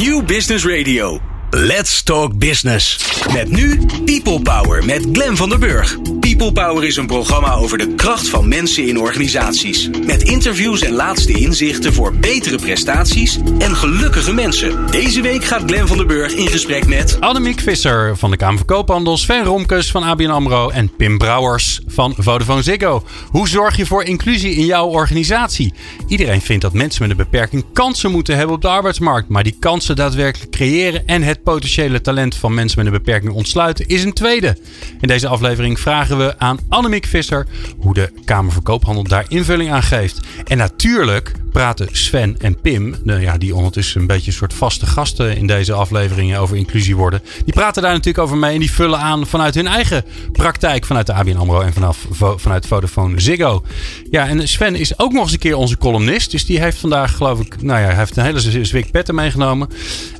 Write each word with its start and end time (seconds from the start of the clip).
New 0.00 0.22
Business 0.22 0.64
Radio. 0.64 1.29
Let's 1.52 2.02
Talk 2.02 2.38
Business. 2.38 2.98
Met 3.32 3.50
nu 3.50 3.80
People 4.04 4.40
Power 4.40 4.84
met 4.84 5.06
Glen 5.12 5.36
van 5.36 5.48
der 5.48 5.58
Burg. 5.58 5.96
People 6.20 6.52
Power 6.52 6.84
is 6.84 6.96
een 6.96 7.06
programma 7.06 7.54
over 7.54 7.78
de 7.78 7.94
kracht 7.94 8.28
van 8.28 8.48
mensen 8.48 8.88
in 8.88 8.98
organisaties. 8.98 9.90
Met 10.06 10.22
interviews 10.22 10.82
en 10.82 10.92
laatste 10.92 11.32
inzichten 11.32 11.92
voor 11.92 12.14
betere 12.14 12.56
prestaties 12.56 13.38
en 13.58 13.76
gelukkige 13.76 14.32
mensen. 14.32 14.86
Deze 14.90 15.20
week 15.20 15.44
gaat 15.44 15.62
Glen 15.66 15.88
van 15.88 15.96
der 15.96 16.06
Burg 16.06 16.32
in 16.32 16.46
gesprek 16.46 16.86
met... 16.86 17.20
Annemiek 17.20 17.60
Visser 17.60 18.16
van 18.16 18.30
de 18.30 18.36
Kamer 18.36 18.56
van 18.56 18.66
Koophandel, 18.66 19.16
Sven 19.16 19.44
Romkes 19.44 19.90
van 19.90 20.02
ABN 20.02 20.30
AMRO 20.30 20.68
en 20.68 20.96
Pim 20.96 21.18
Brouwers 21.18 21.80
van 21.86 22.14
Vodafone 22.18 22.62
Ziggo. 22.62 23.04
Hoe 23.30 23.48
zorg 23.48 23.76
je 23.76 23.86
voor 23.86 24.04
inclusie 24.04 24.54
in 24.54 24.64
jouw 24.64 24.86
organisatie? 24.86 25.74
Iedereen 26.06 26.40
vindt 26.40 26.62
dat 26.62 26.72
mensen 26.72 27.02
met 27.02 27.10
een 27.10 27.24
beperking 27.24 27.64
kansen 27.72 28.10
moeten 28.10 28.36
hebben 28.36 28.54
op 28.54 28.62
de 28.62 28.68
arbeidsmarkt. 28.68 29.28
Maar 29.28 29.42
die 29.42 29.56
kansen 29.58 29.96
daadwerkelijk 29.96 30.50
creëren 30.50 31.06
en 31.06 31.22
het 31.22 31.39
potentiële 31.42 32.00
talent 32.00 32.34
van 32.34 32.54
mensen 32.54 32.78
met 32.78 32.86
een 32.86 33.02
beperking 33.02 33.32
ontsluiten 33.32 33.86
is 33.86 34.04
een 34.04 34.12
tweede. 34.12 34.56
In 35.00 35.08
deze 35.08 35.28
aflevering 35.28 35.80
vragen 35.80 36.18
we 36.18 36.38
aan 36.38 36.58
Annemiek 36.68 37.06
Visser 37.06 37.46
hoe 37.78 37.94
de 37.94 38.12
Kamer 38.24 38.52
van 38.52 38.62
Koophandel 38.62 39.04
daar 39.04 39.24
invulling 39.28 39.72
aan 39.72 39.82
geeft. 39.82 40.20
En 40.44 40.56
natuurlijk 40.56 41.32
praten 41.52 41.88
Sven 41.92 42.36
en 42.38 42.60
Pim, 42.60 42.94
nou 43.04 43.20
ja, 43.20 43.38
die 43.38 43.54
ondertussen 43.54 44.00
een 44.00 44.06
beetje 44.06 44.26
een 44.26 44.36
soort 44.36 44.54
vaste 44.54 44.86
gasten 44.86 45.36
in 45.36 45.46
deze 45.46 45.72
afleveringen 45.72 46.38
over 46.38 46.56
inclusie 46.56 46.96
worden. 46.96 47.22
Die 47.44 47.54
praten 47.54 47.82
daar 47.82 47.92
natuurlijk 47.92 48.24
over 48.24 48.36
mee 48.36 48.54
en 48.54 48.60
die 48.60 48.72
vullen 48.72 48.98
aan 48.98 49.26
vanuit 49.26 49.54
hun 49.54 49.66
eigen 49.66 50.04
praktijk 50.32 50.84
vanuit 50.84 51.06
de 51.06 51.12
ABN 51.12 51.36
AMRO 51.36 51.60
en 51.60 51.72
vanaf, 51.72 52.06
vanuit 52.36 52.66
Vodafone 52.66 53.20
Ziggo. 53.20 53.64
Ja, 54.10 54.28
en 54.28 54.48
Sven 54.48 54.74
is 54.74 54.98
ook 54.98 55.12
nog 55.12 55.22
eens 55.22 55.32
een 55.32 55.38
keer 55.38 55.56
onze 55.56 55.78
columnist. 55.78 56.30
Dus 56.30 56.46
die 56.46 56.60
heeft 56.60 56.78
vandaag, 56.78 57.16
geloof 57.16 57.40
ik, 57.40 57.62
nou 57.62 57.80
ja, 57.80 57.86
hij 57.86 57.96
heeft 57.96 58.16
een 58.16 58.24
hele 58.24 58.64
zwik 58.64 58.90
petten 58.90 59.14
meegenomen. 59.14 59.68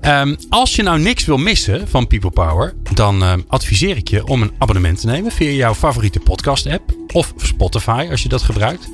Um, 0.06 0.36
als 0.48 0.76
je 0.76 0.82
nou 0.82 1.00
niks 1.00 1.24
wil 1.24 1.36
missen 1.36 1.88
van 1.88 2.06
People 2.06 2.30
Power, 2.30 2.74
dan 2.94 3.22
uh, 3.22 3.32
adviseer 3.46 3.96
ik 3.96 4.08
je 4.08 4.26
om 4.26 4.42
een 4.42 4.52
abonnement 4.58 5.00
te 5.00 5.06
nemen 5.06 5.32
via 5.32 5.50
jouw 5.50 5.74
favoriete 5.74 6.20
podcast 6.20 6.66
app 6.66 6.99
of 7.12 7.32
Spotify 7.36 8.08
als 8.10 8.22
je 8.22 8.28
dat 8.28 8.42
gebruikt. 8.42 8.88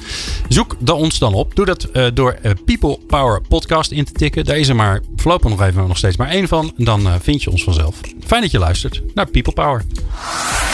Zoek 0.49 0.77
dan 0.79 0.97
ons 0.97 1.19
dan 1.19 1.35
op. 1.35 1.55
Doe 1.55 1.65
dat 1.65 1.89
uh, 1.93 2.07
door 2.15 2.39
uh, 2.43 2.53
People 2.65 2.99
Power 3.07 3.41
Podcast 3.41 3.91
in 3.91 4.05
te 4.05 4.13
tikken. 4.13 4.45
Daar 4.45 4.57
is 4.57 4.69
er 4.69 4.77
maar 4.77 5.01
voorlopig 5.17 5.51
nog 5.51 5.63
even 5.63 5.89
nog 5.89 5.97
steeds 5.97 6.17
maar 6.17 6.29
één 6.29 6.49
van. 6.49 6.73
Dan 6.77 7.07
uh, 7.07 7.15
vind 7.21 7.43
je 7.43 7.51
ons 7.51 7.65
vanzelf. 7.65 8.01
Fijn 8.27 8.43
dat 8.43 8.51
je 8.51 8.59
luistert 8.59 9.03
naar 9.15 9.27
People 9.27 9.53
Power. 9.53 9.85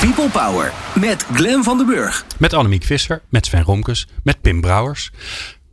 People 0.01 0.29
Power 0.29 0.73
met 0.95 1.27
Glen 1.33 1.65
van 1.65 1.77
den 1.77 1.87
Burg. 1.87 2.25
Met 2.39 2.53
Annemiek 2.53 2.85
Visser, 2.85 3.23
met 3.29 3.47
Sven 3.47 3.63
Romkes, 3.63 4.07
met 4.23 4.41
Pim 4.41 4.61
Brouwers. 4.61 5.11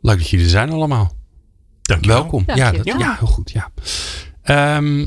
Leuk 0.00 0.18
dat 0.18 0.28
jullie 0.28 0.44
er 0.44 0.50
zijn 0.50 0.70
allemaal. 0.70 1.12
Dank 1.82 2.04
Welkom. 2.04 2.42
Dank 2.46 2.58
ja, 2.58 2.70
je. 2.70 2.76
dat, 2.76 2.86
Ja. 2.86 2.98
ja, 2.98 3.16
heel 3.18 3.28
goed. 3.28 3.50
Ja. 3.50 3.70
Ehm, 4.42 5.06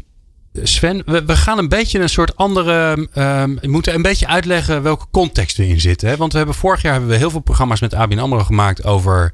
Sven, 0.54 1.04
we, 1.06 1.36
gaan 1.36 1.58
een 1.58 1.70
beetje 1.70 2.00
een 2.00 2.10
soort 2.10 2.36
andere. 2.36 3.08
ehm, 3.14 3.56
we 3.56 3.68
moeten 3.68 3.94
een 3.94 4.02
beetje 4.02 4.28
uitleggen 4.28 4.84
welke 4.84 5.06
context 5.12 5.58
we 5.58 5.68
in 5.68 5.82
zitten. 5.82 6.10
Hè? 6.10 6.16
Want 6.18 6.32
we 6.32 6.38
hebben 6.38 6.56
vorig 6.56 6.82
jaar 6.82 6.92
hebben 6.92 7.10
we 7.10 7.16
heel 7.16 7.30
veel 7.30 7.40
programma's 7.40 7.82
met 7.82 7.94
ABN 7.94 8.18
Amro 8.18 8.40
gemaakt 8.40 8.86
over 8.86 9.34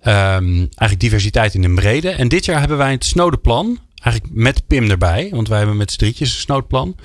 ehm, 0.00 0.56
eigenlijk 0.56 1.00
diversiteit 1.00 1.54
in 1.54 1.62
de 1.62 1.74
brede. 1.74 2.10
En 2.10 2.28
dit 2.28 2.44
jaar 2.44 2.58
hebben 2.58 2.76
wij 2.76 2.90
het 2.90 3.04
snode 3.04 3.36
plan. 3.36 3.78
Eigenlijk 4.02 4.34
met 4.34 4.66
Pim 4.66 4.90
erbij, 4.90 5.28
want 5.30 5.48
wij 5.48 5.58
hebben 5.58 5.76
met 5.76 5.92
z'n 5.92 6.04
een 6.04 6.26
snoodplan. 6.26 6.96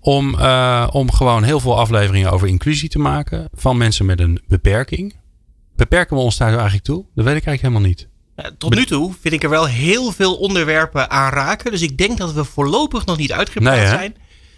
Om, 0.00 0.38
eh, 0.38 0.88
om 0.92 1.12
gewoon 1.12 1.42
heel 1.42 1.60
veel 1.60 1.78
afleveringen 1.78 2.30
over 2.30 2.48
inclusie 2.48 2.88
te 2.88 2.98
maken 2.98 3.48
van 3.52 3.76
mensen 3.76 4.06
met 4.06 4.20
een 4.20 4.42
beperking. 4.46 5.14
Beperken 5.76 6.16
we 6.16 6.22
ons 6.22 6.36
daar 6.36 6.52
eigenlijk 6.52 6.84
toe? 6.84 7.04
Dat 7.14 7.24
weet 7.24 7.36
ik 7.36 7.46
eigenlijk 7.46 7.60
helemaal 7.60 7.88
niet. 7.88 8.08
Eh, 8.42 8.50
Tot 8.58 8.74
nu 8.74 8.84
toe 8.84 9.12
vind 9.20 9.34
ik 9.34 9.42
er 9.42 9.50
wel 9.50 9.66
heel 9.66 10.12
veel 10.12 10.34
onderwerpen 10.34 11.10
aan 11.10 11.30
raken. 11.32 11.70
Dus 11.70 11.82
ik 11.82 11.98
denk 11.98 12.18
dat 12.18 12.32
we 12.32 12.44
voorlopig 12.44 13.06
nog 13.06 13.16
niet 13.16 13.32
uitgepraat 13.32 13.76
Nee, 13.76 13.86
zijn. 13.86 14.16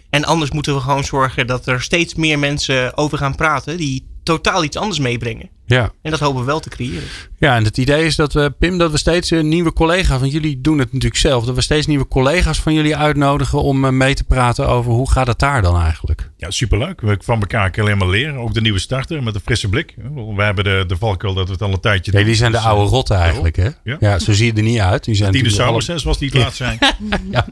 En 0.09 0.25
anders 0.25 0.51
moeten 0.51 0.73
we 0.75 0.79
gewoon 0.81 1.03
zorgen 1.03 1.47
dat 1.47 1.67
er 1.67 1.81
steeds 1.81 2.15
meer 2.15 2.39
mensen 2.39 2.97
over 2.97 3.17
gaan 3.17 3.35
praten 3.35 3.77
die 3.77 4.05
totaal 4.25 4.63
iets 4.63 4.77
anders 4.77 4.99
meebrengen. 4.99 5.49
Ja. 5.67 5.91
En 6.01 6.11
dat 6.11 6.19
hopen 6.19 6.39
we 6.39 6.45
wel 6.45 6.59
te 6.59 6.69
creëren. 6.69 7.03
Ja, 7.37 7.55
en 7.55 7.63
het 7.63 7.77
idee 7.77 8.05
is 8.05 8.15
dat 8.15 8.33
we, 8.33 8.53
Pim, 8.59 8.77
dat 8.77 8.91
we 8.91 8.97
steeds 8.97 9.31
een 9.31 9.47
nieuwe 9.47 9.73
collega's, 9.73 10.19
want 10.19 10.31
jullie 10.31 10.61
doen 10.61 10.79
het 10.79 10.93
natuurlijk 10.93 11.21
zelf, 11.21 11.45
dat 11.45 11.55
we 11.55 11.61
steeds 11.61 11.87
nieuwe 11.87 12.07
collega's 12.07 12.59
van 12.61 12.73
jullie 12.73 12.95
uitnodigen 12.97 13.61
om 13.61 13.85
eh, 13.85 13.91
mee 13.91 14.13
te 14.13 14.23
praten 14.23 14.67
over 14.67 14.91
hoe 14.91 15.11
gaat 15.11 15.27
het 15.27 15.39
daar 15.39 15.61
dan 15.61 15.81
eigenlijk? 15.81 16.29
Ja, 16.37 16.51
superleuk. 16.51 17.01
We 17.01 17.17
van 17.23 17.39
elkaar 17.39 17.69
kunnen 17.69 17.91
alleen 17.93 18.07
maar 18.07 18.17
leren. 18.17 18.35
Ook 18.39 18.53
de 18.53 18.61
nieuwe 18.61 18.79
starter 18.79 19.23
met 19.23 19.35
een 19.35 19.41
frisse 19.41 19.69
blik. 19.69 19.95
We 20.35 20.43
hebben 20.43 20.63
de, 20.63 20.83
de 20.87 20.97
valkuil 20.97 21.33
dat 21.33 21.45
we 21.47 21.51
het 21.53 21.61
al 21.61 21.71
een 21.73 21.79
tijdje 21.79 22.11
Nee, 22.11 22.21
doen. 22.21 22.29
die 22.31 22.39
zijn 22.39 22.51
de 22.51 22.57
Dus, 22.57 22.65
oude 22.67 22.85
eh, 22.85 22.89
rotten 22.91 23.15
eigenlijk, 23.17 23.55
hè? 23.55 23.69
Ja. 23.83 23.97
Ja, 23.99 24.19
zo 24.19 24.33
zie 24.33 24.45
je 24.45 24.53
er 24.53 24.63
niet 24.63 24.79
uit. 24.79 25.03
Die 25.03 25.15
zijn 25.15 25.31
Dinosaurus, 25.31 25.89
alle- 25.89 25.99
zoals 25.99 26.17
die 26.17 26.29
het 26.29 26.37
laatst 26.37 26.57
zijn. 26.57 26.77
Ja. 27.31 27.45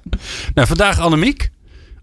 Nou, 0.54 0.68
vandaag 0.68 1.00
Annemiek. 1.00 1.52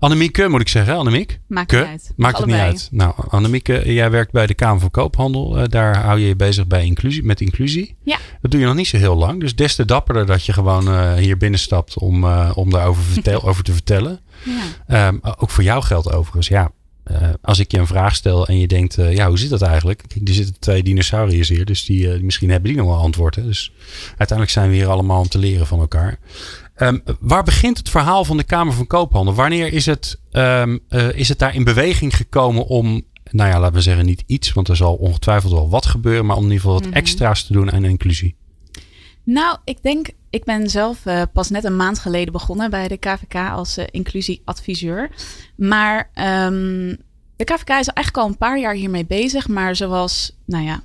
Annemieke 0.01 0.49
moet 0.49 0.61
ik 0.61 0.69
zeggen, 0.69 0.97
Annemiek. 0.97 1.41
Maakt 1.47 1.69
Ke? 1.69 1.77
niet 1.77 1.87
uit. 1.87 2.13
Maakt 2.17 2.39
het 2.39 2.47
niet 2.47 2.57
uit. 2.57 2.89
Nou, 2.91 3.15
Annemieke, 3.29 3.93
jij 3.93 4.11
werkt 4.11 4.33
bij 4.33 4.47
de 4.47 4.55
Kamer 4.55 4.81
van 4.81 4.91
Koophandel. 4.91 5.59
Eh, 5.59 5.69
daar 5.69 5.97
hou 5.97 6.19
je 6.19 6.27
je 6.27 6.37
bezig 6.37 6.67
bij 6.67 6.85
inclusie, 6.85 7.25
met 7.25 7.41
inclusie. 7.41 7.97
Ja. 8.03 8.19
Dat 8.43 8.51
doe 8.51 8.61
je 8.61 8.67
nog 8.67 8.75
niet 8.75 8.87
zo 8.87 8.97
heel 8.97 9.17
lang. 9.17 9.41
Dus 9.41 9.55
des 9.55 9.75
te 9.75 9.85
dapperder 9.85 10.27
dat 10.27 10.45
je 10.45 10.53
gewoon 10.53 10.89
eh, 10.89 11.15
hier 11.15 11.37
binnenstapt 11.37 11.99
om, 11.99 12.25
eh, 12.25 12.51
om 12.55 12.71
daarover 12.71 13.03
vertel, 13.13 13.49
over 13.49 13.65
te 13.65 13.73
vertellen. 13.73 14.21
Ja. 14.45 14.63
Ehm, 14.87 15.19
ook 15.37 15.51
voor 15.51 15.65
jou 15.65 15.83
geldt 15.83 16.13
overigens, 16.13 16.49
ja. 16.49 16.71
als 17.43 17.59
ik 17.59 17.71
je 17.73 17.79
een 17.79 17.87
vraag 17.87 18.15
stel 18.15 18.47
en 18.47 18.59
je 18.59 18.67
denkt, 18.67 18.95
ja, 18.95 19.29
hoe 19.29 19.39
zit 19.39 19.51
dat 19.51 19.63
eigenlijk? 19.63 20.03
Kijk, 20.09 20.29
er 20.29 20.35
zitten 20.35 20.59
twee 20.59 20.83
dinosauriërs 20.83 21.49
hier, 21.49 21.65
dus 21.65 21.85
die, 21.85 22.23
misschien 22.23 22.51
hebben 22.51 22.71
die 22.71 22.79
nog 22.79 22.89
wel 22.89 23.01
antwoord. 23.01 23.35
Hè? 23.35 23.43
Dus 23.43 23.73
uiteindelijk 24.09 24.51
zijn 24.51 24.71
we 24.71 24.75
hier 24.75 24.89
allemaal 24.89 25.21
om 25.21 25.29
te 25.29 25.39
leren 25.39 25.67
van 25.67 25.81
elkaar. 25.81 26.19
Ehm, 26.81 26.99
waar 27.21 27.43
begint 27.43 27.79
het 27.79 27.89
verhaal 27.89 28.25
van 28.25 28.37
de 28.37 28.45
Kamer 28.45 28.73
van 28.73 28.87
Koophandel? 28.87 29.35
Wanneer 29.35 29.73
is 29.73 29.87
het, 29.87 30.21
ehm, 30.31 30.79
eh, 30.89 31.13
is 31.13 31.29
het 31.29 31.39
daar 31.39 31.55
in 31.55 31.65
beweging 31.65 32.17
gekomen 32.17 32.67
om, 32.67 33.03
nou 33.31 33.51
ja, 33.51 33.61
laten 33.61 33.75
we 33.75 33.81
zeggen 33.81 34.07
niet 34.07 34.23
iets, 34.27 34.53
want 34.53 34.69
er 34.69 34.77
zal 34.77 34.95
ongetwijfeld 34.95 35.53
wel 35.53 35.69
wat 35.69 35.87
gebeuren, 35.87 36.27
maar 36.27 36.37
om 36.37 36.43
in 36.45 36.49
ieder 36.49 36.63
geval 36.65 36.79
wat 36.79 36.89
Mhm. 36.89 36.97
extra's 36.97 37.45
te 37.47 37.53
doen 37.53 37.73
aan 37.73 37.85
inclusie? 37.85 38.37
Nou, 39.25 39.57
ik 39.65 39.83
denk, 39.83 40.09
ik 40.31 40.45
ben 40.45 40.71
zelf 40.71 41.07
eh, 41.07 41.23
pas 41.33 41.51
net 41.51 41.65
een 41.65 41.77
maand 41.77 41.99
geleden 41.99 42.33
begonnen 42.33 42.71
bij 42.71 42.89
de 42.89 42.97
KVK 42.97 43.35
als 43.35 43.77
eh, 43.77 43.85
inclusieadviseur. 43.91 45.11
Maar 45.57 46.11
ehm, 46.15 46.95
de 47.37 47.45
KVK 47.45 47.69
is 47.69 47.89
eigenlijk 47.89 48.17
al 48.17 48.27
een 48.27 48.37
paar 48.39 48.59
jaar 48.59 48.75
hiermee 48.75 49.07
bezig. 49.07 49.49
Maar 49.49 49.77
zoals, 49.77 50.37
nou 50.47 50.65
ja, 50.65 50.83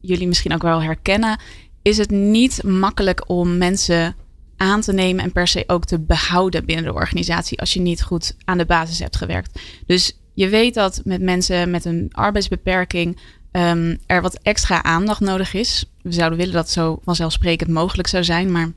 jullie 0.00 0.28
misschien 0.28 0.54
ook 0.54 0.62
wel 0.62 0.82
herkennen, 0.82 1.40
is 1.82 1.98
het 1.98 2.10
niet 2.10 2.62
makkelijk 2.62 3.28
om 3.28 3.56
mensen 3.58 4.16
aan 4.58 4.80
te 4.80 4.92
nemen 4.92 5.24
en 5.24 5.32
per 5.32 5.48
se 5.48 5.64
ook 5.66 5.84
te 5.84 5.98
behouden 5.98 6.64
binnen 6.64 6.84
de 6.84 6.94
organisatie 6.94 7.60
als 7.60 7.72
je 7.72 7.80
niet 7.80 8.02
goed 8.02 8.36
aan 8.44 8.58
de 8.58 8.66
basis 8.66 8.98
hebt 8.98 9.16
gewerkt. 9.16 9.60
Dus 9.86 10.16
je 10.34 10.48
weet 10.48 10.74
dat 10.74 11.00
met 11.04 11.20
mensen 11.20 11.70
met 11.70 11.84
een 11.84 12.08
arbeidsbeperking 12.12 13.18
ehm, 13.50 13.96
er 14.06 14.22
wat 14.22 14.38
extra 14.42 14.82
aandacht 14.82 15.20
nodig 15.20 15.54
is. 15.54 15.84
We 16.02 16.12
zouden 16.12 16.38
willen 16.38 16.54
dat 16.54 16.70
zo 16.70 17.00
vanzelfsprekend 17.04 17.70
mogelijk 17.70 18.08
zou 18.08 18.24
zijn, 18.24 18.52
maar 18.52 18.72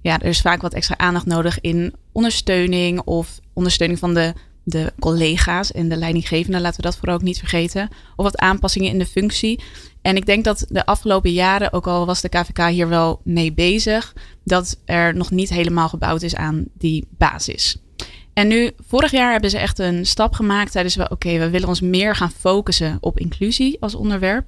ja, 0.00 0.18
er 0.18 0.28
is 0.28 0.40
vaak 0.40 0.62
wat 0.62 0.74
extra 0.74 0.98
aandacht 0.98 1.26
nodig 1.26 1.60
in 1.60 1.94
ondersteuning 2.12 3.00
of 3.00 3.40
ondersteuning 3.52 3.98
van 3.98 4.14
de, 4.14 4.34
de 4.70 4.92
collega's 4.98 5.72
en 5.72 5.88
de 5.88 5.96
leidinggevenden. 5.96 6.60
Laten 6.60 6.76
we 6.76 6.86
dat 6.86 6.96
vooral 6.96 7.14
ook 7.14 7.22
niet 7.22 7.38
vergeten. 7.38 7.88
Of 8.16 8.24
wat 8.24 8.38
aanpassingen 8.38 8.90
in 8.90 8.98
de 8.98 9.06
functie. 9.06 9.60
En 10.02 10.16
ik 10.16 10.26
denk 10.26 10.44
dat 10.44 10.66
de 10.68 10.86
afgelopen 10.86 11.32
jaren, 11.32 11.72
ook 11.72 11.86
al 11.86 12.06
was 12.06 12.20
de 12.20 12.28
KVK 12.28 12.68
hier 12.68 12.88
wel 12.88 13.20
mee 13.24 13.52
bezig, 13.52 14.14
dat 14.44 14.78
er 14.84 15.14
nog 15.14 15.30
niet 15.30 15.50
helemaal 15.50 15.88
gebouwd 15.88 16.22
is 16.22 16.34
aan 16.34 16.64
die 16.78 17.06
basis. 17.10 17.76
En 18.32 18.48
nu, 18.48 18.70
vorig 18.86 19.10
jaar 19.10 19.32
hebben 19.32 19.50
ze 19.50 19.58
echt 19.58 19.78
een 19.78 20.06
stap 20.06 20.32
gemaakt. 20.32 20.72
Zeiden 20.72 20.92
ze 20.92 21.08
oké, 21.10 21.38
we 21.38 21.50
willen 21.50 21.68
ons 21.68 21.80
meer 21.80 22.16
gaan 22.16 22.30
focussen 22.30 22.98
op 23.00 23.18
inclusie 23.18 23.76
als 23.80 23.94
onderwerp. 23.94 24.46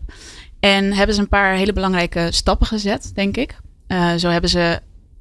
En 0.60 0.93
hebben 0.93 1.15
ze 1.15 1.21
een 1.21 1.28
paar 1.28 1.54
hele 1.54 1.72
belangrijke 1.72 2.28
stappen 2.31 2.66
gezet, 2.66 3.10
denk 3.15 3.37
ik. 3.37 3.56
Eh, 3.87 4.15
zo 4.15 4.28
hebben 4.28 4.50
ze 4.50 4.81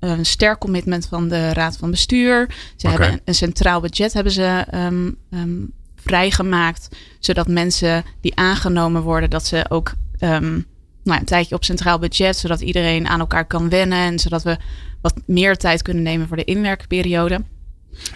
een 0.10 0.26
sterk 0.26 0.60
commitment 0.60 1.08
van 1.08 1.28
de 1.28 1.54
Raad 1.54 1.78
van 1.78 1.92
Bestuur. 1.92 2.50
Ze 2.76 2.88
hebben 2.88 3.12
een, 3.12 3.22
een 3.26 3.36
centraal 3.36 3.82
budget 3.82 4.14
hebben 4.14 4.32
ze 4.34 4.66
ehm, 4.70 5.12
ehm, 5.32 5.50
vrijgemaakt. 5.96 6.88
Zodat 7.20 7.48
mensen 7.48 8.04
die 8.22 8.36
aangenomen 8.36 9.02
worden, 9.02 9.30
dat 9.30 9.46
ze 9.46 9.66
ook 9.70 9.94
ehm, 10.18 10.60
nou, 11.04 11.20
een 11.20 11.26
tijdje 11.26 11.56
op 11.56 11.64
centraal 11.64 12.00
budget. 12.00 12.38
Zodat 12.38 12.62
iedereen 12.62 13.08
aan 13.08 13.20
elkaar 13.20 13.46
kan 13.46 13.70
wennen. 13.70 13.98
En 13.98 14.20
zodat 14.20 14.44
we 14.44 14.58
wat 15.02 15.14
meer 15.26 15.58
tijd 15.58 15.82
kunnen 15.82 16.04
nemen 16.04 16.28
voor 16.28 16.38
de 16.38 16.44
inwerkperiode. 16.44 17.42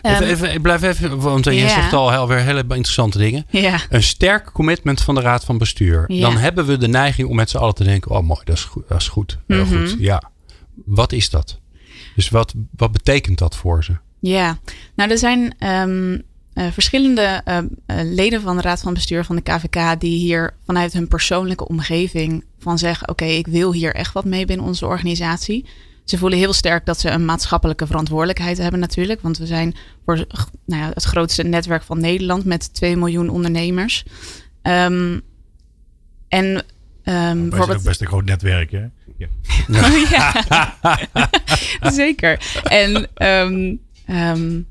Even, 0.01 0.27
even, 0.27 0.53
ik 0.53 0.61
blijf 0.61 0.81
even, 0.81 1.19
want 1.19 1.45
je 1.45 1.53
ja. 1.53 1.69
zegt 1.69 1.93
al 1.93 2.11
heel, 2.11 2.27
weer 2.27 2.37
hele 2.39 2.59
interessante 2.59 3.17
dingen. 3.17 3.45
Ja, 3.49 3.79
Een 3.89 4.03
sterk 4.03 4.51
commitment 4.53 5.01
van 5.01 5.15
de 5.15 5.21
Raad 5.21 5.45
van 5.45 5.57
Bestuur. 5.57 6.03
Ja. 6.07 6.21
Dan 6.21 6.37
hebben 6.37 6.65
we 6.65 6.77
de 6.77 6.87
neiging 6.87 7.29
om 7.29 7.35
met 7.35 7.49
z'n 7.49 7.57
allen 7.57 7.75
te 7.75 7.83
denken: 7.83 8.11
oh, 8.11 8.23
mooi, 8.23 8.39
dat 8.43 8.55
is 8.55 8.63
goed. 8.63 8.87
Dat 8.87 9.01
is 9.01 9.07
goed. 9.07 9.37
Heel 9.47 9.65
Mhm. 9.65 9.77
goed. 9.87 9.95
Ja. 9.99 10.31
Wat 10.85 11.11
is 11.11 11.29
dat? 11.29 11.59
Dus 12.15 12.29
wat, 12.29 12.53
wat 12.75 12.91
betekent 12.91 13.37
dat 13.37 13.55
voor 13.55 13.83
ze? 13.83 13.97
Ja, 14.19 14.57
nou 14.95 15.11
er 15.11 15.17
zijn 15.17 15.53
ehm, 15.57 16.17
eh, 16.53 16.71
verschillende 16.71 17.41
eh, 17.45 17.57
eh, 17.57 17.65
leden 18.03 18.41
van 18.41 18.55
de 18.55 18.61
Raad 18.61 18.81
van 18.81 18.93
Bestuur 18.93 19.25
van 19.25 19.35
de 19.35 19.41
KVK 19.41 19.99
die 19.99 20.19
hier 20.19 20.53
vanuit 20.65 20.93
hun 20.93 21.07
persoonlijke 21.07 21.67
omgeving 21.67 22.43
van 22.59 22.77
zeggen: 22.77 23.09
Oké, 23.09 23.25
ik 23.25 23.47
wil 23.47 23.73
hier 23.73 23.95
echt 23.95 24.13
wat 24.13 24.25
mee 24.25 24.45
binnen 24.45 24.65
onze 24.65 24.85
organisatie. 24.85 25.65
Ze 26.03 26.17
voelen 26.17 26.37
heel 26.37 26.53
sterk 26.53 26.85
dat 26.85 26.99
ze 26.99 27.09
een 27.09 27.25
maatschappelijke 27.25 27.87
verantwoordelijkheid 27.87 28.57
hebben 28.57 28.79
natuurlijk. 28.79 29.21
Want 29.21 29.37
we 29.37 29.45
zijn 29.45 29.75
voor 30.05 30.25
nou 30.65 30.81
ja, 30.81 30.91
het 30.93 31.03
grootste 31.03 31.43
netwerk 31.43 31.83
van 31.83 31.99
Nederland 31.99 32.45
met 32.45 32.73
2 32.73 32.95
miljoen 32.95 33.29
ondernemers. 33.29 34.05
Um, 34.61 35.21
en 36.27 36.65
um, 37.03 37.53
ook 37.53 37.83
best 37.83 38.01
een 38.01 38.07
groot 38.07 38.25
netwerk, 38.25 38.71
hè? 38.71 38.85
Ja. 39.17 39.27
ja. 40.09 41.29
Zeker. 41.91 42.61
En 42.63 43.07
um, 43.17 43.79
um, 44.15 44.67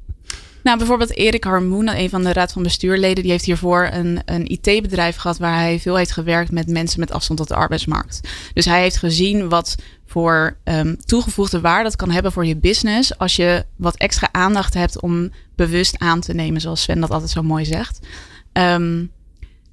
nou, 0.65 0.79
bijvoorbeeld 0.79 1.17
Erik 1.17 1.45
Harmoen, 1.45 1.97
een 1.97 2.11
van 2.11 2.25
de 2.25 2.33
raad 2.33 2.53
van 2.53 2.63
bestuurleden, 2.63 3.23
die 3.23 3.33
heeft 3.33 3.45
hiervoor 3.45 3.89
een, 3.93 4.21
een 4.25 4.47
IT-bedrijf 4.47 5.17
gehad 5.17 5.39
waar 5.39 5.59
hij 5.59 5.81
veel 5.81 5.97
heeft 5.97 6.13
gewerkt 6.13 6.51
met 6.51 6.69
mensen 6.69 7.01
met 7.01 7.13
afstand 7.13 7.39
tot 7.39 7.49
de 7.49 7.55
arbeidsmarkt. 7.55 8.21
Dus 8.55 8.65
hij 8.65 8.81
heeft 8.81 8.97
gezien 8.97 9.49
wat 9.49 9.75
voor 10.07 10.57
um, 10.65 10.97
toegevoegde 11.05 11.61
waarde 11.61 11.83
dat 11.83 11.97
kan 11.97 12.11
hebben 12.11 12.33
voor 12.33 12.47
je 12.47 12.57
business 12.57 13.19
als 13.19 13.37
je 13.37 13.65
wat 13.77 13.97
extra 13.97 14.29
aandacht 14.33 14.75
hebt 14.75 15.01
om 15.01 15.31
bewust 15.55 15.99
aan 15.99 16.21
te 16.21 16.35
nemen, 16.35 16.61
zoals 16.61 16.83
Sven 16.83 17.01
dat 17.01 17.11
altijd 17.11 17.31
zo 17.31 17.43
mooi 17.43 17.65
zegt. 17.65 17.99
Um, 18.53 19.11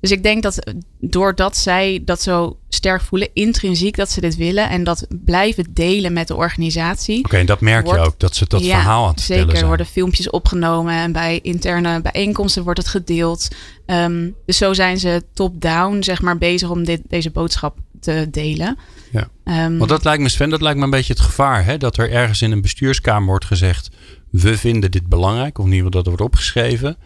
dus 0.02 0.12
ik 0.12 0.24
denk 0.24 0.44
dat 0.44 0.74
doordat 1.00 1.58
zij 1.58 2.02
dat 2.06 2.22
zo 2.22 2.58
sterk 2.70 3.02
voelen, 3.02 3.30
intrinsiek 3.34 3.96
dat 3.96 4.10
ze 4.12 4.22
dit 4.22 4.36
willen 4.36 4.70
en 4.70 4.84
dat 4.84 5.08
blijven 5.10 5.66
delen 5.70 6.14
met 6.14 6.28
de 6.28 6.36
organisatie. 6.36 7.26
Oké, 7.26 7.38
en 7.38 7.46
dat 7.46 7.62
merk 7.62 7.88
je 7.88 7.98
ook, 7.98 8.20
dat 8.20 8.36
ze 8.36 8.46
dat 8.48 8.62
verhaal 8.62 9.04
aan 9.04 9.10
het 9.12 9.20
vertellen 9.20 9.46
zeker, 9.46 9.62
er 9.62 9.68
worden 9.68 9.86
filmpjes 9.86 10.30
opgenomen 10.30 10.94
en 10.94 11.12
bij 11.12 11.40
interne 11.42 12.02
bijeenkomsten 12.02 12.64
wordt 12.64 12.80
het 12.80 12.88
gedeeld. 12.88 13.48
Um, 13.86 14.36
dus 14.46 14.58
zo 14.58 14.74
zijn 14.74 15.00
ze 15.00 15.24
top-down, 15.34 16.02
zeg 16.02 16.22
maar, 16.22 16.38
bezig 16.38 16.70
om 16.70 16.86
dit, 16.86 17.02
deze 17.08 17.30
boodschap 17.30 17.78
te 18.00 18.28
delen. 18.32 18.78
Ja. 19.12 19.28
Um, 19.66 19.78
Want 19.78 19.90
dat 19.90 20.04
lijkt 20.04 20.22
me, 20.22 20.30
Sven, 20.30 20.50
dat 20.50 20.62
lijkt 20.62 20.78
me 20.78 20.84
een 20.84 20.90
beetje 20.90 21.14
het 21.14 21.22
gevaar. 21.22 21.66
Hè? 21.66 21.78
Dat 21.78 21.98
er 21.98 22.12
ergens 22.12 22.42
in 22.42 22.52
een 22.52 22.62
bestuurskamer 22.62 23.28
wordt 23.28 23.46
gezegd, 23.46 23.90
we 24.30 24.58
vinden 24.58 24.92
dit 24.92 25.08
belangrijk. 25.08 25.58
Of 25.58 25.66
in 25.66 25.72
ieder 25.72 25.86
geval 25.86 26.04
dat 26.04 26.12
er 26.12 26.18
wordt 26.18 26.34
opgeschreven. 26.34 26.98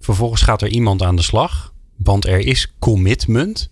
Vervolgens 0.00 0.42
gaat 0.42 0.62
er 0.62 0.68
iemand 0.68 1.02
aan 1.02 1.16
de 1.16 1.22
slag 1.22 1.72
want 1.96 2.26
er 2.26 2.38
is 2.38 2.72
commitment. 2.78 3.70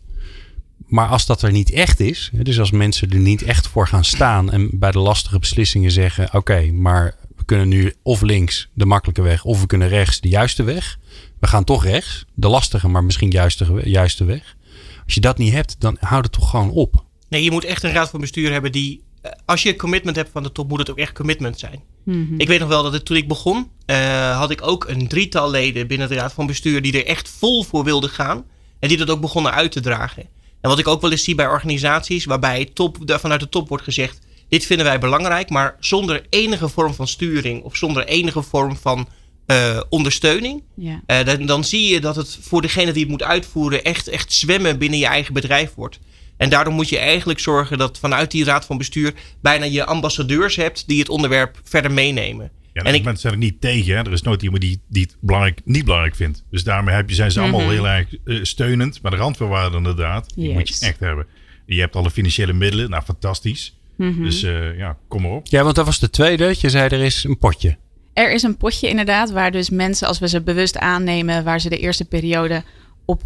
Maar 0.86 1.08
als 1.08 1.26
dat 1.26 1.42
er 1.42 1.52
niet 1.52 1.70
echt 1.70 2.00
is, 2.00 2.30
dus 2.32 2.58
als 2.58 2.70
mensen 2.70 3.10
er 3.10 3.18
niet 3.18 3.42
echt 3.42 3.68
voor 3.68 3.88
gaan 3.88 4.04
staan 4.04 4.52
en 4.52 4.70
bij 4.72 4.90
de 4.90 4.98
lastige 4.98 5.38
beslissingen 5.38 5.90
zeggen: 5.90 6.34
Oké, 6.34 6.70
maar 6.72 7.14
we 7.36 7.44
kunnen 7.44 7.68
nu 7.68 7.94
of 8.02 8.20
links 8.20 8.68
de 8.72 8.86
makkelijke 8.86 9.22
weg, 9.22 9.44
of 9.44 9.60
we 9.60 9.66
kunnen 9.66 9.88
rechts 9.88 10.20
de 10.20 10.28
juiste 10.28 10.62
weg. 10.62 10.98
We 11.38 11.46
gaan 11.46 11.64
toch 11.64 11.84
rechts, 11.84 12.24
de 12.34 12.48
lastige, 12.48 12.88
maar 12.88 13.04
misschien 13.04 13.30
juiste, 13.30 13.80
juiste 13.84 14.24
weg. 14.24 14.56
Als 15.04 15.14
je 15.14 15.20
dat 15.20 15.38
niet 15.38 15.52
hebt, 15.52 15.76
dan 15.78 15.96
houd 16.00 16.24
het 16.24 16.32
toch 16.32 16.50
gewoon 16.50 16.70
op. 16.70 17.04
Nee, 17.28 17.42
je 17.42 17.50
moet 17.50 17.64
echt 17.64 17.82
een 17.82 17.92
raad 17.92 18.10
van 18.10 18.20
bestuur 18.20 18.52
hebben 18.52 18.72
die 18.72 19.02
eh, 19.22 19.32
als 19.44 19.62
je 19.62 19.76
commitment 19.76 20.16
hebt 20.16 20.30
van 20.32 20.42
de 20.42 20.52
top, 20.52 20.68
moet 20.68 20.78
het 20.78 20.90
ook 20.90 20.98
echt 20.98 21.12
commitment 21.12 21.58
zijn. 21.58 21.80
Mhm. 22.04 22.40
Ik 22.40 22.48
weet 22.48 22.60
nog 22.60 22.68
wel 22.68 22.82
dat 22.82 22.92
het, 22.92 23.04
toen 23.04 23.16
ik 23.16 23.28
begon, 23.28 23.70
uh, 23.86 24.38
had 24.38 24.50
ik 24.50 24.66
ook 24.66 24.88
een 24.88 25.08
drietal 25.08 25.50
leden 25.50 25.86
binnen 25.86 26.08
de 26.08 26.14
raad 26.14 26.32
van 26.32 26.46
bestuur 26.46 26.82
die 26.82 26.92
er 26.92 27.06
echt 27.06 27.28
vol 27.28 27.64
voor 27.64 27.84
wilden 27.84 28.10
gaan. 28.10 28.44
En 28.78 28.88
die 28.88 28.96
dat 28.96 29.10
ook 29.10 29.20
begonnen 29.20 29.52
uit 29.52 29.72
te 29.72 29.80
dragen. 29.80 30.22
En 30.60 30.70
wat 30.70 30.78
ik 30.78 30.88
ook 30.88 31.00
wel 31.00 31.10
eens 31.10 31.24
zie 31.24 31.34
bij 31.34 31.46
organisaties, 31.46 32.24
waarbij 32.24 32.70
top, 32.74 32.96
vanuit 33.06 33.40
de 33.40 33.48
top 33.48 33.68
wordt 33.68 33.84
gezegd: 33.84 34.18
dit 34.48 34.66
vinden 34.66 34.86
wij 34.86 34.98
belangrijk, 34.98 35.50
maar 35.50 35.76
zonder 35.80 36.26
enige 36.30 36.68
vorm 36.68 36.94
van 36.94 37.08
sturing 37.08 37.62
of 37.62 37.76
zonder 37.76 38.04
enige 38.04 38.42
vorm 38.42 38.76
van 38.76 39.08
uh, 39.46 39.80
ondersteuning. 39.88 40.62
Ja. 40.74 41.02
Uh, 41.06 41.24
dan, 41.24 41.46
dan, 41.46 41.64
zie 41.64 41.92
je 41.92 42.00
dat 42.00 42.16
het 42.16 42.38
voor 42.40 42.62
degene 42.62 42.92
die 42.92 43.02
het 43.02 43.10
moet 43.10 43.22
uitvoeren 43.22 43.84
echt, 43.84 44.08
echt 44.08 44.32
zwemmen 44.32 44.78
binnen 44.78 44.98
je 44.98 45.06
eigen 45.06 45.34
bedrijf 45.34 45.74
wordt. 45.74 45.98
En 46.42 46.48
daardoor 46.48 46.72
moet 46.72 46.88
je 46.88 46.98
eigenlijk 46.98 47.38
zorgen 47.38 47.78
dat 47.78 47.98
vanuit 47.98 48.30
die 48.30 48.44
raad 48.44 48.64
van 48.64 48.78
bestuur 48.78 49.14
bijna 49.40 49.64
je 49.64 49.84
ambassadeurs 49.84 50.56
hebt 50.56 50.88
die 50.88 50.98
het 50.98 51.08
onderwerp 51.08 51.60
verder 51.64 51.92
meenemen. 51.92 52.50
Ja, 52.72 52.82
en 52.82 52.94
ik, 52.94 53.02
zijn 53.14 53.32
er 53.32 53.38
niet 53.38 53.60
tegen. 53.60 53.96
Hè? 53.96 54.02
Er 54.02 54.12
is 54.12 54.22
nooit 54.22 54.42
iemand 54.42 54.62
die, 54.62 54.80
die 54.88 55.02
het 55.02 55.16
belangrijk, 55.20 55.60
niet 55.64 55.84
belangrijk 55.84 56.14
vindt. 56.14 56.44
Dus 56.50 56.64
daarmee 56.64 56.94
heb 56.94 57.08
je, 57.08 57.14
zijn 57.14 57.30
ze 57.30 57.40
allemaal 57.40 57.60
mhm. 57.60 57.70
heel 57.70 57.88
erg 57.88 58.06
uh, 58.24 58.44
steunend. 58.44 59.02
Maar 59.02 59.10
de 59.10 59.16
randvoorwaarden 59.16 59.78
inderdaad, 59.78 60.34
die 60.34 60.52
moet 60.52 60.68
je 60.68 60.86
echt 60.86 61.00
hebben. 61.00 61.26
Je 61.66 61.80
hebt 61.80 61.96
alle 61.96 62.10
financiële 62.10 62.52
middelen. 62.52 62.90
Nou, 62.90 63.02
fantastisch. 63.02 63.76
Mhm. 63.96 64.22
Dus 64.22 64.42
uh, 64.42 64.78
ja, 64.78 64.96
kom 65.08 65.22
maar 65.22 65.30
op. 65.30 65.46
Ja, 65.46 65.62
want 65.62 65.74
dat 65.74 65.86
was 65.86 65.98
de 65.98 66.10
tweede. 66.10 66.54
Je 66.58 66.70
zei 66.70 66.88
er 66.88 67.00
is 67.00 67.24
een 67.24 67.38
potje. 67.38 67.76
Er 68.12 68.32
is 68.32 68.42
een 68.42 68.56
potje 68.56 68.88
inderdaad, 68.88 69.30
waar 69.30 69.50
dus 69.50 69.70
mensen, 69.70 70.08
als 70.08 70.18
we 70.18 70.28
ze 70.28 70.42
bewust 70.42 70.78
aannemen, 70.78 71.44
waar 71.44 71.60
ze 71.60 71.68
de 71.68 71.78
eerste 71.78 72.04
periode 72.04 72.62
op 73.04 73.22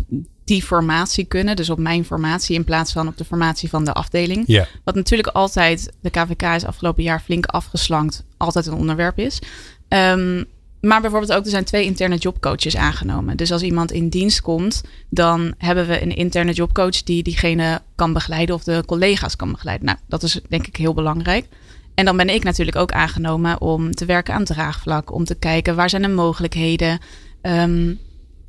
die 0.46 0.62
formatie 0.62 1.24
kunnen. 1.24 1.56
Dus 1.56 1.70
op 1.70 1.78
mijn 1.78 2.04
formatie 2.04 2.56
in 2.56 2.64
plaats 2.64 2.92
van 2.92 3.08
op 3.08 3.16
de 3.16 3.24
formatie 3.24 3.68
van 3.68 3.84
de 3.84 3.92
afdeling. 3.92 4.44
Ja. 4.46 4.66
Wat 4.84 4.94
natuurlijk 4.94 5.28
altijd, 5.28 5.92
de 6.00 6.10
KVK 6.10 6.42
is 6.42 6.64
afgelopen 6.64 7.02
jaar 7.02 7.20
flink 7.20 7.46
afgeslankt, 7.46 8.24
altijd 8.36 8.66
een 8.66 8.74
onderwerp 8.74 9.18
is. 9.18 9.38
Um, 9.88 10.44
maar 10.80 11.00
bijvoorbeeld 11.00 11.32
ook, 11.32 11.44
er 11.44 11.50
zijn 11.50 11.64
twee 11.64 11.84
interne 11.84 12.16
jobcoaches 12.16 12.76
aangenomen. 12.76 13.36
Dus 13.36 13.52
als 13.52 13.62
iemand 13.62 13.92
in 13.92 14.08
dienst 14.08 14.40
komt, 14.40 14.82
dan 15.08 15.54
hebben 15.58 15.86
we 15.86 16.02
een 16.02 16.16
interne 16.16 16.52
jobcoach 16.52 17.02
die 17.02 17.22
diegene 17.22 17.82
kan 17.94 18.12
begeleiden 18.12 18.54
of 18.54 18.64
de 18.64 18.82
collega's 18.86 19.36
kan 19.36 19.52
begeleiden. 19.52 19.86
Nou, 19.86 19.98
dat 20.08 20.22
is 20.22 20.40
denk 20.48 20.66
ik 20.66 20.76
heel 20.76 20.94
belangrijk. 20.94 21.46
En 21.94 22.04
dan 22.04 22.16
ben 22.16 22.28
ik 22.28 22.44
natuurlijk 22.44 22.76
ook 22.76 22.92
aangenomen 22.92 23.60
om 23.60 23.94
te 23.94 24.04
werken 24.04 24.34
aan 24.34 24.44
draagvlak, 24.44 25.12
om 25.12 25.24
te 25.24 25.34
kijken 25.34 25.76
waar 25.76 25.90
zijn 25.90 26.02
de 26.02 26.08
mogelijkheden. 26.08 26.98
Um, 27.42 27.98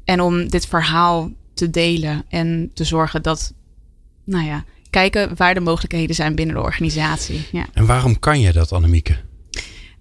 en 0.03 0.21
om 0.21 0.49
dit 0.49 0.67
verhaal 0.67 1.31
te 1.57 1.69
delen 1.69 2.25
en 2.29 2.71
te 2.73 2.83
zorgen 2.83 3.21
dat, 3.21 3.53
nou 4.23 4.45
ja, 4.45 4.63
kijken 4.89 5.35
waar 5.35 5.53
de 5.53 5.59
mogelijkheden 5.59 6.15
zijn 6.15 6.35
binnen 6.35 6.55
de 6.55 6.61
organisatie. 6.61 7.47
Ja. 7.51 7.65
En 7.73 7.85
waarom 7.85 8.19
kan 8.19 8.39
je 8.39 8.51
dat, 8.51 8.71
Annemieke? 8.71 9.15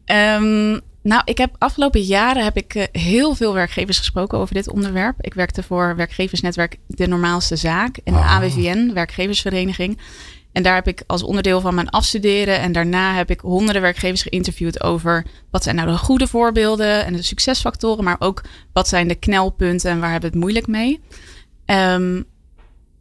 Um, 0.06 0.81
nou, 1.03 1.23
ik 1.25 1.38
heb 1.38 1.55
afgelopen 1.58 2.00
jaren 2.00 2.44
heb 2.44 2.56
ik 2.56 2.75
eh, 2.75 3.03
heel 3.03 3.35
veel 3.35 3.55
werkgevers 3.55 3.99
gesproken 3.99 4.38
over 4.38 4.55
dit 4.55 4.69
onderwerp. 4.69 5.17
Ik 5.20 5.35
werkte 5.35 5.62
voor 5.62 5.97
werkgeversnetwerk 5.97 6.79
De 6.87 7.06
Normaalste 7.06 7.56
Zaak 7.56 7.97
en 8.05 8.12
de 8.12 8.19
ah. 8.19 8.37
AWVN, 8.37 8.93
werkgeversvereniging. 8.93 9.99
En 10.52 10.62
daar 10.62 10.75
heb 10.75 10.88
ik 10.88 11.02
als 11.06 11.23
onderdeel 11.23 11.61
van 11.61 11.75
mijn 11.75 11.88
afstuderen 11.88 12.61
en 12.61 12.73
daarna 12.73 13.14
heb 13.14 13.31
ik 13.31 13.41
honderden 13.41 13.82
werkgevers 13.82 14.23
geïnterviewd 14.23 14.82
over 14.82 15.26
wat 15.50 15.62
zijn 15.62 15.76
nou 15.76 15.88
de 15.88 15.99
goede 15.99 16.26
voorbeelden 16.26 17.05
en 17.05 17.12
de 17.12 17.23
succesfactoren, 17.23 18.05
maar 18.05 18.17
ook 18.19 18.43
wat 18.73 18.88
zijn 18.88 19.09
de 19.09 19.14
knelpunten 19.14 19.91
en 19.91 20.00
waar 20.00 20.11
hebben 20.11 20.31
we 20.31 20.37
het 20.37 20.44
moeilijk 20.44 20.67
mee. 20.67 21.00
Um, 21.67 22.25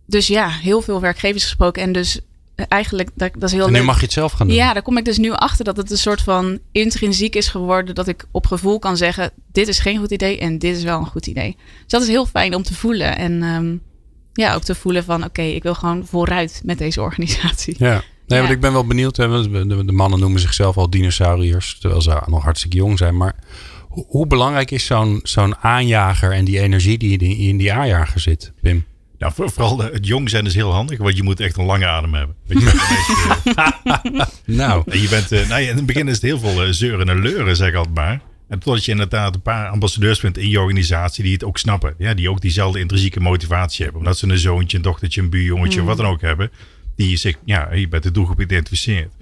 dus 0.06 0.28
ja, 0.28 0.50
heel 0.50 0.82
veel 0.82 1.02
werkgevers 1.02 1.44
gesproken 1.44 1.84
en 1.84 1.92
dus 1.92 2.20
eigenlijk 2.56 3.10
dat, 3.14 3.32
dat 3.34 3.44
is 3.44 3.52
heel 3.52 3.66
en 3.68 3.74
nu 3.74 3.84
mag 3.84 3.96
je 3.96 4.04
het 4.04 4.14
zelf 4.14 4.32
gaan 4.32 4.48
doen. 4.48 4.56
Ja, 4.56 4.74
daar 4.74 4.82
kom 4.82 4.98
ik 4.98 5.06
dus 5.06 5.18
nu 5.18 5.32
achter 5.32 5.66
dat 5.66 5.78
het 5.78 5.92
een 5.92 5.98
soort 5.98 6.22
van 6.22 6.60
intrinsiek 6.72 7.36
is 7.36 7.48
geworden 7.48 7.96
dat 7.96 8.08
ik 8.08 8.26
op 8.32 8.48
gevoel 8.48 8.80
kan 8.80 8.98
zeggen 8.98 9.32
dit 9.52 9.68
is 9.68 9.80
geen 9.80 10.00
goed 10.00 10.12
idee 10.12 10.40
en 10.40 10.60
dit 10.60 10.76
is 10.76 10.84
wel 10.84 11.00
een 11.00 11.06
goed 11.06 11.28
idee. 11.28 11.56
Dus 11.58 11.88
dat 11.88 12.02
is 12.02 12.08
heel 12.08 12.26
fijn 12.26 12.56
om 12.56 12.64
te 12.64 12.74
voelen 12.74 13.18
en 13.18 13.44
um, 13.44 13.82
ja, 14.34 14.54
ook 14.54 14.64
te 14.64 14.76
voelen 14.76 15.04
van 15.04 15.24
oké, 15.24 15.42
ik 15.42 15.64
wil 15.64 15.76
gewoon 15.76 16.06
vooruit 16.06 16.62
met 16.64 16.78
deze 16.78 17.02
organisatie. 17.02 17.76
Ja. 17.78 18.04
Nee, 18.28 18.40
want 18.40 18.52
ik 18.52 18.60
ben 18.60 18.74
wel 18.74 18.88
benieuwd. 18.88 19.16
De, 19.16 19.86
de, 19.86 19.92
mannen 19.92 20.20
noemen 20.20 20.40
zichzelf 20.40 20.78
al 20.78 20.90
dinosauriërs, 20.90 21.78
terwijl 21.80 22.02
ze 22.02 22.22
nog 22.26 22.44
hartstikke 22.44 22.78
jong 22.78 22.98
zijn. 22.98 23.18
Maar 23.18 23.36
hoe, 24.08 24.28
belangrijk 24.28 24.72
is 24.72 24.86
zo'n 24.86 25.20
zo'n 25.24 25.56
aanjager 25.56 26.32
en 26.32 26.46
die 26.46 26.60
energie 26.60 26.98
die 26.98 27.38
in 27.38 27.58
die 27.58 27.74
aanjager 27.74 28.20
zit, 28.20 28.54
Pim? 28.62 28.86
Nou, 29.18 29.34
vooral 29.36 29.82
het 29.82 30.08
jong 30.08 30.30
zijn 30.30 30.46
is 30.46 30.56
heel 30.56 30.74
handig, 30.74 30.98
want 30.98 31.18
je 31.18 31.24
moet 31.24 31.40
echt 31.40 31.58
een 31.58 31.66
lange 31.66 31.88
adem 31.88 32.14
hebben. 32.14 32.36
Weet 32.48 32.62
je, 32.62 32.74
nou. 34.46 35.00
Je 35.00 35.08
bent, 35.10 35.30
nou 35.30 35.62
ja, 35.62 35.70
in 35.70 35.76
het 35.76 35.86
begin 35.86 36.08
is 36.08 36.14
het 36.14 36.24
heel 36.24 36.40
veel 36.40 36.64
eh, 36.64 36.70
zeuren 36.72 37.10
en 37.10 37.22
leuren, 37.22 37.56
zeg 37.56 37.70
ik 37.70 37.76
altijd 37.76 37.96
maar. 37.96 38.22
En 38.48 38.60
totdat 38.60 38.86
je 38.86 38.92
inderdaad 38.92 39.36
een 39.36 39.42
paar 39.42 39.68
ambassadeurs 39.68 40.20
vindt 40.20 40.38
in 40.38 40.50
je 40.50 40.60
organisatie 40.60 41.24
die 41.24 41.34
het 41.34 41.44
ook 41.44 41.58
snappen. 41.58 41.96
Ja, 41.98 42.14
die 42.14 42.30
ook 42.30 42.42
diezelfde 42.42 42.80
intrinsieke 42.80 43.20
motivatie 43.20 43.84
hebben. 43.84 44.02
Omdat 44.02 44.18
ze 44.18 44.28
een 44.28 44.38
zoontje, 44.38 44.78
een 44.78 44.84
dochtertje, 44.84 45.22
een 45.22 45.30
buurjongetje, 45.30 45.80
mm. 45.80 45.86
wat 45.86 45.98
dan 45.98 46.06
ook 46.06 46.22
hebben. 46.22 46.52
Die 46.96 47.18
zich, 47.18 47.36
ja, 47.46 47.74
je 47.74 47.88
bent 47.88 48.04
de 48.04 48.12
doelgroep 48.12 48.42
identificeert. 48.42 49.14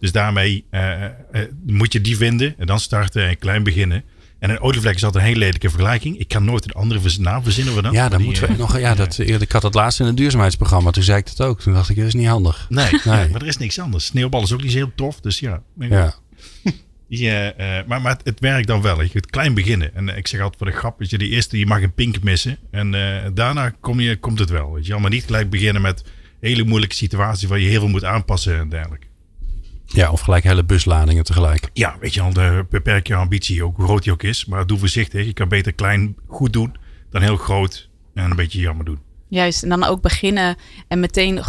Dus 0.00 0.12
daarmee 0.12 0.64
uh, 0.70 1.02
uh, 1.32 1.40
moet 1.66 1.92
je 1.92 2.00
die 2.00 2.16
vinden 2.16 2.54
en 2.58 2.66
dan 2.66 2.80
starten 2.80 3.28
en 3.28 3.38
klein 3.38 3.62
beginnen. 3.62 4.04
En 4.42 4.50
een 4.50 4.60
olievlek 4.60 4.94
is 4.94 5.04
altijd 5.04 5.22
een 5.22 5.28
hele 5.28 5.44
lelijke 5.44 5.68
vergelijking. 5.68 6.18
Ik 6.18 6.28
kan 6.28 6.44
nooit 6.44 6.64
een 6.64 6.72
andere 6.72 7.00
naam 7.18 7.42
verzinnen 7.42 7.74
we 7.74 7.82
dan. 7.82 7.92
Ja, 7.92 8.08
dan 8.08 8.22
moeten 8.22 8.48
we 8.48 8.56
nog. 8.56 8.78
Ja, 8.78 8.94
dat, 9.04 9.18
ik 9.18 9.52
had 9.52 9.62
het 9.62 9.74
laatst 9.74 10.00
in 10.00 10.06
een 10.06 10.14
duurzaamheidsprogramma. 10.14 10.90
Toen 10.90 11.02
zei 11.02 11.18
ik 11.18 11.36
dat 11.36 11.46
ook. 11.46 11.60
Toen 11.60 11.72
dacht 11.72 11.88
ik, 11.88 11.96
dat 11.96 12.06
is 12.06 12.14
niet 12.14 12.26
handig. 12.26 12.66
Nee, 12.68 12.90
nee. 13.04 13.28
maar 13.28 13.40
er 13.40 13.46
is 13.46 13.56
niks 13.56 13.78
anders. 13.78 14.04
Sneeuwbal 14.04 14.42
is 14.42 14.52
ook 14.52 14.62
niet 14.62 14.72
heel 14.72 14.92
tof. 14.94 15.20
Dus 15.20 15.38
ja. 15.38 15.62
Ja. 15.78 16.14
Ja, 17.08 17.58
uh, 17.58 17.86
maar, 17.86 18.00
maar 18.00 18.18
het, 18.22 18.40
werkt 18.40 18.66
dan 18.66 18.82
wel. 18.82 19.02
Je 19.02 19.08
kunt 19.08 19.30
klein 19.30 19.54
beginnen. 19.54 19.94
En 19.94 20.08
ik 20.08 20.26
zeg 20.26 20.40
altijd 20.40 20.58
voor 20.58 20.70
de 20.70 20.76
grap, 20.76 20.98
weet 20.98 21.10
je, 21.10 21.18
die 21.18 21.28
eerste, 21.28 21.58
je 21.58 21.66
mag 21.66 21.82
een 21.82 21.94
pink 21.94 22.22
missen. 22.22 22.58
En 22.70 22.92
uh, 22.92 23.16
daarna 23.34 23.72
kom 23.80 24.00
je, 24.00 24.16
komt 24.16 24.38
het 24.38 24.50
wel. 24.50 24.72
Weet 24.72 24.86
je, 24.86 24.98
maar 24.98 25.10
niet 25.10 25.24
gelijk 25.24 25.50
beginnen 25.50 25.82
met 25.82 26.04
hele 26.40 26.64
moeilijke 26.64 26.94
situaties 26.94 27.48
waar 27.48 27.58
je 27.58 27.68
heel 27.68 27.80
veel 27.80 27.88
moet 27.88 28.04
aanpassen 28.04 28.58
en 28.58 28.68
dergelijke. 28.68 29.06
Ja, 29.92 30.10
of 30.10 30.20
gelijk 30.20 30.44
hele 30.44 30.64
busladingen 30.64 31.24
tegelijk. 31.24 31.70
Ja, 31.72 31.96
weet 32.00 32.14
je 32.14 32.20
al, 32.20 32.32
de, 32.32 32.66
beperk 32.70 33.06
je 33.06 33.14
ambitie 33.14 33.64
ook, 33.64 33.76
hoe 33.76 33.84
groot 33.84 34.02
die 34.02 34.12
ook 34.12 34.22
is. 34.22 34.44
Maar 34.44 34.66
doe 34.66 34.78
voorzichtig. 34.78 35.26
Je 35.26 35.32
kan 35.32 35.48
beter 35.48 35.72
klein 35.72 36.16
goed 36.26 36.52
doen 36.52 36.76
dan 37.10 37.22
heel 37.22 37.36
groot 37.36 37.88
en 38.14 38.30
een 38.30 38.36
beetje 38.36 38.60
jammer 38.60 38.84
doen. 38.84 38.98
Juist, 39.28 39.62
en 39.62 39.68
dan 39.68 39.84
ook 39.84 40.00
beginnen 40.00 40.56
en 40.88 41.00
meteen 41.00 41.40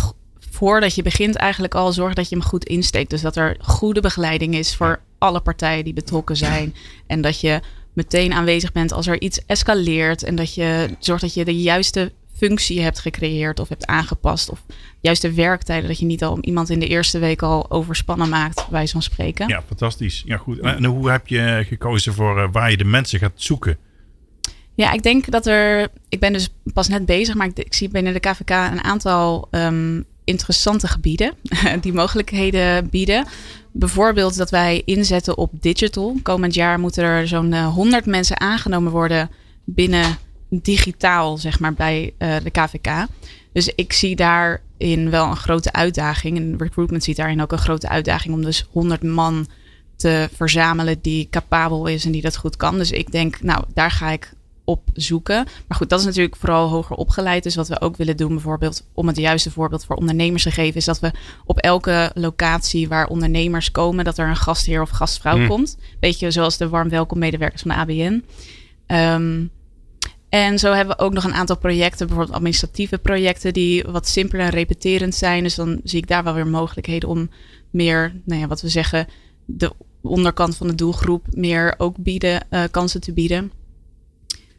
voordat 0.51 0.95
je 0.95 1.01
begint 1.01 1.35
eigenlijk 1.35 1.75
al 1.75 1.91
zorg 1.91 2.13
dat 2.13 2.29
je 2.29 2.35
hem 2.35 2.45
goed 2.45 2.65
insteekt. 2.65 3.09
Dus 3.09 3.21
dat 3.21 3.35
er 3.35 3.57
goede 3.59 4.01
begeleiding 4.01 4.55
is 4.55 4.75
voor 4.75 5.01
alle 5.17 5.39
partijen 5.39 5.83
die 5.83 5.93
betrokken 5.93 6.37
zijn. 6.37 6.75
En 7.07 7.21
dat 7.21 7.39
je 7.39 7.61
meteen 7.93 8.33
aanwezig 8.33 8.71
bent 8.71 8.91
als 8.91 9.07
er 9.07 9.21
iets 9.21 9.45
escaleert. 9.45 10.23
En 10.23 10.35
dat 10.35 10.53
je 10.53 10.95
zorgt 10.99 11.21
dat 11.21 11.33
je 11.33 11.45
de 11.45 11.61
juiste 11.61 12.11
functie 12.33 12.81
hebt 12.81 12.99
gecreëerd 12.99 13.59
of 13.59 13.69
hebt 13.69 13.85
aangepast. 13.85 14.49
Of 14.49 14.65
juiste 15.01 15.31
werktijden. 15.31 15.87
Dat 15.87 15.99
je 15.99 16.05
niet 16.05 16.23
al 16.23 16.37
iemand 16.41 16.69
in 16.69 16.79
de 16.79 16.87
eerste 16.87 17.19
week 17.19 17.41
al 17.41 17.71
overspannen 17.71 18.29
maakt, 18.29 18.67
bij 18.69 18.87
zo'n 18.87 19.01
spreken. 19.01 19.47
Ja, 19.47 19.63
fantastisch. 19.67 20.23
Ja, 20.25 20.37
goed. 20.37 20.59
En 20.59 20.85
hoe 20.85 21.11
heb 21.11 21.27
je 21.27 21.63
gekozen 21.67 22.13
voor 22.13 22.39
eh, 22.39 22.47
waar 22.51 22.71
je 22.71 22.77
de 22.77 22.83
mensen 22.83 23.19
gaat 23.19 23.31
zoeken? 23.35 23.77
Ja, 24.75 24.91
ik 24.91 25.03
denk 25.03 25.31
dat 25.31 25.47
er. 25.47 25.87
Ik 26.09 26.19
ben 26.19 26.33
dus 26.33 26.49
pas 26.73 26.87
net 26.87 27.05
bezig, 27.05 27.35
maar 27.35 27.47
ik, 27.47 27.57
ik 27.57 27.73
zie 27.73 27.89
binnen 27.89 28.13
de 28.13 28.19
KVK 28.19 28.49
een 28.49 28.83
aantal 28.83 29.47
ehm, 29.51 30.01
interessante 30.23 30.87
gebieden 30.87 31.33
die 31.81 31.93
mogelijkheden 31.93 32.89
bieden. 32.89 33.25
Bijvoorbeeld 33.71 34.37
dat 34.37 34.49
wij 34.49 34.81
inzetten 34.85 35.37
op 35.37 35.51
digital. 35.61 36.15
Komend 36.23 36.53
jaar 36.53 36.79
moeten 36.79 37.03
er 37.03 37.27
zo'n 37.27 37.63
100 37.63 38.05
mensen 38.05 38.39
aangenomen 38.39 38.91
worden 38.91 39.29
binnen 39.65 40.17
digitaal, 40.61 41.37
zeg 41.37 41.59
maar, 41.59 41.73
bij 41.73 42.13
uh, 42.19 42.35
de 42.43 42.49
KVK. 42.49 43.05
Dus 43.53 43.71
ik 43.75 43.93
zie 43.93 44.15
daarin 44.15 45.09
wel 45.09 45.27
een 45.27 45.35
grote 45.35 45.73
uitdaging. 45.73 46.37
En 46.37 46.55
recruitment 46.57 47.03
ziet 47.03 47.15
daarin 47.15 47.41
ook 47.41 47.51
een 47.51 47.57
grote 47.57 47.89
uitdaging 47.89 48.33
om 48.33 48.43
dus 48.43 48.67
100 48.71 49.03
man 49.03 49.47
te 49.95 50.29
verzamelen 50.35 51.01
die 51.01 51.27
capabel 51.29 51.87
is 51.87 52.05
en 52.05 52.11
die 52.11 52.21
dat 52.21 52.37
goed 52.37 52.57
kan. 52.57 52.77
Dus 52.77 52.91
ik 52.91 53.11
denk, 53.11 53.41
nou, 53.41 53.63
daar 53.73 53.91
ga 53.91 54.09
ik 54.09 54.33
op 54.63 54.81
zoeken. 54.93 55.45
Maar 55.67 55.77
goed, 55.77 55.89
dat 55.89 55.99
is 55.99 56.05
natuurlijk 56.05 56.35
vooral 56.35 56.69
hoger 56.69 56.95
opgeleid. 56.95 57.43
Dus 57.43 57.55
wat 57.55 57.67
we 57.67 57.81
ook 57.81 57.97
willen 57.97 58.17
doen, 58.17 58.33
bijvoorbeeld 58.33 58.85
om 58.93 59.07
het 59.07 59.17
juiste 59.17 59.51
voorbeeld 59.51 59.85
voor 59.85 59.95
ondernemers 59.95 60.43
te 60.43 60.51
geven, 60.51 60.75
is 60.75 60.85
dat 60.85 60.99
we 60.99 61.11
op 61.45 61.57
elke 61.57 62.11
locatie 62.13 62.87
waar 62.87 63.07
ondernemers 63.07 63.71
komen, 63.71 64.05
dat 64.05 64.17
er 64.17 64.27
een 64.27 64.35
gastheer 64.35 64.81
of 64.81 64.89
gastvrouw 64.89 65.37
mm. 65.37 65.47
komt. 65.47 65.77
Beetje 65.99 66.31
zoals 66.31 66.57
de 66.57 66.69
warm 66.69 66.89
welkom 66.89 67.19
medewerkers 67.19 67.61
van 67.61 67.71
de 67.71 67.77
ABN. 67.77 68.23
Um, 68.87 69.51
en 70.33 70.59
zo 70.59 70.73
hebben 70.73 70.97
we 70.97 71.03
ook 71.03 71.13
nog 71.13 71.23
een 71.23 71.33
aantal 71.33 71.57
projecten, 71.57 72.07
bijvoorbeeld 72.07 72.35
administratieve 72.35 72.97
projecten, 72.97 73.53
die 73.53 73.83
wat 73.83 74.07
simpeler 74.07 74.45
en 74.45 74.51
repeterend 74.51 75.15
zijn. 75.15 75.43
Dus 75.43 75.55
dan 75.55 75.79
zie 75.83 75.97
ik 75.97 76.07
daar 76.07 76.23
wel 76.23 76.33
weer 76.33 76.47
mogelijkheden 76.47 77.09
om 77.09 77.29
meer, 77.71 78.13
nou 78.25 78.41
ja, 78.41 78.47
wat 78.47 78.61
we 78.61 78.69
zeggen, 78.69 79.07
de 79.45 79.71
onderkant 80.01 80.57
van 80.57 80.67
de 80.67 80.75
doelgroep 80.75 81.25
meer 81.31 81.75
ook 81.77 81.97
bieden, 81.97 82.45
uh, 82.49 82.63
kansen 82.71 83.01
te 83.01 83.13
bieden. 83.13 83.51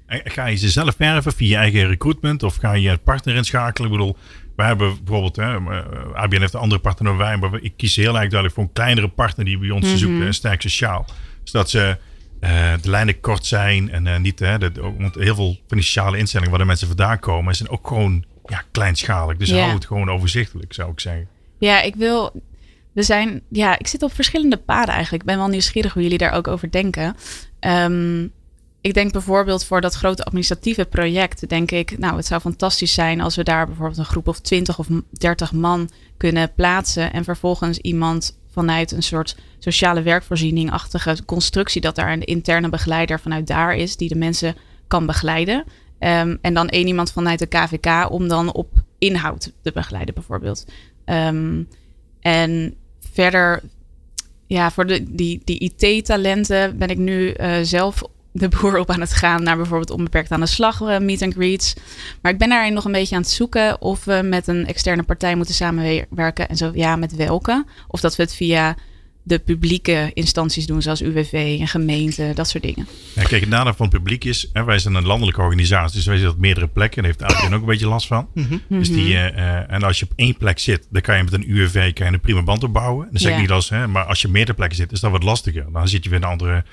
Ga 0.07 0.47
je 0.47 0.57
ze 0.57 0.71
zelf 0.71 0.97
werven 0.97 1.33
via 1.33 1.49
je 1.49 1.57
eigen 1.57 1.89
recruitment 1.89 2.43
of 2.43 2.57
ga 2.57 2.73
je 2.73 2.89
een 2.89 3.03
partner 3.03 3.35
inschakelen? 3.35 3.91
Ik 3.91 3.97
bedoel, 3.97 4.17
wij 4.57 4.67
hebben 4.67 4.97
bijvoorbeeld, 5.05 5.37
hè, 5.37 5.55
eh, 5.55 6.15
ABN 6.15 6.41
heeft 6.41 6.55
een 6.55 6.61
andere 6.61 6.81
partner 6.81 7.09
dan 7.09 7.17
wij, 7.17 7.37
maar 7.37 7.59
ik 7.61 7.73
kies 7.77 7.97
heel 7.97 8.19
erg 8.19 8.31
duidelijk 8.31 8.55
voor 8.55 8.63
een 8.63 8.73
kleinere 8.73 9.09
partner 9.09 9.45
die 9.45 9.59
bij 9.59 9.71
ons 9.71 9.91
mm 9.91 9.97
zoekt, 9.97 10.21
een 10.21 10.35
sterk 10.35 10.63
sociaal. 10.63 11.07
Zodat 11.43 11.71
ze 11.71 11.97
uh, 12.41 12.73
de 12.81 12.91
lijnen 12.91 13.21
kort 13.21 13.47
zijn 13.47 13.91
en 13.91 14.07
uh, 14.07 14.19
niet, 14.19 14.39
hè, 14.39 14.59
de, 14.59 14.73
want 14.99 15.15
heel 15.15 15.35
veel 15.35 15.59
sociale 15.69 16.19
instellingen 16.19 16.51
waar 16.51 16.61
de 16.61 16.67
mensen 16.67 16.87
vandaan 16.87 17.19
komen, 17.19 17.57
zijn 17.57 17.69
ook 17.69 17.89
gewoon 17.89 18.25
ja, 18.45 18.63
kleinschalig. 18.71 19.37
Dus 19.37 19.49
yeah. 19.49 19.63
hou 19.63 19.75
het 19.75 19.87
gewoon 19.87 20.11
overzichtelijk, 20.11 20.73
zou 20.73 20.91
ik 20.91 21.01
zeggen. 21.01 21.29
Ja, 21.59 21.83
ik 21.83 21.95
wil. 21.97 22.43
We 22.93 23.03
zijn, 23.03 23.43
ja, 23.49 23.79
ik 23.79 23.87
zit 23.87 24.03
op 24.03 24.13
verschillende 24.13 24.57
paden 24.57 24.95
eigenlijk. 24.95 25.23
Ik 25.23 25.29
ben 25.29 25.39
wel 25.39 25.49
nieuwsgierig 25.49 25.93
hoe 25.93 26.03
jullie 26.03 26.19
daar 26.19 26.33
ook 26.33 26.49
over 26.49 26.71
denken. 26.71 27.17
Um, 27.61 28.33
ik 28.85 28.95
denk 28.95 29.13
bijvoorbeeld 29.13 29.65
voor 29.65 29.81
dat 29.81 29.95
grote 29.95 30.25
administratieve 30.25 30.85
project, 30.85 31.49
denk 31.49 31.71
ik, 31.71 31.99
nou, 31.99 32.17
het 32.17 32.27
zou 32.27 32.41
fantastisch 32.41 32.95
zijn 32.95 33.21
als 33.21 33.37
we 33.37 33.43
daar 33.43 33.67
bijvoorbeeld 33.67 33.99
een 33.99 34.05
groep 34.05 34.29
of 34.29 34.41
20 34.41 34.79
of 34.79 34.87
30 35.11 35.53
man 35.53 35.91
kunnen 36.17 36.53
plaatsen 36.55 37.13
en 37.13 37.25
vervolgens 37.25 37.79
iemand 37.79 38.39
vanuit 38.55 38.93
een 38.93 39.03
soort 39.03 39.37
sociale 39.59 40.03
werkvoorziening-achtige 40.03 41.25
constructie, 41.25 41.81
dat 41.81 41.95
daar 41.95 42.13
een 42.13 42.25
interne 42.25 42.69
begeleider 42.69 43.21
vanuit 43.21 43.47
daar 43.47 43.77
is, 43.77 43.97
die 43.97 44.09
de 44.09 44.15
mensen 44.15 44.57
kan 44.87 45.07
begeleiden. 45.07 45.65
Um, 45.99 46.39
en 46.41 46.55
dan 46.55 46.69
één 46.69 46.87
iemand 46.87 47.13
vanuit 47.13 47.39
de 47.39 47.47
KVK 47.47 48.11
om 48.11 48.29
dan 48.29 48.53
op 48.53 48.69
inhoud 48.99 49.53
te 49.63 49.73
begeleiden, 49.73 50.15
bijvoorbeeld. 50.15 50.65
Um, 51.05 51.69
en 52.21 52.75
verder, 53.13 53.63
ja, 54.47 54.71
voor 54.71 54.87
de, 54.87 55.15
die, 55.15 55.41
die 55.45 55.59
IT-talenten 55.59 56.79
ben 56.79 56.89
ik 56.89 56.99
nu 56.99 57.35
uh, 57.37 57.57
zelf 57.63 58.03
de 58.37 58.49
boer 58.49 58.79
op 58.79 58.91
aan 58.91 59.01
het 59.01 59.13
gaan 59.13 59.43
naar 59.43 59.57
bijvoorbeeld 59.57 59.91
onbeperkt 59.91 60.31
aan 60.31 60.41
de 60.41 60.47
slag 60.47 60.81
uh, 60.81 60.99
meet 60.99 61.23
and 61.23 61.35
greets. 61.35 61.75
Maar 62.23 62.33
ik 62.33 62.39
ben 62.39 62.49
daarin 62.49 62.73
nog 62.73 62.85
een 62.85 62.93
beetje 62.93 63.15
aan 63.15 63.21
het 63.21 63.31
zoeken 63.31 63.81
of 63.81 64.05
we 64.05 64.21
met 64.25 64.47
een 64.47 64.67
externe 64.67 65.03
partij 65.03 65.35
moeten 65.35 65.55
samenwerken. 65.55 66.49
En 66.49 66.57
zo 66.57 66.71
ja, 66.75 66.97
met 66.97 67.17
welke. 67.17 67.65
Of 67.89 68.01
dat 68.01 68.17
we 68.17 68.23
het 68.23 68.35
via 68.35 68.77
de 69.23 69.39
publieke 69.39 70.11
instanties 70.15 70.67
doen, 70.67 70.83
zoals 70.83 71.03
UWV 71.03 71.57
en 71.61 71.69
gemeente, 71.69 72.33
dat 72.35 72.49
soort 72.49 72.63
dingen. 72.63 72.87
Ja, 73.15 73.23
kijk, 73.23 73.41
het 73.41 73.51
nadeel 73.51 73.75
van 73.75 73.87
het 73.87 73.95
publiek 73.95 74.25
is, 74.25 74.51
hè, 74.53 74.65
wij 74.65 74.79
zijn 74.79 74.95
een 74.95 75.07
landelijke 75.07 75.41
organisatie, 75.41 75.97
dus 75.97 76.07
wij 76.07 76.17
zitten 76.17 76.35
op 76.35 76.41
meerdere 76.41 76.69
plekken. 76.69 76.99
En 76.99 77.05
heeft 77.05 77.23
ABN 77.23 77.55
ook 77.55 77.61
een 77.61 77.67
beetje 77.67 77.89
last 77.89 78.07
van. 78.07 78.29
Mm 78.35 78.47
-hmm. 78.49 78.79
Dus 78.79 78.89
die, 78.89 79.13
uh, 79.13 79.73
en 79.73 79.83
als 79.83 79.99
je 79.99 80.05
op 80.05 80.13
één 80.17 80.37
plek 80.37 80.59
zit, 80.59 80.87
dan 80.91 81.03
kan 81.03 81.17
je 81.17 81.23
met 81.23 81.33
een 81.33 81.51
UWV 81.51 81.93
kan 81.93 82.07
je 82.07 82.13
een 82.13 82.21
prima 82.21 82.43
band 82.43 82.65
opbouwen. 82.65 83.09
Dat 83.11 83.21
zeg 83.21 83.33
ik 83.33 83.41
niet 83.41 83.51
als, 83.51 83.69
hè, 83.69 83.87
maar 83.87 84.05
als 84.05 84.21
je 84.21 84.27
op 84.27 84.33
meerdere 84.33 84.57
plekken 84.57 84.77
zit, 84.77 84.93
is 84.93 85.01
dat 85.01 85.11
wat 85.11 85.23
lastiger. 85.23 85.67
Dan 85.73 85.89
zit 85.89 86.05
je 86.05 86.11
weer 86.11 86.19
in 86.19 86.25
een 86.25 86.31
andere 86.31 86.65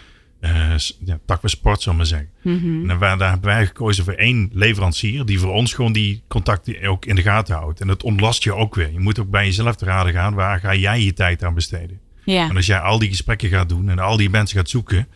uh, 0.41 0.74
ja, 1.05 1.19
tak 1.25 1.39
van 1.39 1.50
sport, 1.50 1.81
zullen 1.81 2.00
we 2.00 2.05
zeggen. 2.05 2.29
Mm 2.41 2.60
-hmm. 2.60 2.89
En 2.89 3.00
daar 3.00 3.29
hebben 3.29 3.50
wij 3.50 3.65
gekozen 3.65 4.03
voor 4.03 4.13
één 4.13 4.50
leverancier 4.53 5.25
die 5.25 5.39
voor 5.39 5.53
ons 5.53 5.74
gewoon 5.74 5.93
die 5.93 6.24
contacten 6.27 6.88
ook 6.88 7.05
in 7.05 7.15
de 7.15 7.21
gaten 7.21 7.55
houdt. 7.55 7.81
En 7.81 7.88
dat 7.88 8.03
ontlast 8.03 8.43
je 8.43 8.53
ook 8.53 8.75
weer. 8.75 8.91
Je 8.91 9.00
moet 9.00 9.19
ook 9.19 9.29
bij 9.29 9.45
jezelf 9.45 9.75
te 9.75 9.86
raden 9.86 10.13
gaan, 10.13 10.33
waar 10.33 10.60
ga 10.60 10.75
jij 10.75 11.01
je 11.01 11.13
tijd 11.13 11.43
aan 11.43 11.53
besteden? 11.53 12.00
Ja. 12.25 12.50
En 12.50 12.55
als 12.55 12.65
jij 12.65 12.79
al 12.79 13.00
die 13.00 13.10
gesprekken 13.10 13.50
gaat 13.50 13.69
doen 13.69 13.89
en 13.89 14.00
al 14.00 14.17
die 14.17 14.29
mensen 14.29 14.57
gaat 14.57 14.69
zoeken, 14.69 15.07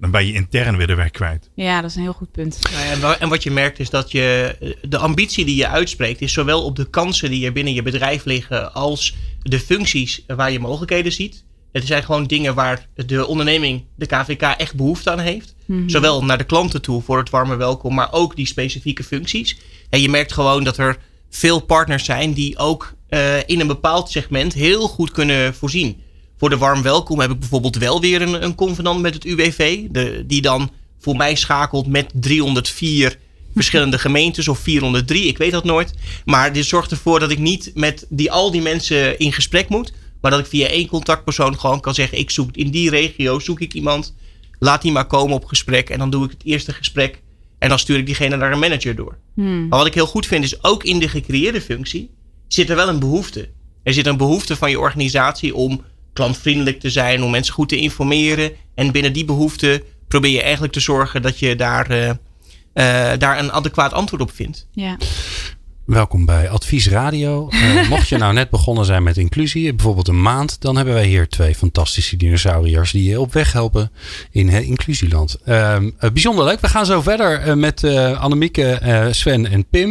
dan 0.00 0.10
ben 0.10 0.26
je 0.26 0.32
intern 0.32 0.76
weer 0.76 0.86
de 0.86 0.94
weg 0.94 1.10
kwijt. 1.10 1.50
Ja, 1.54 1.80
dat 1.80 1.90
is 1.90 1.96
een 1.96 2.02
heel 2.02 2.12
goed 2.12 2.32
punt. 2.32 2.58
Ja, 2.70 3.18
en 3.18 3.28
wat 3.28 3.42
je 3.42 3.50
merkt 3.50 3.78
is 3.78 3.90
dat 3.90 4.10
je 4.10 4.56
de 4.88 4.98
ambitie 4.98 5.44
die 5.44 5.56
je 5.56 5.68
uitspreekt, 5.68 6.20
is 6.20 6.32
zowel 6.32 6.64
op 6.64 6.76
de 6.76 6.90
kansen 6.90 7.30
die 7.30 7.46
er 7.46 7.52
binnen 7.52 7.74
je 7.74 7.82
bedrijf 7.82 8.24
liggen, 8.24 8.72
als 8.74 9.16
de 9.42 9.60
functies 9.60 10.24
waar 10.26 10.52
je 10.52 10.60
mogelijkheden 10.60 11.12
ziet. 11.12 11.44
Het 11.72 11.86
zijn 11.86 12.02
gewoon 12.02 12.24
dingen 12.24 12.54
waar 12.54 12.88
de 12.94 13.26
onderneming, 13.26 13.84
de 13.94 14.06
KVK, 14.06 14.42
echt 14.42 14.74
behoefte 14.74 15.10
aan 15.10 15.18
heeft. 15.18 15.54
Mm 15.66 15.78
-hmm. 15.78 15.88
Zowel 15.88 16.24
naar 16.24 16.38
de 16.38 16.44
klanten 16.44 16.82
toe 16.82 17.02
voor 17.02 17.18
het 17.18 17.30
warme 17.30 17.56
welkom, 17.56 17.94
maar 17.94 18.12
ook 18.12 18.36
die 18.36 18.46
specifieke 18.46 19.04
functies. 19.04 19.56
En 19.90 20.00
je 20.00 20.08
merkt 20.08 20.32
gewoon 20.32 20.64
dat 20.64 20.78
er 20.78 20.98
veel 21.30 21.60
partners 21.60 22.04
zijn 22.04 22.32
die 22.32 22.58
ook 22.58 22.94
uh, 23.10 23.36
in 23.46 23.60
een 23.60 23.66
bepaald 23.66 24.10
segment 24.10 24.52
heel 24.52 24.88
goed 24.88 25.10
kunnen 25.10 25.54
voorzien. 25.54 26.00
Voor 26.38 26.50
de 26.50 26.58
warm 26.58 26.82
welkom 26.82 27.20
heb 27.20 27.30
ik 27.30 27.38
bijvoorbeeld 27.38 27.76
wel 27.76 28.00
weer 28.00 28.22
een, 28.22 28.44
een 28.44 28.54
convenant 28.54 29.00
met 29.00 29.14
het 29.14 29.24
UWV. 29.24 29.86
De, 29.90 30.24
die 30.26 30.42
dan 30.42 30.70
voor 31.00 31.16
mij 31.16 31.34
schakelt 31.34 31.86
met 31.86 32.10
304 32.14 33.18
verschillende 33.54 33.98
gemeentes 33.98 34.48
of 34.48 34.58
403. 34.58 35.26
Ik 35.26 35.38
weet 35.38 35.52
dat 35.52 35.64
nooit. 35.64 35.94
Maar 36.24 36.52
dit 36.52 36.64
zorgt 36.64 36.90
ervoor 36.90 37.20
dat 37.20 37.30
ik 37.30 37.38
niet 37.38 37.70
met 37.74 38.06
die, 38.08 38.32
al 38.32 38.50
die 38.50 38.62
mensen 38.62 39.18
in 39.18 39.32
gesprek 39.32 39.68
moet. 39.68 39.92
Maar 40.22 40.30
dat 40.30 40.40
ik 40.40 40.46
via 40.46 40.66
één 40.66 40.88
contactpersoon 40.88 41.58
gewoon 41.58 41.80
kan 41.80 41.94
zeggen: 41.94 42.18
ik 42.18 42.30
zoek 42.30 42.56
in 42.56 42.70
die 42.70 42.90
regio 42.90 43.38
zoek 43.38 43.60
ik 43.60 43.74
iemand. 43.74 44.14
Laat 44.58 44.82
die 44.82 44.92
maar 44.92 45.06
komen 45.06 45.36
op 45.36 45.44
gesprek. 45.44 45.90
En 45.90 45.98
dan 45.98 46.10
doe 46.10 46.24
ik 46.24 46.30
het 46.30 46.44
eerste 46.44 46.72
gesprek. 46.72 47.22
En 47.58 47.68
dan 47.68 47.78
stuur 47.78 47.98
ik 47.98 48.06
diegene 48.06 48.36
naar 48.36 48.52
een 48.52 48.58
manager 48.58 48.96
door. 48.96 49.18
Hmm. 49.34 49.68
Maar 49.68 49.78
wat 49.78 49.86
ik 49.86 49.94
heel 49.94 50.06
goed 50.06 50.26
vind 50.26 50.44
is 50.44 50.64
ook 50.64 50.84
in 50.84 50.98
de 50.98 51.08
gecreëerde 51.08 51.60
functie 51.60 52.10
zit 52.48 52.70
er 52.70 52.76
wel 52.76 52.88
een 52.88 52.98
behoefte. 52.98 53.48
Er 53.82 53.92
zit 53.92 54.06
een 54.06 54.16
behoefte 54.16 54.56
van 54.56 54.70
je 54.70 54.80
organisatie 54.80 55.54
om 55.54 55.82
klantvriendelijk 56.12 56.80
te 56.80 56.90
zijn, 56.90 57.22
om 57.22 57.30
mensen 57.30 57.54
goed 57.54 57.68
te 57.68 57.76
informeren. 57.76 58.52
En 58.74 58.92
binnen 58.92 59.12
die 59.12 59.24
behoefte 59.24 59.84
probeer 60.08 60.30
je 60.30 60.42
eigenlijk 60.42 60.72
te 60.72 60.80
zorgen 60.80 61.22
dat 61.22 61.38
je 61.38 61.56
daar, 61.56 61.90
uh, 61.90 62.08
uh, 62.08 62.14
daar 63.18 63.38
een 63.38 63.52
adequaat 63.52 63.92
antwoord 63.92 64.22
op 64.22 64.30
vindt. 64.30 64.68
Ja. 64.72 64.96
Welkom 65.84 66.24
bij 66.24 66.48
Advies 66.48 66.88
Radio. 66.88 67.48
Uh, 67.50 67.88
mocht 67.90 68.08
je 68.08 68.16
nou 68.16 68.32
net 68.32 68.50
begonnen 68.50 68.84
zijn 68.84 69.02
met 69.02 69.16
inclusie, 69.16 69.74
bijvoorbeeld 69.74 70.08
een 70.08 70.22
maand, 70.22 70.60
dan 70.60 70.76
hebben 70.76 70.94
wij 70.94 71.06
hier 71.06 71.28
twee 71.28 71.54
fantastische 71.54 72.16
dinosauriërs 72.16 72.92
die 72.92 73.08
je 73.08 73.20
op 73.20 73.32
weg 73.32 73.52
helpen 73.52 73.90
in 74.30 74.48
het 74.48 74.64
inclusieland. 74.64 75.38
Uh, 75.46 75.76
bijzonder 76.12 76.44
leuk. 76.44 76.60
We 76.60 76.68
gaan 76.68 76.86
zo 76.86 77.00
verder 77.00 77.46
uh, 77.46 77.54
met 77.54 77.84
Annemieke, 78.18 79.08
Sven 79.10 79.46
en 79.46 79.64
Pim. 79.64 79.88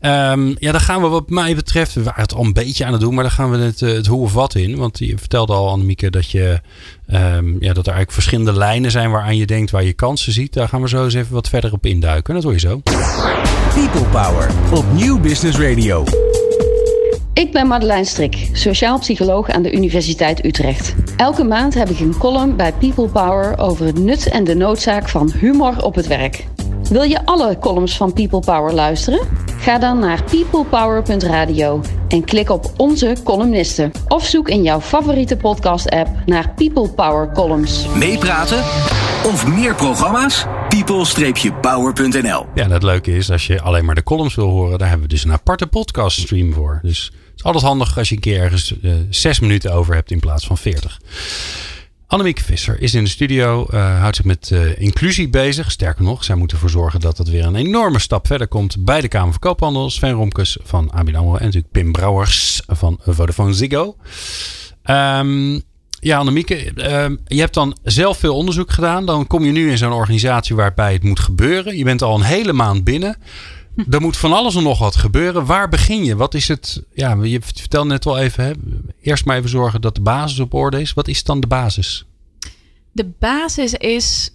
Um, 0.00 0.56
ja, 0.58 0.72
dan 0.72 0.80
gaan 0.80 1.02
we 1.02 1.08
wat 1.08 1.30
mij 1.30 1.54
betreft, 1.54 1.94
we 1.94 2.02
waren 2.02 2.22
het 2.22 2.34
al 2.34 2.44
een 2.44 2.52
beetje 2.52 2.84
aan 2.84 2.92
het 2.92 3.00
doen, 3.00 3.14
maar 3.14 3.24
dan 3.24 3.32
gaan 3.32 3.50
we 3.50 3.58
het, 3.58 3.80
het 3.80 4.06
hoe 4.06 4.22
of 4.22 4.32
wat 4.32 4.54
in. 4.54 4.76
Want 4.76 4.98
je 4.98 5.18
vertelde 5.18 5.52
al, 5.52 5.68
Annemieke, 5.68 6.10
dat 6.10 6.30
je 6.30 6.60
Um, 7.12 7.56
ja, 7.60 7.72
dat 7.72 7.86
er 7.86 7.92
eigenlijk 7.92 8.12
verschillende 8.12 8.52
lijnen 8.52 8.90
zijn 8.90 9.10
waaraan 9.10 9.36
je 9.36 9.46
denkt, 9.46 9.70
waar 9.70 9.84
je 9.84 9.92
kansen 9.92 10.32
ziet. 10.32 10.52
Daar 10.52 10.68
gaan 10.68 10.82
we 10.82 10.88
zo 10.88 11.04
eens 11.04 11.14
even 11.14 11.34
wat 11.34 11.48
verder 11.48 11.72
op 11.72 11.86
induiken. 11.86 12.34
Dat 12.34 12.42
hoor 12.42 12.52
je 12.52 12.58
zo. 12.58 12.80
People 13.74 14.08
Power 14.10 14.50
op 14.74 14.84
Nieuw 14.92 15.20
Business 15.20 15.58
Radio. 15.58 16.04
Ik 17.32 17.52
ben 17.52 17.66
Madeleine 17.66 18.04
Strik, 18.04 18.48
sociaal 18.52 18.98
psycholoog 18.98 19.48
aan 19.48 19.62
de 19.62 19.72
Universiteit 19.72 20.44
Utrecht. 20.44 20.94
Elke 21.16 21.44
maand 21.44 21.74
heb 21.74 21.88
ik 21.88 22.00
een 22.00 22.18
column 22.18 22.56
bij 22.56 22.72
People 22.72 23.08
Power 23.08 23.58
over 23.58 23.86
het 23.86 23.98
nut 23.98 24.28
en 24.28 24.44
de 24.44 24.54
noodzaak 24.54 25.08
van 25.08 25.32
humor 25.32 25.84
op 25.84 25.94
het 25.94 26.06
werk. 26.06 26.46
Wil 26.88 27.02
je 27.02 27.24
alle 27.24 27.58
columns 27.58 27.96
van 27.96 28.12
People 28.12 28.40
Power 28.40 28.72
luisteren? 28.74 29.28
Ga 29.58 29.78
dan 29.78 29.98
naar 29.98 30.24
peoplepower.radio 30.24 31.80
en 32.08 32.24
klik 32.24 32.50
op 32.50 32.72
onze 32.76 33.16
columnisten. 33.24 33.90
Of 34.08 34.24
zoek 34.26 34.48
in 34.48 34.62
jouw 34.62 34.80
favoriete 34.80 35.36
podcast-app 35.36 36.08
naar 36.26 36.54
People 36.54 36.88
Power 36.88 37.32
Columns. 37.32 37.86
Meepraten 37.94 38.58
of 39.24 39.46
meer 39.46 39.74
programma's? 39.74 40.44
people-power.nl 40.68 42.46
Ja, 42.54 42.64
en 42.64 42.70
het 42.70 42.82
leuke 42.82 43.16
is, 43.16 43.30
als 43.30 43.46
je 43.46 43.60
alleen 43.60 43.84
maar 43.84 43.94
de 43.94 44.02
columns 44.02 44.34
wil 44.34 44.48
horen, 44.48 44.78
daar 44.78 44.88
hebben 44.88 45.08
we 45.08 45.14
dus 45.14 45.24
een 45.24 45.32
aparte 45.32 45.66
podcast 45.66 46.20
stream 46.20 46.52
voor. 46.52 46.78
Dus 46.82 47.04
het 47.04 47.34
is 47.36 47.42
altijd 47.44 47.64
handig 47.64 47.98
als 47.98 48.08
je 48.08 48.14
een 48.14 48.20
keer 48.20 48.40
ergens 48.40 48.74
uh, 48.82 48.92
zes 49.10 49.40
minuten 49.40 49.72
over 49.72 49.94
hebt 49.94 50.10
in 50.10 50.20
plaats 50.20 50.46
van 50.46 50.58
veertig. 50.58 51.00
Annemiek 52.08 52.38
Visser 52.38 52.80
is 52.80 52.94
in 52.94 53.04
de 53.04 53.10
studio, 53.10 53.66
uh, 53.70 54.00
houdt 54.00 54.16
zich 54.16 54.24
met 54.24 54.50
uh, 54.52 54.80
inclusie 54.80 55.28
bezig. 55.28 55.70
Sterker 55.70 56.04
nog, 56.04 56.24
zij 56.24 56.34
moet 56.34 56.52
ervoor 56.52 56.70
zorgen 56.70 57.00
dat 57.00 57.18
het 57.18 57.28
weer 57.28 57.44
een 57.44 57.56
enorme 57.56 57.98
stap 57.98 58.26
verder 58.26 58.48
komt 58.48 58.84
bij 58.84 59.00
de 59.00 59.08
Kamer 59.08 59.30
van 59.30 59.40
Koophandel. 59.40 59.90
Sven 59.90 60.12
Romkes 60.12 60.58
van 60.62 60.90
ABN 60.90 61.14
AMRO 61.14 61.36
en 61.36 61.44
natuurlijk 61.44 61.72
Pim 61.72 61.92
Brouwers 61.92 62.62
van 62.66 62.98
Vodafone 63.02 63.52
Ziggo. 63.52 63.96
Um, 64.84 65.62
ja, 66.00 66.18
Annemieke, 66.18 66.72
uh, 66.74 67.16
je 67.26 67.40
hebt 67.40 67.54
dan 67.54 67.76
zelf 67.82 68.18
veel 68.18 68.36
onderzoek 68.36 68.70
gedaan. 68.70 69.06
Dan 69.06 69.26
kom 69.26 69.44
je 69.44 69.52
nu 69.52 69.70
in 69.70 69.78
zo'n 69.78 69.92
organisatie 69.92 70.56
waarbij 70.56 70.92
het 70.92 71.02
moet 71.02 71.20
gebeuren. 71.20 71.76
Je 71.76 71.84
bent 71.84 72.02
al 72.02 72.14
een 72.14 72.22
hele 72.22 72.52
maand 72.52 72.84
binnen. 72.84 73.16
Er 73.90 74.00
moet 74.00 74.16
van 74.16 74.32
alles 74.32 74.54
en 74.54 74.62
nog 74.62 74.78
wat 74.78 74.96
gebeuren. 74.96 75.46
Waar 75.46 75.68
begin 75.68 76.04
je? 76.04 76.16
Wat 76.16 76.34
is 76.34 76.48
het? 76.48 76.82
Ja, 76.92 77.16
je 77.22 77.40
vertelde 77.40 77.88
net 77.88 78.04
wel 78.04 78.18
even. 78.18 78.44
Hè? 78.44 78.52
Eerst 79.00 79.24
maar 79.24 79.36
even 79.36 79.50
zorgen 79.50 79.80
dat 79.80 79.94
de 79.94 80.00
basis 80.00 80.38
op 80.38 80.54
orde 80.54 80.80
is. 80.80 80.92
Wat 80.92 81.08
is 81.08 81.24
dan 81.24 81.40
de 81.40 81.46
basis? 81.46 82.06
De 82.92 83.10
basis 83.18 83.72
is 83.72 84.30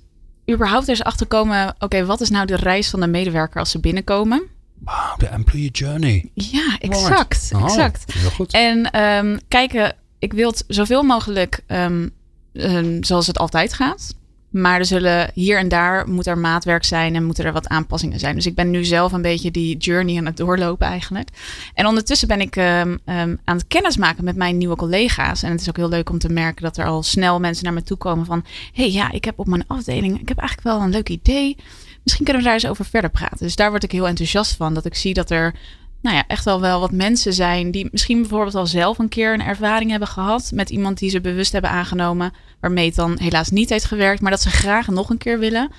überhaupt 0.52 0.88
eens 0.88 1.04
achterkomen. 1.04 1.76
Oké, 1.80 2.06
wat 2.06 2.22
is 2.22 2.30
nou 2.30 2.46
de 2.46 2.56
reis 2.56 2.90
van 2.90 3.00
de 3.00 3.08
medewerker 3.08 3.60
als 3.60 3.72
ze 3.72 3.80
binnenkomen? 3.80 4.44
Wow, 4.86 5.20
de 5.20 5.28
employee 5.28 5.72
journey. 5.72 6.30
Ja, 6.34 6.78
exact. 6.80 7.50
Oh, 7.56 7.64
exact. 7.64 8.14
heel 8.14 8.30
goed. 8.30 8.52
En 8.54 9.02
um, 9.04 9.40
kijken, 9.48 9.96
ik 10.20 10.34
wil 10.34 10.50
het 10.50 10.64
zoveel 10.68 11.04
mogelijk 11.04 11.64
um, 11.68 12.12
um, 12.54 13.04
zoals 13.04 13.28
het 13.28 13.38
altijd 13.38 13.74
gaat. 13.74 14.16
Maar 14.52 14.80
er 14.80 14.86
zullen 14.86 15.32
hier 15.34 15.58
en 15.58 15.68
daar 15.68 16.10
moet 16.10 16.28
er 16.28 16.38
maatwerk 16.38 16.84
zijn 16.84 17.16
en 17.16 17.24
moeten 17.24 17.46
er 17.46 17.54
wat 17.54 17.68
aanpassingen 17.68 18.20
zijn. 18.20 18.36
Dus 18.36 18.46
ik 18.46 18.56
ben 18.56 18.70
nu 18.70 18.84
zelf 18.84 19.12
een 19.12 19.22
beetje 19.22 19.52
die 19.52 19.78
journey 19.78 20.18
aan 20.18 20.26
het 20.26 20.38
doorlopen 20.38 20.88
eigenlijk. 20.88 21.30
En 21.74 21.86
ondertussen 21.86 22.28
ben 22.28 22.42
ik 22.42 22.56
um, 22.56 23.00
um, 23.06 23.40
aan 23.44 23.58
het 23.58 23.68
kennismaken 23.68 24.24
met 24.24 24.36
mijn 24.36 24.58
nieuwe 24.58 24.76
collega's. 24.76 25.44
En 25.44 25.52
het 25.52 25.62
is 25.62 25.70
ook 25.70 25.78
heel 25.78 25.90
leuk 25.90 26.10
om 26.10 26.20
te 26.20 26.30
merken 26.30 26.64
dat 26.64 26.78
er 26.78 26.86
al 26.86 27.04
snel 27.04 27.40
mensen 27.40 27.64
naar 27.64 27.74
me 27.74 27.84
toe 27.84 27.98
komen 27.98 28.26
van... 28.26 28.46
hey, 28.74 28.92
ja, 28.92 29.12
ik 29.12 29.26
heb 29.26 29.40
op 29.40 29.48
mijn 29.48 29.68
afdeling, 29.68 30.20
ik 30.20 30.28
heb 30.28 30.38
eigenlijk 30.38 30.68
wel 30.68 30.82
een 30.82 30.92
leuk 30.92 31.10
idee. 31.10 31.58
Misschien 32.04 32.26
kunnen 32.26 32.44
we 32.44 32.48
daar 32.50 32.58
eens 32.58 32.68
over 32.68 32.86
verder 32.86 33.10
praten. 33.10 33.38
Dus 33.38 33.56
daar 33.56 33.70
word 33.70 33.84
ik 33.84 33.92
heel 33.92 34.08
enthousiast 34.08 34.56
van. 34.56 34.74
Dat 34.74 34.86
ik 34.86 34.96
zie 34.96 35.14
dat 35.14 35.32
er 35.32 35.56
nou 36.02 36.16
ja, 36.16 36.24
echt 36.28 36.46
wel 36.46 36.62
wel 36.62 36.80
wat 36.80 36.92
mensen 36.92 37.34
zijn 37.34 37.72
die 37.72 37.88
misschien 37.92 38.22
bijvoorbeeld 38.22 38.56
al 38.56 38.68
zelf 38.68 39.00
een 39.00 39.10
keer 39.10 39.34
een 39.34 39.42
ervaring 39.42 39.90
hebben 39.90 40.08
gehad 40.08 40.52
met 40.54 40.70
iemand 40.70 40.98
die 40.98 41.10
ze 41.10 41.22
bewust 41.22 41.52
hebben 41.52 41.72
aangenomen, 41.72 42.34
waarmee 42.60 42.86
het 42.86 42.96
dan 42.96 43.18
helaas 43.20 43.50
niet 43.50 43.70
heeft 43.70 43.86
gewerkt, 43.86 44.22
maar 44.22 44.32
dat 44.32 44.42
ze 44.42 44.50
graag 44.50 44.88
nog 44.88 45.10
een 45.10 45.18
keer 45.18 45.40
willen. 45.40 45.72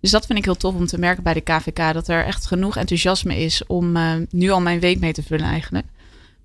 Dus 0.00 0.10
dat 0.10 0.26
vind 0.26 0.38
ik 0.38 0.44
heel 0.44 0.56
tof 0.56 0.74
om 0.74 0.86
te 0.86 0.98
merken 0.98 1.22
bij 1.22 1.34
de 1.34 1.40
KVK, 1.40 1.92
dat 1.92 2.08
er 2.08 2.24
echt 2.24 2.46
genoeg 2.46 2.76
enthousiasme 2.76 3.36
is 3.36 3.66
om 3.66 3.96
uh, 3.96 4.12
nu 4.30 4.50
al 4.50 4.60
mijn 4.60 4.80
week 4.80 5.00
mee 5.00 5.12
te 5.12 5.22
vullen 5.22 5.46
eigenlijk. 5.46 5.86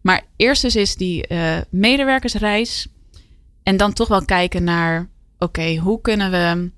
Maar 0.01 0.21
eerst 0.35 0.63
is 0.63 0.95
die 0.95 1.25
uh, 1.29 1.57
medewerkersreis 1.69 2.87
en 3.63 3.77
dan 3.77 3.93
toch 3.93 4.07
wel 4.07 4.25
kijken 4.25 4.63
naar, 4.63 5.07
oké, 5.37 5.75
hoe 5.75 6.01
kunnen 6.01 6.31
we 6.31 6.71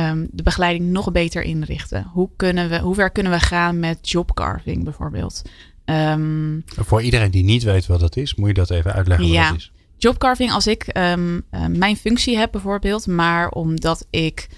um, 0.00 0.28
de 0.30 0.42
begeleiding 0.42 0.90
nog 0.90 1.12
beter 1.12 1.42
inrichten? 1.42 2.10
Hoe, 2.12 2.28
kunnen 2.36 2.68
we, 2.68 2.78
hoe 2.78 2.94
ver 2.94 3.10
kunnen 3.10 3.32
we 3.32 3.40
gaan 3.40 3.78
met 3.78 4.10
jobcarving 4.10 4.84
bijvoorbeeld? 4.84 5.42
Um, 5.90 6.62
Voor 6.66 7.02
iedereen 7.02 7.30
die 7.30 7.44
niet 7.44 7.62
weet 7.62 7.86
wat 7.86 8.00
dat 8.00 8.16
is, 8.16 8.34
moet 8.34 8.48
je 8.48 8.54
dat 8.54 8.70
even 8.70 8.92
uitleggen 8.92 9.26
ja, 9.26 9.40
wat 9.42 9.48
dat 9.48 9.58
is. 9.58 9.72
Jobcarving, 9.96 10.52
als 10.52 10.66
ik 10.66 10.96
um, 10.96 11.42
uh, 11.50 11.66
mijn 11.66 11.96
functie 11.96 12.38
heb 12.38 12.52
bijvoorbeeld, 12.52 13.06
maar 13.06 13.48
omdat 13.48 14.06
ik 14.10 14.48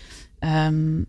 um, 0.40 1.06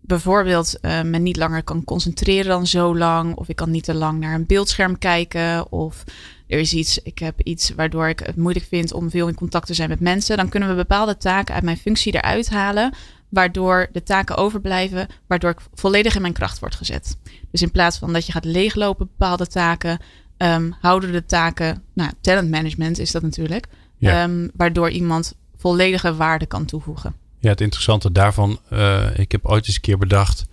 bijvoorbeeld 0.00 0.78
uh, 0.82 1.02
me 1.02 1.18
niet 1.18 1.36
langer 1.36 1.62
kan 1.62 1.84
concentreren 1.84 2.48
dan 2.48 2.66
zo 2.66 2.96
lang, 2.96 3.34
of 3.34 3.48
ik 3.48 3.56
kan 3.56 3.70
niet 3.70 3.84
te 3.84 3.94
lang 3.94 4.20
naar 4.20 4.34
een 4.34 4.46
beeldscherm 4.46 4.98
kijken, 4.98 5.72
of 5.72 6.04
er 6.46 6.58
is 6.58 6.72
iets, 6.72 6.98
ik 7.02 7.18
heb 7.18 7.40
iets 7.42 7.70
waardoor 7.70 8.08
ik 8.08 8.18
het 8.18 8.36
moeilijk 8.36 8.66
vind 8.68 8.92
om 8.92 9.10
veel 9.10 9.28
in 9.28 9.34
contact 9.34 9.66
te 9.66 9.74
zijn 9.74 9.88
met 9.88 10.00
mensen, 10.00 10.36
dan 10.36 10.48
kunnen 10.48 10.68
we 10.68 10.74
bepaalde 10.74 11.16
taken 11.16 11.54
uit 11.54 11.64
mijn 11.64 11.76
functie 11.76 12.14
eruit 12.14 12.50
halen, 12.50 12.94
waardoor 13.30 13.88
de 13.92 14.02
taken 14.02 14.36
overblijven, 14.36 15.08
waardoor 15.26 15.50
ik 15.50 15.60
volledig 15.74 16.14
in 16.14 16.20
mijn 16.20 16.32
kracht 16.32 16.58
word 16.58 16.74
gezet. 16.74 17.16
Dus 17.50 17.62
in 17.62 17.70
plaats 17.70 17.98
van 17.98 18.12
dat 18.12 18.26
je 18.26 18.32
gaat 18.32 18.44
leeglopen 18.44 19.06
bepaalde 19.06 19.46
taken, 19.46 19.98
um, 20.36 20.74
houden 20.80 21.12
de 21.12 21.24
taken, 21.24 21.82
nou, 21.94 22.10
talent 22.20 22.50
management 22.50 22.98
is 22.98 23.10
dat 23.10 23.22
natuurlijk, 23.22 23.66
ja. 23.96 24.24
um, 24.24 24.50
waardoor 24.54 24.90
iemand 24.90 25.34
volledige 25.56 26.14
waarde 26.14 26.46
kan 26.46 26.64
toevoegen. 26.64 27.14
Ja, 27.38 27.48
het 27.48 27.60
interessante 27.60 28.12
daarvan, 28.12 28.60
uh, 28.72 29.18
ik 29.18 29.32
heb 29.32 29.46
ooit 29.46 29.66
eens 29.66 29.74
een 29.74 29.80
keer 29.80 29.98
bedacht, 29.98 30.46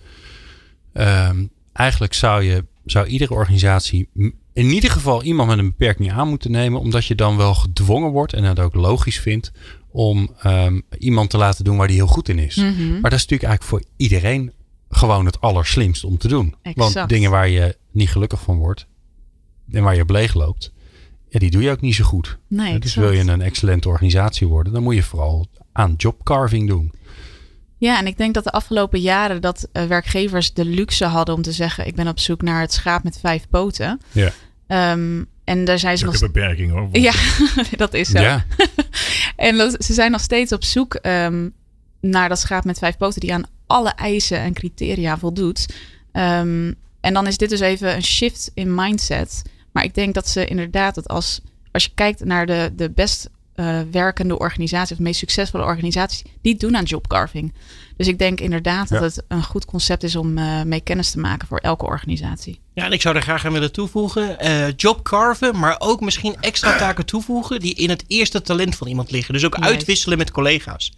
um, 0.92 1.50
eigenlijk 1.72 2.14
zou 2.14 2.42
je, 2.42 2.64
zou 2.84 3.06
iedere 3.06 3.34
organisatie 3.34 4.08
in 4.58 4.70
ieder 4.70 4.90
geval 4.90 5.22
iemand 5.22 5.48
met 5.48 5.58
een 5.58 5.74
beperking 5.76 6.12
aan 6.12 6.28
moeten 6.28 6.50
nemen, 6.50 6.80
omdat 6.80 7.06
je 7.06 7.14
dan 7.14 7.36
wel 7.36 7.54
gedwongen 7.54 8.10
wordt 8.10 8.32
en 8.32 8.44
het 8.44 8.58
ook 8.58 8.74
logisch 8.74 9.20
vindt 9.20 9.52
om 9.90 10.30
um, 10.46 10.82
iemand 10.98 11.30
te 11.30 11.36
laten 11.36 11.64
doen 11.64 11.76
waar 11.76 11.86
die 11.86 11.96
heel 11.96 12.06
goed 12.06 12.28
in 12.28 12.38
is. 12.38 12.56
Mhm. 12.56 12.90
Maar 12.90 13.10
dat 13.10 13.18
is 13.18 13.26
natuurlijk 13.26 13.42
eigenlijk 13.42 13.62
voor 13.62 13.82
iedereen 13.96 14.52
gewoon 14.88 15.26
het 15.26 15.40
allerslimst 15.40 16.04
om 16.04 16.18
te 16.18 16.28
doen. 16.28 16.54
Exact. 16.62 16.94
Want 16.94 17.08
dingen 17.08 17.30
waar 17.30 17.48
je 17.48 17.76
niet 17.90 18.10
gelukkig 18.10 18.40
van 18.40 18.56
wordt 18.56 18.86
en 19.70 19.82
waar 19.82 19.94
je 19.94 20.02
op 20.02 20.10
leeg 20.10 20.34
loopt, 20.34 20.72
ja, 21.28 21.38
die 21.38 21.50
doe 21.50 21.62
je 21.62 21.70
ook 21.70 21.80
niet 21.80 21.94
zo 21.94 22.04
goed. 22.04 22.38
Nee, 22.48 22.78
dus 22.78 22.94
wil 22.94 23.12
je 23.12 23.20
een 23.20 23.40
excellente 23.40 23.88
organisatie 23.88 24.46
worden, 24.46 24.72
dan 24.72 24.82
moet 24.82 24.94
je 24.94 25.02
vooral 25.02 25.46
aan 25.72 25.94
jobcarving 25.96 26.68
doen. 26.68 26.92
Ja, 27.76 27.98
en 27.98 28.06
ik 28.06 28.16
denk 28.16 28.34
dat 28.34 28.44
de 28.44 28.50
afgelopen 28.50 29.00
jaren 29.00 29.40
dat 29.40 29.68
uh, 29.72 29.84
werkgevers 29.84 30.52
de 30.52 30.64
luxe 30.64 31.04
hadden 31.04 31.34
om 31.34 31.42
te 31.42 31.52
zeggen: 31.52 31.86
ik 31.86 31.94
ben 31.94 32.08
op 32.08 32.18
zoek 32.18 32.42
naar 32.42 32.60
het 32.60 32.72
schaap 32.72 33.02
met 33.02 33.18
vijf 33.18 33.48
poten. 33.50 34.00
Ja. 34.12 34.32
Um, 34.68 35.26
en 35.44 35.64
daar 35.64 35.78
zijn 35.78 35.98
ze 35.98 36.04
nog. 36.04 36.14
een 36.14 36.32
beperking 36.32 36.72
hoor. 36.72 36.88
Ja, 36.92 37.12
dat 37.76 37.94
is 37.94 38.08
zo. 38.08 38.20
Ja. 38.20 38.44
en 39.36 39.56
dat, 39.56 39.84
ze 39.84 39.92
zijn 39.92 40.10
nog 40.10 40.20
steeds 40.20 40.52
op 40.52 40.64
zoek 40.64 40.98
um, 41.02 41.52
naar 42.00 42.28
dat 42.28 42.38
schaap 42.38 42.64
met 42.64 42.78
vijf 42.78 42.96
poten 42.96 43.20
die 43.20 43.34
aan 43.34 43.46
alle 43.66 43.90
eisen 43.90 44.38
en 44.38 44.52
criteria 44.52 45.18
voldoet. 45.18 45.66
Um, 46.12 46.74
en 47.00 47.14
dan 47.14 47.26
is 47.26 47.36
dit 47.36 47.50
dus 47.50 47.60
even 47.60 47.94
een 47.94 48.02
shift 48.02 48.50
in 48.54 48.74
mindset. 48.74 49.42
Maar 49.72 49.84
ik 49.84 49.94
denk 49.94 50.14
dat 50.14 50.28
ze 50.28 50.46
inderdaad 50.46 50.94
dat 50.94 51.08
als, 51.08 51.40
als 51.72 51.84
je 51.84 51.90
kijkt 51.94 52.24
naar 52.24 52.46
de, 52.46 52.72
de 52.76 52.90
best 52.90 53.30
uh, 53.60 53.80
werkende 53.90 54.38
organisaties, 54.38 54.90
of 54.90 54.96
de 54.96 55.02
meest 55.02 55.18
succesvolle 55.18 55.64
organisaties, 55.64 56.22
die 56.42 56.56
doen 56.56 56.76
aan 56.76 56.84
jobcarving. 56.84 57.54
Dus 57.96 58.06
ik 58.06 58.18
denk 58.18 58.40
inderdaad 58.40 58.88
ja. 58.88 58.98
dat 58.98 59.14
het 59.14 59.24
een 59.28 59.42
goed 59.42 59.64
concept 59.64 60.02
is 60.02 60.16
om 60.16 60.38
uh, 60.38 60.62
mee 60.62 60.80
kennis 60.80 61.10
te 61.10 61.18
maken 61.18 61.48
voor 61.48 61.58
elke 61.58 61.84
organisatie. 61.84 62.60
Ja, 62.74 62.84
en 62.84 62.92
ik 62.92 63.02
zou 63.02 63.16
er 63.16 63.22
graag 63.22 63.46
aan 63.46 63.52
willen 63.52 63.72
toevoegen. 63.72 64.36
Uh, 64.44 64.66
jobcarven, 64.76 65.58
maar 65.58 65.76
ook 65.78 66.00
misschien 66.00 66.36
extra 66.40 66.76
taken 66.76 67.06
toevoegen 67.06 67.60
die 67.60 67.74
in 67.74 67.88
het 67.88 68.04
eerste 68.06 68.42
talent 68.42 68.76
van 68.76 68.86
iemand 68.86 69.10
liggen. 69.10 69.34
Dus 69.34 69.44
ook 69.44 69.56
Juist. 69.56 69.70
uitwisselen 69.70 70.18
met 70.18 70.30
collega's. 70.30 70.92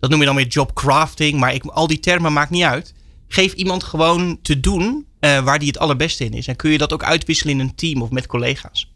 Dat 0.00 0.10
noem 0.10 0.20
je 0.20 0.26
dan 0.26 0.36
weer 0.36 0.46
jobcrafting, 0.46 1.40
maar 1.40 1.54
ik, 1.54 1.64
al 1.64 1.86
die 1.86 2.00
termen 2.00 2.32
maakt 2.32 2.50
niet 2.50 2.62
uit. 2.62 2.94
Geef 3.28 3.52
iemand 3.52 3.84
gewoon 3.84 4.38
te 4.42 4.60
doen 4.60 5.06
uh, 5.20 5.38
waar 5.44 5.58
die 5.58 5.68
het 5.68 5.78
allerbeste 5.78 6.24
in 6.24 6.32
is. 6.32 6.46
En 6.46 6.56
kun 6.56 6.70
je 6.70 6.78
dat 6.78 6.92
ook 6.92 7.04
uitwisselen 7.04 7.54
in 7.54 7.60
een 7.60 7.74
team 7.74 8.02
of 8.02 8.10
met 8.10 8.26
collega's. 8.26 8.90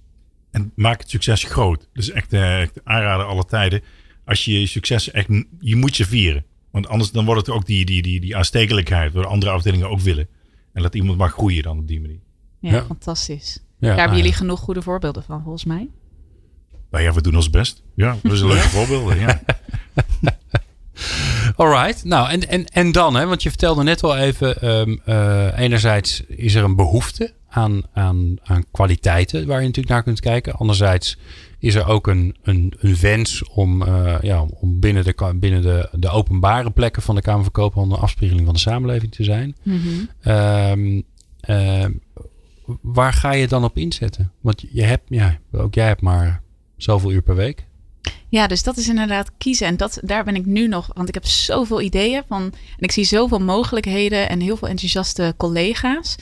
En 0.54 0.72
maak 0.74 1.00
het 1.00 1.10
succes 1.10 1.44
groot. 1.44 1.88
Dus 1.92 2.10
echt, 2.10 2.32
uh, 2.32 2.60
echt 2.60 2.80
aanraden 2.84 3.26
alle 3.26 3.44
tijden. 3.44 3.82
Als 4.24 4.44
je 4.44 4.60
je 4.60 4.66
succes 4.66 5.10
echt, 5.10 5.28
je 5.60 5.76
moet 5.76 5.96
je 5.96 6.04
vieren. 6.04 6.44
Want 6.70 6.88
anders 6.88 7.10
dan 7.10 7.24
wordt 7.24 7.46
het 7.46 7.56
ook 7.56 7.66
die, 7.66 7.84
die, 7.84 8.02
die, 8.02 8.20
die 8.20 8.36
aanstekelijkheid, 8.36 9.12
waar 9.12 9.26
andere 9.26 9.52
afdelingen 9.52 9.88
ook 9.90 10.00
willen. 10.00 10.28
En 10.72 10.82
dat 10.82 10.94
iemand 10.94 11.18
mag 11.18 11.32
groeien 11.32 11.62
dan 11.62 11.78
op 11.78 11.88
die 11.88 12.00
manier. 12.00 12.20
Ja, 12.60 12.72
ja. 12.72 12.84
fantastisch. 12.84 13.64
Ja, 13.78 13.88
Daar 13.88 13.98
hebben 13.98 14.16
jullie 14.16 14.32
genoeg 14.32 14.60
goede 14.60 14.82
voorbeelden 14.82 15.22
van, 15.22 15.42
volgens 15.42 15.64
mij. 15.64 15.88
Nou 16.90 17.04
ja, 17.04 17.12
we 17.12 17.20
doen 17.20 17.36
ons 17.36 17.50
best. 17.50 17.82
Ja, 17.94 18.16
dat 18.22 18.32
is 18.32 18.40
een 18.40 18.46
leuke 18.46 18.68
voorbeelden. 18.68 19.18
Ja. 19.18 19.42
Alright, 21.56 22.04
nou 22.04 22.30
en, 22.30 22.48
en, 22.48 22.64
en 22.64 22.92
dan, 22.92 23.14
hè, 23.14 23.26
want 23.26 23.42
je 23.42 23.48
vertelde 23.48 23.82
net 23.82 24.02
al 24.02 24.16
even, 24.16 24.68
um, 24.68 25.00
uh, 25.06 25.58
enerzijds 25.58 26.22
is 26.26 26.54
er 26.54 26.64
een 26.64 26.76
behoefte 26.76 27.32
aan, 27.48 27.82
aan, 27.92 28.36
aan 28.42 28.64
kwaliteiten 28.70 29.46
waar 29.46 29.60
je 29.60 29.66
natuurlijk 29.66 29.94
naar 29.94 30.02
kunt 30.02 30.20
kijken. 30.20 30.52
Anderzijds 30.52 31.18
is 31.58 31.74
er 31.74 31.86
ook 31.86 32.06
een, 32.06 32.36
een, 32.42 32.74
een 32.78 32.96
wens 33.00 33.44
om, 33.48 33.82
uh, 33.82 34.14
ja, 34.20 34.42
om 34.42 34.80
binnen, 34.80 35.04
de, 35.04 35.32
binnen 35.34 35.62
de, 35.62 35.88
de 35.92 36.08
openbare 36.08 36.70
plekken 36.70 37.02
van 37.02 37.14
de 37.14 37.20
Kamer 37.20 37.42
van 37.42 37.52
Koophandel 37.52 37.96
een 37.96 38.02
afspiegeling 38.02 38.44
van 38.44 38.54
de 38.54 38.60
samenleving 38.60 39.12
te 39.12 39.24
zijn. 39.24 39.56
Um, 40.24 41.02
uh, 41.48 41.84
waar 42.80 43.12
ga 43.12 43.32
je 43.32 43.48
dan 43.48 43.64
op 43.64 43.76
inzetten? 43.76 44.32
Want 44.40 44.64
je 44.72 44.82
hebt, 44.82 45.04
ja, 45.08 45.38
ook 45.52 45.74
jij 45.74 45.86
hebt 45.86 46.00
maar 46.00 46.42
zoveel 46.76 47.12
uur 47.12 47.22
per 47.22 47.34
week. 47.34 47.66
Ja, 48.28 48.46
dus 48.46 48.62
dat 48.62 48.76
is 48.76 48.88
inderdaad 48.88 49.30
kiezen. 49.38 49.66
En 49.66 49.76
dat, 49.76 49.98
daar 50.02 50.24
ben 50.24 50.34
ik 50.34 50.46
nu 50.46 50.68
nog, 50.68 50.90
want 50.94 51.08
ik 51.08 51.14
heb 51.14 51.26
zoveel 51.26 51.80
ideeën 51.80 52.22
van. 52.28 52.42
En 52.42 52.78
ik 52.78 52.92
zie 52.92 53.04
zoveel 53.04 53.40
mogelijkheden 53.40 54.28
en 54.28 54.40
heel 54.40 54.56
veel 54.56 54.68
enthousiaste 54.68 55.34
collega's. 55.36 56.16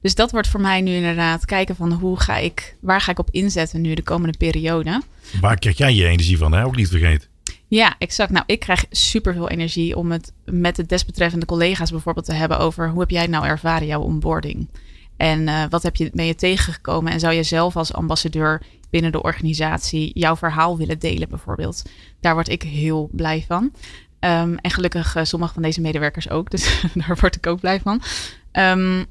Dus 0.00 0.14
dat 0.14 0.30
wordt 0.30 0.48
voor 0.48 0.60
mij 0.60 0.80
nu 0.80 0.94
inderdaad 0.94 1.44
kijken 1.44 1.76
van 1.76 1.92
hoe 1.92 2.20
ga 2.20 2.36
ik, 2.36 2.76
waar 2.80 3.00
ga 3.00 3.10
ik 3.10 3.18
op 3.18 3.28
inzetten 3.30 3.80
nu 3.80 3.94
de 3.94 4.02
komende 4.02 4.38
periode. 4.38 5.02
Waar 5.40 5.58
krijg 5.58 5.78
jij 5.78 5.94
je 5.94 6.06
energie 6.06 6.38
van, 6.38 6.52
hè? 6.52 6.64
Ook 6.64 6.76
niet 6.76 6.88
vergeten. 6.88 7.28
Ja, 7.68 7.94
exact. 7.98 8.30
Nou, 8.30 8.44
ik 8.46 8.60
krijg 8.60 8.84
superveel 8.90 9.48
energie 9.48 9.96
om 9.96 10.12
het 10.12 10.32
met 10.44 10.76
de 10.76 10.86
desbetreffende 10.86 11.46
collega's 11.46 11.90
bijvoorbeeld 11.90 12.26
te 12.26 12.32
hebben 12.32 12.58
over 12.58 12.90
hoe 12.90 13.00
heb 13.00 13.10
jij 13.10 13.26
nou 13.26 13.46
ervaren 13.46 13.86
jouw 13.86 14.00
onboarding? 14.00 14.68
En 15.16 15.40
uh, 15.40 15.64
wat 15.70 15.82
heb 15.82 15.96
je, 15.96 16.10
ben 16.12 16.26
je 16.26 16.34
tegengekomen? 16.34 17.12
En 17.12 17.20
zou 17.20 17.34
je 17.34 17.42
zelf 17.42 17.76
als 17.76 17.92
ambassadeur 17.92 18.62
binnen 18.90 19.12
de 19.12 19.22
organisatie 19.22 20.10
jouw 20.18 20.36
verhaal 20.36 20.76
willen 20.76 20.98
delen 20.98 21.28
bijvoorbeeld? 21.28 21.82
Daar 22.20 22.34
word 22.34 22.48
ik 22.48 22.62
heel 22.62 23.08
blij 23.12 23.44
van. 23.46 23.72
Um, 24.20 24.56
en 24.56 24.70
gelukkig 24.70 25.16
uh, 25.16 25.24
sommige 25.24 25.52
van 25.52 25.62
deze 25.62 25.80
medewerkers 25.80 26.30
ook. 26.30 26.50
Dus 26.50 26.82
daar 27.06 27.16
word 27.20 27.36
ik 27.36 27.46
ook 27.46 27.60
blij 27.60 27.80
van. 27.80 28.02
Um, 28.52 29.06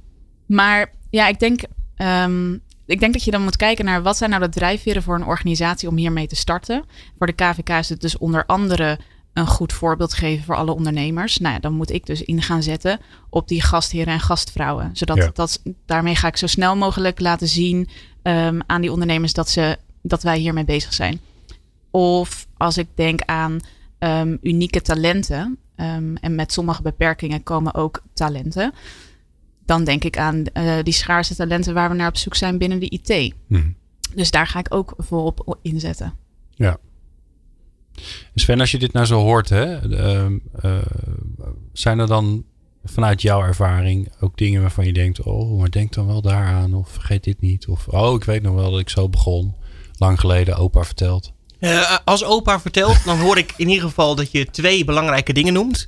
maar 0.46 0.92
ja, 1.10 1.28
ik 1.28 1.40
denk, 1.40 1.62
um, 1.98 2.62
ik 2.86 3.00
denk 3.00 3.14
dat 3.14 3.24
je 3.24 3.32
dan 3.32 3.44
moet 3.44 3.56
kijken 3.56 3.86
naar 3.86 4.02
wat 4.02 4.18
zijn 4.18 4.30
nou 4.30 4.42
de 4.42 4.50
drijfveren 4.50 5.04
voor 5.04 5.16
een 5.16 5.26
organisatie 5.26 5.90
om 5.90 5.98
hiermee 5.98 6.28
te 6.28 6.36
starten. 6.36 6.84
Voor 7.18 7.28
de 7.28 7.34
KVK 7.34 7.70
is 7.70 7.90
het 7.90 8.02
dus 8.02 8.18
onder 8.18 8.46
andere 8.46 9.00
een 9.36 9.48
goed 9.48 9.74
voorbeeld 9.74 10.14
geven 10.14 10.46
voor 10.46 10.56
alle 10.56 10.74
ondernemers. 10.74 11.38
Nou 11.38 11.54
ja, 11.54 11.60
dan 11.60 11.74
moet 11.74 11.92
ik 11.92 12.06
dus 12.06 12.22
in 12.24 12.42
gaan 12.42 12.64
zetten 12.64 13.00
op 13.30 13.48
die 13.48 13.62
gastheren 13.62 14.14
en 14.14 14.20
gastvrouwen. 14.20 14.90
Zodat 14.94 15.18
Ja. 15.18 15.30
dat, 15.34 15.62
daarmee 15.86 16.16
ga 16.16 16.28
ik 16.28 16.38
zo 16.38 16.48
snel 16.48 16.76
mogelijk 16.76 17.20
laten 17.20 17.48
zien 17.48 17.90
um, 18.24 18.62
aan 18.66 18.82
die 18.82 18.92
ondernemers 18.92 19.34
dat, 19.34 19.50
ze, 19.50 19.78
dat 20.02 20.24
wij 20.24 20.38
hiermee 20.38 20.66
bezig 20.66 20.94
zijn. 20.94 21.20
Of 21.92 22.48
als 22.58 22.78
ik 22.78 22.88
denk 22.96 23.22
aan 23.22 23.60
um, 24.00 24.38
unieke 24.42 24.82
talenten. 24.82 25.58
Um, 25.76 26.16
en 26.16 26.36
met 26.36 26.52
sommige 26.52 26.82
beperkingen 26.82 27.44
komen 27.44 27.74
ook 27.74 28.02
talenten. 28.14 28.74
Dan 29.66 29.84
denk 29.84 30.04
ik 30.04 30.18
aan 30.18 30.44
uh, 30.54 30.74
die 30.84 30.94
schaarse 30.94 31.36
talenten 31.36 31.74
waar 31.74 31.90
we 31.90 31.96
naar 31.96 32.08
op 32.08 32.18
zoek 32.18 32.36
zijn 32.36 32.58
binnen 32.58 32.80
de 32.80 32.90
IT. 32.90 33.34
Mhm. 33.48 33.70
Dus 34.14 34.32
daar 34.32 34.48
ga 34.48 34.60
ik 34.60 34.74
ook 34.74 34.94
volop 34.98 35.58
inzetten. 35.62 36.14
Ja. 36.50 36.78
Sven, 38.36 38.60
als 38.60 38.72
je 38.72 38.80
dit 38.80 38.94
nou 38.94 39.06
zo 39.06 39.20
hoort, 39.20 39.50
hè, 39.50 39.90
uh, 39.90 40.26
uh, 40.64 40.78
zijn 41.74 42.00
er 42.00 42.08
dan 42.08 42.44
vanuit 42.84 43.22
jouw 43.22 43.42
ervaring 43.42 44.12
ook 44.20 44.38
dingen 44.38 44.62
waarvan 44.62 44.86
je 44.86 44.94
denkt: 44.94 45.22
oh, 45.22 45.60
maar 45.60 45.70
denk 45.70 45.94
dan 45.94 46.06
wel 46.08 46.22
daaraan, 46.22 46.74
of 46.74 46.90
vergeet 46.90 47.24
dit 47.24 47.42
niet, 47.42 47.68
of 47.68 47.88
oh, 47.88 48.14
ik 48.14 48.24
weet 48.24 48.42
nog 48.42 48.56
wel 48.56 48.72
dat 48.72 48.80
ik 48.80 48.90
zo 48.90 49.10
begon, 49.10 49.56
lang 49.98 50.20
geleden, 50.20 50.56
opa 50.56 50.84
verteld. 50.84 51.34
Uh, 51.60 51.98
als 52.06 52.24
opa 52.24 52.60
vertelt, 52.60 53.04
dan 53.06 53.20
hoor 53.20 53.38
ik 53.38 53.54
in 53.58 53.68
ieder 53.68 53.88
geval 53.88 54.16
dat 54.16 54.32
je 54.32 54.46
twee 54.46 54.86
belangrijke 54.86 55.34
dingen 55.34 55.54
noemt. 55.54 55.88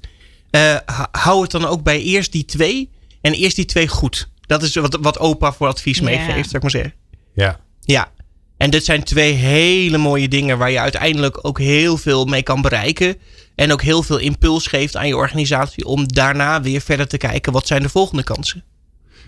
Uh, 0.52 0.78
hou 1.12 1.41
het 1.41 1.52
dan 1.52 1.65
ook 1.65 1.84
bij 1.84 2.02
eerst 2.02 2.32
die 2.32 2.46
twee 2.46 2.89
en 3.22 3.34
eerst 3.34 3.56
die 3.56 3.65
twee 3.65 3.88
goed. 3.88 4.30
Dat 4.46 4.63
is 4.63 4.76
wat, 4.76 4.98
wat 5.02 5.20
opa 5.20 5.54
voor 5.54 5.67
advies 5.67 5.98
Ja. 5.98 6.04
meegeeft, 6.04 6.50
zou 6.50 6.56
ik 6.56 6.62
maar 6.62 6.72
zeggen. 6.72 6.93
Ja, 7.34 7.60
Ja. 7.82 8.12
En 8.58 8.70
dit 8.70 8.86
zijn 8.86 9.04
twee 9.04 9.34
hele 9.34 9.98
mooie 9.98 10.28
dingen 10.28 10.58
waar 10.58 10.72
je 10.72 10.80
uiteindelijk 10.80 11.39
ook 11.41 11.60
heel 11.60 11.98
veel 11.98 12.26
mee 12.26 12.43
kan 12.43 12.62
bereiken. 12.62 13.15
En 13.56 13.72
ook 13.72 13.82
heel 13.82 14.04
veel 14.04 14.17
impuls 14.17 14.67
geeft 14.67 14.96
aan 14.96 15.08
je 15.08 15.15
organisatie 15.15 15.86
om 15.86 16.08
daarna 16.08 16.62
weer 16.62 16.82
verder 16.82 17.08
te 17.08 17.17
kijken 17.17 17.54
wat 17.54 17.67
zijn 17.67 17.82
de 17.82 17.89
volgende 17.89 18.24
kansen. 18.24 18.63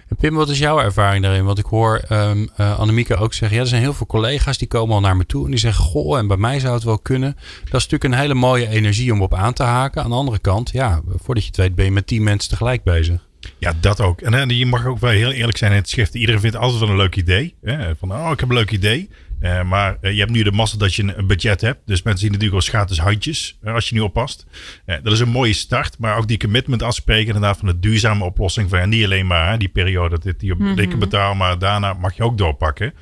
En 0.07 0.15
Pim, 0.15 0.35
wat 0.35 0.49
is 0.49 0.59
jouw 0.59 0.79
ervaring 0.79 1.23
daarin? 1.23 1.45
Want 1.45 1.59
ik 1.59 1.65
hoor 1.65 2.01
um, 2.11 2.49
Annemieke 2.57 3.15
ook 3.15 3.33
zeggen: 3.33 3.57
ja, 3.57 3.63
er 3.63 3.69
zijn 3.69 3.81
heel 3.81 3.93
veel 3.93 4.05
collega's 4.05 4.57
die 4.57 4.67
komen 4.67 4.95
al 4.95 5.01
naar 5.01 5.17
me 5.17 5.25
toe 5.25 5.45
en 5.45 5.51
die 5.51 5.59
zeggen: 5.59 5.83
Goh, 5.83 6.17
en 6.17 6.27
bij 6.27 6.37
mij 6.37 6.59
zou 6.59 6.73
het 6.73 6.83
wel 6.83 6.99
kunnen. 6.99 7.33
Dat 7.59 7.81
is 7.81 7.87
natuurlijk 7.87 8.03
een 8.03 8.19
hele 8.19 8.33
mooie 8.33 8.67
energie 8.67 9.13
om 9.13 9.21
op 9.21 9.33
aan 9.33 9.53
te 9.53 9.63
haken. 9.63 10.03
Aan 10.03 10.09
de 10.09 10.15
andere 10.15 10.39
kant, 10.39 10.69
ja, 10.71 11.01
voordat 11.15 11.43
je 11.43 11.49
het 11.49 11.57
weet, 11.57 11.75
ben 11.75 11.85
je 11.85 11.91
met 11.91 12.07
tien 12.07 12.23
mensen 12.23 12.49
tegelijk 12.49 12.83
bezig. 12.83 13.27
Ja, 13.59 13.73
dat 13.79 14.01
ook. 14.01 14.21
En, 14.21 14.33
en 14.33 14.49
je 14.49 14.65
mag 14.65 14.85
ook 14.85 14.99
wel 14.99 15.11
heel 15.11 15.31
eerlijk 15.31 15.57
zijn 15.57 15.71
in 15.71 15.77
het 15.77 15.89
schrift. 15.89 16.15
Iedereen 16.15 16.41
vindt 16.41 16.55
altijd 16.55 16.79
wel 16.79 16.89
een 16.89 16.95
leuk 16.95 17.15
idee. 17.15 17.55
Hè? 17.61 17.95
Van, 17.95 18.11
oh, 18.11 18.29
ik 18.31 18.39
heb 18.39 18.49
een 18.49 18.55
leuk 18.55 18.71
idee. 18.71 19.09
Uh, 19.39 19.63
maar 19.63 19.97
uh, 20.01 20.11
je 20.11 20.19
hebt 20.19 20.31
nu 20.31 20.43
de 20.43 20.51
massa 20.51 20.77
dat 20.77 20.95
je 20.95 21.03
een, 21.03 21.17
een 21.17 21.27
budget 21.27 21.61
hebt. 21.61 21.79
Dus 21.85 22.01
mensen 22.01 22.21
zien 22.21 22.31
natuurlijk 22.31 22.55
als 22.55 22.69
gratis 22.69 22.99
handjes. 22.99 23.57
Uh, 23.63 23.73
als 23.73 23.89
je 23.89 23.95
nu 23.95 24.01
oppast. 24.01 24.45
dat 24.85 25.13
is 25.13 25.19
een 25.19 25.29
mooie 25.29 25.53
start. 25.53 25.99
Maar 25.99 26.17
ook 26.17 26.27
die 26.27 26.37
commitment 26.37 26.83
afspreken. 26.83 27.27
Inderdaad 27.27 27.57
van 27.57 27.67
de 27.67 27.79
duurzame 27.79 28.23
oplossing. 28.23 28.69
Van 28.69 28.89
niet 28.89 29.03
alleen 29.03 29.27
maar 29.27 29.51
hè, 29.51 29.57
die 29.57 29.69
periode 29.69 30.09
dat 30.09 30.23
dit 30.23 30.39
die 30.39 30.51
op 30.51 30.59
mm 30.59 30.77
-hmm. 30.77 30.99
betaal. 30.99 31.35
Maar 31.35 31.59
daarna 31.59 31.93
mag 31.93 32.15
je 32.15 32.23
ook 32.23 32.37
doorpakken. 32.37 32.93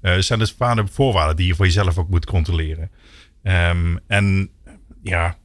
er 0.00 0.22
zijn 0.22 0.38
dus 0.38 0.54
vaak 0.58 0.88
voorwaarden 0.90 1.36
die 1.36 1.46
je 1.46 1.54
voor 1.54 1.64
jezelf 1.64 1.98
ook 1.98 2.08
moet 2.08 2.26
controleren. 2.26 2.90
Um, 3.42 4.00
en 4.06 4.50
ja, 5.02 5.36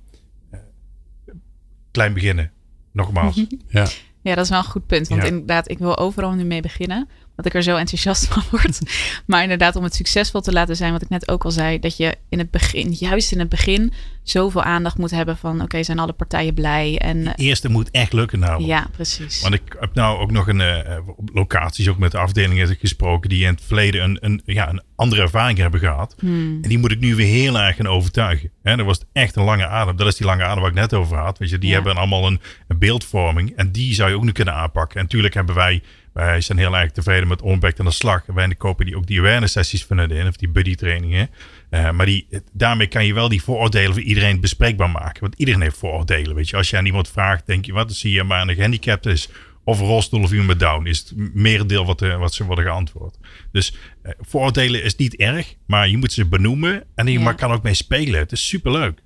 klein 1.92 2.14
beginnen. 2.14 2.52
Nogmaals. 2.92 3.46
ja. 3.68 3.88
Ja, 4.22 4.36
dat 4.36 4.44
is 4.44 4.50
wel 4.50 4.60
een 4.60 4.66
goed 4.66 4.86
punt. 4.86 5.08
Want 5.08 5.22
ja. 5.22 5.28
inderdaad, 5.28 5.70
ik 5.70 5.78
wil 5.78 5.98
overal 5.98 6.32
nu 6.32 6.44
mee 6.44 6.62
beginnen. 6.62 7.10
Dat 7.42 7.54
ik 7.54 7.60
er 7.60 7.64
zo 7.64 7.78
enthousiast 7.78 8.28
van 8.28 8.44
word. 8.52 8.80
maar 9.28 9.44
inderdaad, 9.44 9.76
om 9.76 9.84
het 9.84 9.96
succesvol 9.96 10.42
te 10.42 10.52
laten 10.52 10.76
zijn, 10.76 10.92
wat 10.92 11.02
ik 11.02 11.10
net 11.10 11.28
ook 11.28 11.46
al 11.46 11.52
zei, 11.52 11.80
dat 11.80 11.98
je 11.98 12.16
in 12.30 12.40
het 12.40 12.52
begin, 12.52 12.92
juist 12.92 13.32
in 13.32 13.40
het 13.40 13.50
begin, 13.50 13.94
zoveel 14.24 14.64
aandacht 14.64 14.98
moet 14.98 15.12
hebben 15.12 15.38
van 15.38 15.54
oké, 15.54 15.64
okay, 15.64 15.84
zijn 15.84 16.00
alle 16.00 16.14
partijen 16.14 16.54
blij? 16.54 16.98
En, 16.98 17.24
de 17.24 17.34
eerste 17.36 17.70
moet 17.70 17.92
echt 17.92 18.14
lukken 18.14 18.40
nou. 18.40 18.64
Ja, 18.64 18.88
precies. 18.92 19.42
Want 19.42 19.54
ik 19.54 19.76
heb 19.80 19.94
nou 19.94 20.20
ook 20.20 20.32
nog 20.32 20.48
een 20.48 20.60
uh, 20.60 20.98
locaties, 21.34 21.88
ook 21.88 21.98
met 21.98 22.12
de 22.12 22.18
afdelingen 22.18 22.76
gesproken, 22.80 23.30
die 23.30 23.44
in 23.44 23.54
het 23.54 23.62
verleden 23.64 24.04
een, 24.04 24.18
een, 24.22 24.42
ja, 24.46 24.70
een 24.70 24.82
andere 24.96 25.22
ervaring 25.22 25.58
hebben 25.58 25.80
gehad. 25.80 26.16
Hmm. 26.20 26.60
En 26.62 26.70
die 26.70 26.78
moet 26.78 26.92
ik 26.92 27.00
nu 27.00 27.16
weer 27.16 27.28
heel 27.28 27.60
erg 27.60 27.76
gaan 27.76 27.88
overtuigen. 27.88 28.52
En 28.64 28.78
dat 28.78 28.86
was 28.86 29.02
echt 29.14 29.36
een 29.36 29.44
lange 29.44 29.68
adem. 29.68 29.96
Dat 29.96 30.08
is 30.08 30.16
die 30.16 30.26
lange 30.26 30.44
adem 30.44 30.60
waar 30.60 30.70
ik 30.70 30.76
net 30.76 30.94
over 30.94 31.18
had. 31.18 31.38
Weet 31.38 31.50
je, 31.50 31.58
die 31.58 31.70
ja. 31.70 31.76
hebben 31.76 31.96
allemaal 31.96 32.28
een, 32.28 32.40
een 32.68 32.78
beeldvorming. 32.78 33.56
En 33.56 33.72
die 33.72 33.94
zou 33.94 34.10
je 34.10 34.16
ook 34.16 34.24
nu 34.24 34.32
kunnen 34.32 34.54
aanpakken. 34.54 34.98
En 34.98 35.04
natuurlijk 35.04 35.34
hebben 35.34 35.56
wij 35.56 35.82
wij 36.14 36.42
zijn 36.42 36.58
heel 36.58 36.78
erg 36.78 36.92
tevreden 36.92 37.28
met 37.28 37.42
Onback 37.42 37.80
aan 37.80 37.86
de 37.86 37.92
slag. 37.92 38.28
En 38.28 38.34
wij 38.34 38.56
kopen 38.56 38.86
die, 38.86 38.96
ook 38.96 39.08
die 39.08 39.20
awareness 39.20 39.54
sessies 39.54 39.86
van 39.86 40.12
in, 40.12 40.28
of 40.28 40.36
die 40.36 40.50
buddy 40.50 40.76
trainingen. 40.76 41.30
Uh, 41.70 41.92
maar 41.92 42.06
die, 42.06 42.28
daarmee 42.52 42.88
kan 42.88 43.06
je 43.06 43.14
wel 43.14 43.30
die 43.30 43.44
vooroordelen 43.44 43.94
voor 43.94 44.02
iedereen 44.02 44.40
bespreekbaar 44.40 44.90
maken. 44.90 45.22
Want 45.22 45.36
iedereen 45.38 45.62
heeft 45.62 45.78
vooroordelen. 45.78 46.36
Weet 46.36 46.50
je, 46.50 46.58
als 46.58 46.70
je 46.70 46.78
aan 46.78 46.86
iemand 46.86 47.10
vraagt, 47.10 47.46
denk 47.46 47.66
je, 47.66 47.74
wat 47.74 47.94
zie 47.94 48.12
je 48.12 48.24
maar 48.24 48.48
een 48.48 48.56
gehandicapt 48.56 49.06
is? 49.06 49.30
Of 49.64 49.80
een 49.80 49.86
rolstoel 49.86 50.24
of 50.24 50.32
iemand 50.32 50.48
met 50.48 50.60
down, 50.60 50.86
is 50.86 51.00
het 51.00 51.14
merendeel 51.34 51.86
wat, 51.86 52.02
uh, 52.02 52.18
wat 52.18 52.34
ze 52.34 52.46
worden 52.46 52.66
geantwoord. 52.66 53.18
Dus 53.52 53.74
uh, 54.04 54.12
vooroordelen 54.20 54.84
is 54.84 54.96
niet 54.96 55.16
erg, 55.16 55.56
maar 55.66 55.90
je 55.90 55.98
moet 55.98 56.14
ze 56.14 56.26
benoemen 56.26 56.84
en 56.96 57.08
je 57.08 57.20
ja. 57.20 57.34
kan 57.34 57.52
ook 57.52 57.64
mee 57.64 57.74
spelen. 57.74 58.20
Het 58.20 58.32
is 58.32 58.48
superleuk. 58.48 59.00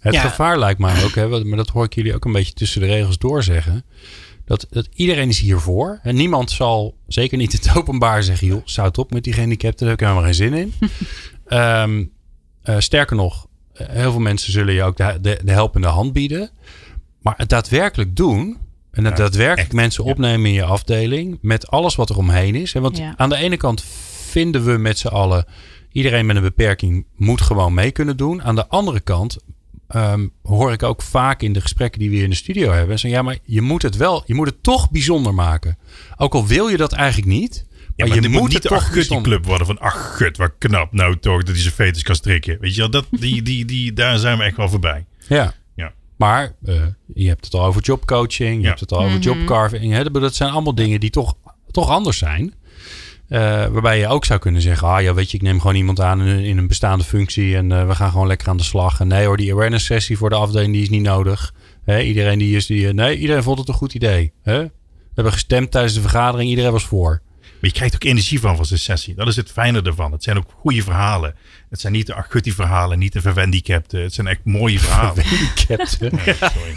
Het 0.00 0.14
ja. 0.14 0.20
gevaar 0.20 0.58
lijkt 0.58 0.80
mij 0.80 1.04
ook, 1.04 1.14
hè, 1.14 1.44
maar 1.44 1.56
dat 1.56 1.68
hoor 1.68 1.84
ik 1.84 1.94
jullie 1.94 2.14
ook 2.14 2.24
een 2.24 2.32
beetje 2.32 2.52
tussen 2.52 2.80
de 2.80 2.86
regels 2.86 3.18
doorzeggen. 3.18 3.84
Dat, 4.48 4.66
dat 4.70 4.88
iedereen 4.94 5.28
is 5.28 5.40
hiervoor. 5.40 5.98
En 6.02 6.14
niemand 6.14 6.50
zal, 6.50 6.96
zeker 7.06 7.38
niet 7.38 7.52
het 7.52 7.70
openbaar, 7.76 8.22
zeggen: 8.22 8.46
joh, 8.46 8.62
zou 8.64 8.88
het 8.88 8.98
op 8.98 9.12
met 9.12 9.24
die 9.24 9.32
gehandicapten, 9.32 9.86
daar 9.86 9.88
heb 9.88 10.00
ik 10.00 10.06
helemaal 10.06 10.24
geen 10.24 10.34
zin 10.34 10.54
in. 10.54 10.72
um, 11.58 12.12
uh, 12.74 12.78
sterker 12.78 13.16
nog, 13.16 13.46
heel 13.72 14.10
veel 14.10 14.20
mensen 14.20 14.52
zullen 14.52 14.74
je 14.74 14.82
ook 14.82 14.96
de, 14.96 15.18
de, 15.20 15.40
de, 15.44 15.52
helpende 15.52 15.86
hand 15.86 16.12
bieden. 16.12 16.50
Maar 17.20 17.34
het 17.36 17.48
daadwerkelijk 17.48 18.16
doen. 18.16 18.56
En 18.90 19.04
het 19.04 19.16
ja, 19.16 19.24
daadwerkelijk 19.24 19.68
echt, 19.68 19.72
mensen 19.72 20.04
ja. 20.04 20.10
opnemen 20.10 20.46
in 20.46 20.52
je 20.52 20.64
afdeling. 20.64 21.38
Met 21.40 21.68
alles 21.68 21.94
wat 21.94 22.10
er 22.10 22.16
omheen 22.16 22.54
is. 22.54 22.74
En 22.74 22.82
want 22.82 22.96
ja. 22.96 23.14
aan 23.16 23.28
de 23.28 23.36
ene 23.36 23.56
kant 23.56 23.84
vinden 24.30 24.64
we 24.64 24.76
met 24.76 24.98
z'n 24.98 25.06
allen. 25.06 25.44
Iedereen 25.92 26.26
met 26.26 26.36
een 26.36 26.42
beperking 26.42 27.06
moet 27.16 27.40
gewoon 27.40 27.74
mee 27.74 27.90
kunnen 27.90 28.16
doen. 28.16 28.42
Aan 28.42 28.54
de 28.54 28.68
andere 28.68 29.00
kant 29.00 29.38
um, 29.96 30.32
hoor 30.42 30.72
ik 30.72 30.82
ook 30.82 31.02
vaak 31.02 31.42
in 31.42 31.52
de 31.52 31.60
gesprekken 31.60 32.00
die 32.00 32.10
we 32.10 32.16
in 32.16 32.30
de 32.30 32.36
studio 32.36 32.70
hebben. 32.70 32.98
Zeggen, 32.98 33.20
ja, 33.20 33.24
maar 33.24 33.38
je 33.44 33.60
moet 33.60 33.82
het 33.82 33.96
wel, 33.96 34.22
je 34.26 34.34
moet 34.34 34.46
het 34.46 34.62
toch 34.62 34.90
bijzonder 34.90 35.34
maken. 35.34 35.78
Ook 36.16 36.34
al 36.34 36.46
wil 36.46 36.68
je 36.68 36.76
dat 36.76 36.92
eigenlijk 36.92 37.28
niet. 37.28 37.66
Ja, 37.96 38.06
maar, 38.06 38.20
je 38.20 38.28
moet, 38.28 38.40
moet 38.40 38.52
niet 38.52 38.62
de 38.62 38.68
ach 38.68 39.22
club 39.22 39.46
worden 39.46 39.66
van 39.66 39.78
ach 39.78 40.16
gut, 40.16 40.36
wat 40.36 40.52
knap 40.58 40.92
nou 40.92 41.18
toch 41.18 41.38
dat 41.38 41.54
hij 41.54 41.62
zijn 41.62 41.74
fetus 41.74 42.02
kan 42.02 42.14
strikken. 42.14 42.60
Weet 42.60 42.74
je 42.74 42.80
wel, 42.80 42.90
dat, 42.90 43.06
die, 43.10 43.42
die, 43.48 43.64
die, 43.64 43.92
daar 43.92 44.18
zijn 44.18 44.38
we 44.38 44.44
echt 44.44 44.56
wel 44.56 44.68
voorbij. 44.68 45.06
Ja. 45.28 45.54
ja. 45.74 45.92
Maar 46.16 46.52
uh, 46.64 46.82
je 47.14 47.28
hebt 47.28 47.44
het 47.44 47.54
al 47.54 47.64
over 47.64 47.82
jobcoaching, 47.82 48.54
je 48.54 48.62
ja. 48.62 48.68
hebt 48.68 48.80
het 48.80 48.92
al 48.92 48.98
over 48.98 49.10
mm 49.10 49.22
-hmm. 49.22 49.38
jobcarving. 49.38 49.92
Hè? 49.92 50.10
Dat 50.10 50.34
zijn 50.34 50.50
allemaal 50.50 50.74
dingen 50.74 51.00
die 51.00 51.10
toch, 51.10 51.34
toch 51.70 51.88
anders 51.88 52.18
zijn. 52.18 52.54
Uh, 53.28 53.66
waarbij 53.66 53.98
je 53.98 54.06
ook 54.06 54.24
zou 54.24 54.40
kunnen 54.40 54.62
zeggen: 54.62 54.88
Ah 54.88 55.02
ja, 55.02 55.14
weet 55.14 55.30
je, 55.30 55.36
ik 55.36 55.42
neem 55.42 55.60
gewoon 55.60 55.76
iemand 55.76 56.00
aan 56.00 56.22
in, 56.22 56.58
een 56.58 56.66
bestaande 56.66 57.04
functie 57.04 57.56
en 57.56 57.70
uh, 57.70 57.86
we 57.86 57.94
gaan 57.94 58.10
gewoon 58.10 58.26
lekker 58.26 58.48
aan 58.48 58.56
de 58.56 58.62
slag. 58.62 59.00
En 59.00 59.08
nee 59.08 59.26
hoor, 59.26 59.36
die 59.36 59.52
awareness 59.52 59.84
sessie 59.84 60.18
voor 60.18 60.30
de 60.30 60.36
afdeling 60.36 60.72
die 60.72 60.82
is 60.82 60.90
niet 60.90 61.02
nodig. 61.02 61.54
Hè, 61.84 62.00
iedereen 62.00 62.38
die 62.38 62.56
is 62.56 62.66
die. 62.66 62.92
Nee, 62.92 63.18
iedereen 63.18 63.42
vond 63.42 63.58
het 63.58 63.68
een 63.68 63.74
goed 63.74 63.94
idee. 63.94 64.32
Hè? 64.42 64.58
We 64.62 65.14
hebben 65.14 65.32
gestemd 65.32 65.70
tijdens 65.70 65.94
de 65.94 66.00
vergadering, 66.00 66.50
iedereen 66.50 66.72
was 66.72 66.84
voor. 66.84 67.22
Maar 67.60 67.70
je 67.70 67.76
krijgt 67.76 67.94
ook 67.94 68.04
energie 68.04 68.40
van 68.40 68.56
van 68.56 68.66
zo'n 68.66 68.76
sessie. 68.76 69.14
Dat 69.14 69.28
is 69.28 69.36
het 69.36 69.50
fijne 69.50 69.82
ervan. 69.82 70.12
Het 70.12 70.22
zijn 70.22 70.36
ook 70.36 70.50
goede 70.56 70.82
verhalen. 70.82 71.34
Het 71.70 71.80
zijn 71.80 71.92
niet 71.92 72.06
de 72.06 72.14
agutti 72.14 72.52
verhalen, 72.52 72.98
niet 72.98 73.12
de 73.12 73.20
verwendicapten. 73.20 74.02
Het 74.02 74.14
zijn 74.14 74.26
echt 74.26 74.44
mooie 74.44 74.78
verhalen. 74.78 75.24
Verwendicapten. 75.24 76.10
ja, 76.24 76.50
sorry. 76.50 76.76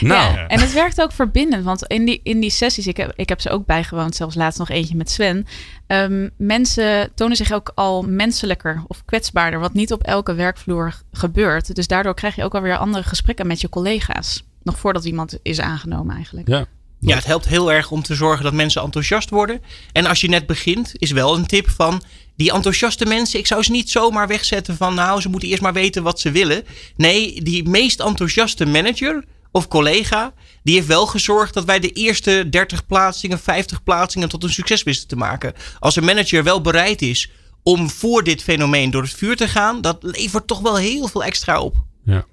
nou. 0.14 0.34
Ja, 0.34 0.46
en 0.46 0.60
het 0.60 0.72
werkt 0.72 1.00
ook 1.00 1.12
verbindend. 1.12 1.64
Want 1.64 1.86
in 1.86 2.04
die, 2.04 2.20
in 2.22 2.40
die 2.40 2.50
sessies, 2.50 2.86
ik 2.86 2.96
heb, 2.96 3.12
ik 3.16 3.28
heb 3.28 3.40
ze 3.40 3.50
ook 3.50 3.66
bijgewoond, 3.66 4.14
zelfs 4.14 4.34
laatst 4.34 4.58
nog 4.58 4.68
eentje 4.68 4.96
met 4.96 5.10
Sven. 5.10 5.46
Um, 5.86 6.30
mensen 6.36 7.10
tonen 7.14 7.36
zich 7.36 7.52
ook 7.52 7.72
al 7.74 8.02
menselijker 8.02 8.82
of 8.86 9.04
kwetsbaarder. 9.04 9.60
Wat 9.60 9.72
niet 9.72 9.92
op 9.92 10.02
elke 10.02 10.34
werkvloer 10.34 10.94
gebeurt. 11.12 11.74
Dus 11.74 11.86
daardoor 11.86 12.14
krijg 12.14 12.36
je 12.36 12.44
ook 12.44 12.54
alweer 12.54 12.76
andere 12.76 13.04
gesprekken 13.04 13.46
met 13.46 13.60
je 13.60 13.68
collega's. 13.68 14.44
Nog 14.62 14.78
voordat 14.78 15.04
iemand 15.04 15.38
is 15.42 15.60
aangenomen 15.60 16.14
eigenlijk. 16.14 16.48
Ja. 16.48 16.66
Ja, 17.00 17.14
het 17.14 17.24
helpt 17.24 17.48
heel 17.48 17.72
erg 17.72 17.90
om 17.90 18.02
te 18.02 18.14
zorgen 18.14 18.44
dat 18.44 18.52
mensen 18.52 18.82
enthousiast 18.82 19.30
worden. 19.30 19.62
En 19.92 20.06
als 20.06 20.20
je 20.20 20.28
net 20.28 20.46
begint, 20.46 20.92
is 20.96 21.10
wel 21.10 21.36
een 21.36 21.46
tip 21.46 21.70
van 21.70 22.02
die 22.36 22.52
enthousiaste 22.52 23.06
mensen. 23.06 23.38
Ik 23.38 23.46
zou 23.46 23.62
ze 23.62 23.70
niet 23.70 23.90
zomaar 23.90 24.26
wegzetten 24.26 24.76
van 24.76 24.94
nou, 24.94 25.20
ze 25.20 25.28
moeten 25.28 25.48
eerst 25.48 25.62
maar 25.62 25.72
weten 25.72 26.02
wat 26.02 26.20
ze 26.20 26.30
willen. 26.30 26.64
Nee, 26.96 27.42
die 27.42 27.68
meest 27.68 28.00
enthousiaste 28.00 28.66
manager 28.66 29.24
of 29.50 29.68
collega, 29.68 30.32
die 30.62 30.74
heeft 30.74 30.86
wel 30.86 31.06
gezorgd 31.06 31.54
dat 31.54 31.64
wij 31.64 31.80
de 31.80 31.92
eerste 31.92 32.48
30 32.50 32.86
plaatsingen, 32.86 33.38
50 33.38 33.82
plaatsingen 33.82 34.28
tot 34.28 34.44
een 34.44 34.52
succes 34.52 34.82
wisten 34.82 35.08
te 35.08 35.16
maken. 35.16 35.52
Als 35.78 35.96
een 35.96 36.04
manager 36.04 36.44
wel 36.44 36.60
bereid 36.60 37.02
is 37.02 37.30
om 37.62 37.90
voor 37.90 38.24
dit 38.24 38.42
fenomeen 38.42 38.90
door 38.90 39.02
het 39.02 39.14
vuur 39.14 39.36
te 39.36 39.48
gaan, 39.48 39.80
dat 39.80 39.96
levert 40.00 40.46
toch 40.46 40.60
wel 40.60 40.76
heel 40.76 41.08
veel 41.08 41.24
extra 41.24 41.60
op. 41.60 41.76
Ja. 42.04 42.24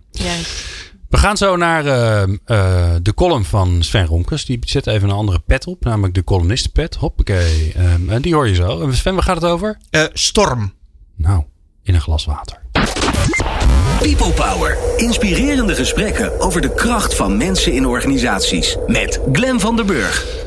We 1.16 1.22
gaan 1.22 1.38
zo 1.38 1.56
naar 1.56 1.86
uh, 1.86 2.36
uh, 2.46 2.96
de 3.02 3.14
column 3.14 3.46
van 3.46 3.84
Sven 3.84 4.06
Ronkers. 4.06 4.46
Die 4.46 4.60
zet 4.62 4.88
even 4.88 5.10
een 5.10 5.16
andere 5.16 5.40
pet 5.40 5.68
op, 5.68 5.84
namelijk 5.84 6.14
de 6.14 6.24
columnistenpet. 6.24 6.96
Hoppakee. 6.96 7.74
Um, 7.78 8.10
en 8.10 8.22
die 8.22 8.34
hoor 8.34 8.48
je 8.48 8.54
zo. 8.54 8.92
Sven, 8.92 9.14
waar 9.14 9.24
gaat 9.24 9.42
het 9.42 9.52
over? 9.52 9.78
Uh, 9.92 10.04
storm. 10.14 10.74
Nou, 11.16 11.44
in 11.84 11.94
een 11.94 12.02
glas 12.02 12.26
water. 12.26 12.62
People 14.00 14.32
Power. 14.32 14.78
Inspirerende 14.98 15.76
gesprekken 15.76 16.40
over 16.40 16.62
de 16.62 16.74
kracht 16.74 17.16
van 17.16 17.38
mensen 17.38 17.74
in 17.74 17.86
organisaties. 17.86 18.78
Met 18.88 19.20
Glen 19.32 19.60
van 19.60 19.76
der 19.76 19.86
Burg. 19.86 20.45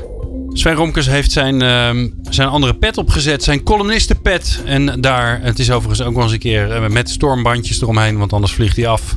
Sven 0.59 0.75
Romkes 0.75 1.07
heeft 1.07 1.33
zijn, 1.33 1.63
uh, 1.63 2.11
zijn 2.31 2.49
andere 2.49 2.75
pet 2.75 2.99
opgezet. 2.99 3.43
Zijn 3.43 3.63
columnistenpet. 3.63 4.63
En 4.65 5.01
daar, 5.01 5.43
het 5.43 5.59
is 5.59 5.71
overigens 5.71 6.09
ook 6.09 6.15
wel 6.15 6.23
eens 6.23 6.33
een 6.33 6.39
keer 6.39 6.93
met 6.93 7.11
stormbandjes 7.11 7.81
eromheen. 7.83 8.19
Want 8.19 8.33
anders 8.33 8.53
vliegt 8.53 8.77
hij 8.77 8.89
af. 8.89 9.17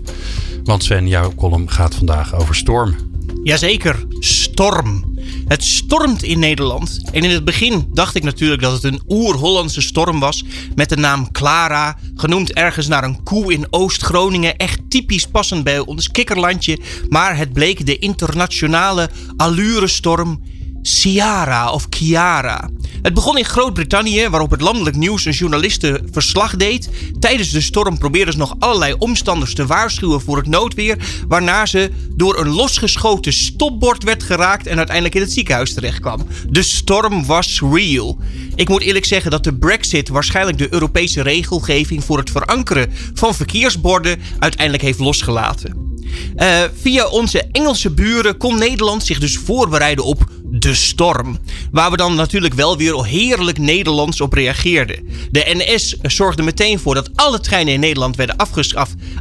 Want 0.63 0.83
Sven, 0.83 1.07
jouw 1.07 1.33
column 1.35 1.69
gaat 1.69 1.95
vandaag 1.95 2.35
over 2.35 2.55
storm. 2.55 2.95
Jazeker, 3.43 4.05
storm. 4.19 5.19
Het 5.47 5.63
stormt 5.63 6.23
in 6.23 6.39
Nederland. 6.39 7.01
En 7.11 7.23
in 7.23 7.29
het 7.29 7.45
begin 7.45 7.89
dacht 7.93 8.15
ik 8.15 8.23
natuurlijk 8.23 8.61
dat 8.61 8.73
het 8.73 8.83
een 8.83 9.01
oer-Hollandse 9.09 9.81
storm 9.81 10.19
was. 10.19 10.43
Met 10.75 10.89
de 10.89 10.97
naam 10.97 11.31
Clara, 11.31 11.97
genoemd 12.15 12.53
ergens 12.53 12.87
naar 12.87 13.03
een 13.03 13.23
koe 13.23 13.53
in 13.53 13.67
Oost-Groningen. 13.69 14.57
Echt 14.57 14.79
typisch 14.89 15.27
passend 15.27 15.63
bij 15.63 15.79
ons 15.79 16.11
kikkerlandje. 16.11 16.79
Maar 17.09 17.37
het 17.37 17.53
bleek 17.53 17.85
de 17.85 17.99
internationale 17.99 19.09
allure-storm 19.37 20.41
Ciara 20.81 21.71
of 21.71 21.87
Chiara. 21.89 22.69
Het 23.01 23.13
begon 23.13 23.37
in 23.37 23.45
Groot-Brittannië, 23.45 24.29
waarop 24.29 24.51
het 24.51 24.61
landelijk 24.61 24.95
nieuws 24.95 25.25
een 25.25 25.31
journaliste 25.31 26.01
verslag 26.11 26.55
deed. 26.55 26.89
Tijdens 27.19 27.49
de 27.49 27.61
storm 27.61 27.97
probeerden 27.97 28.33
ze 28.33 28.39
nog 28.39 28.55
allerlei 28.59 28.95
omstanders 28.97 29.53
te 29.53 29.65
waarschuwen 29.65 30.21
voor 30.21 30.37
het 30.37 30.47
noodweer, 30.47 30.97
waarna 31.27 31.65
ze 31.65 31.91
door 32.15 32.39
een 32.39 32.49
losgeschoten 32.49 33.33
stopbord 33.33 34.03
werd 34.03 34.23
geraakt 34.23 34.67
en 34.67 34.77
uiteindelijk 34.77 35.15
in 35.15 35.21
het 35.21 35.31
ziekenhuis 35.31 35.73
terechtkwam. 35.73 36.27
De 36.49 36.63
storm 36.63 37.25
was 37.25 37.61
real. 37.71 38.17
Ik 38.55 38.69
moet 38.69 38.81
eerlijk 38.81 39.05
zeggen 39.05 39.31
dat 39.31 39.43
de 39.43 39.53
Brexit 39.53 40.09
waarschijnlijk 40.09 40.57
de 40.57 40.73
Europese 40.73 41.21
regelgeving 41.21 42.03
voor 42.03 42.17
het 42.17 42.29
verankeren 42.29 42.91
van 43.13 43.35
verkeersborden 43.35 44.19
uiteindelijk 44.39 44.83
heeft 44.83 44.99
losgelaten. 44.99 45.89
Uh, 46.37 46.61
via 46.81 47.07
onze 47.07 47.43
Engelse 47.51 47.89
buren 47.89 48.37
kon 48.37 48.57
Nederland 48.57 49.03
zich 49.05 49.19
dus 49.19 49.37
voorbereiden 49.37 50.05
op 50.05 50.29
de 50.51 50.75
storm. 50.75 51.37
Waar 51.71 51.91
we 51.91 51.97
dan 51.97 52.15
natuurlijk 52.15 52.53
wel 52.53 52.77
weer 52.77 53.05
heerlijk 53.05 53.57
Nederlands 53.57 54.21
op 54.21 54.33
reageerden. 54.33 55.07
De 55.31 55.43
NS 55.53 55.95
zorgde 56.01 56.43
meteen 56.43 56.79
voor 56.79 56.95
dat 56.95 57.09
alle 57.15 57.39
treinen 57.39 57.73
in 57.73 57.79
Nederland 57.79 58.15
werden 58.15 58.35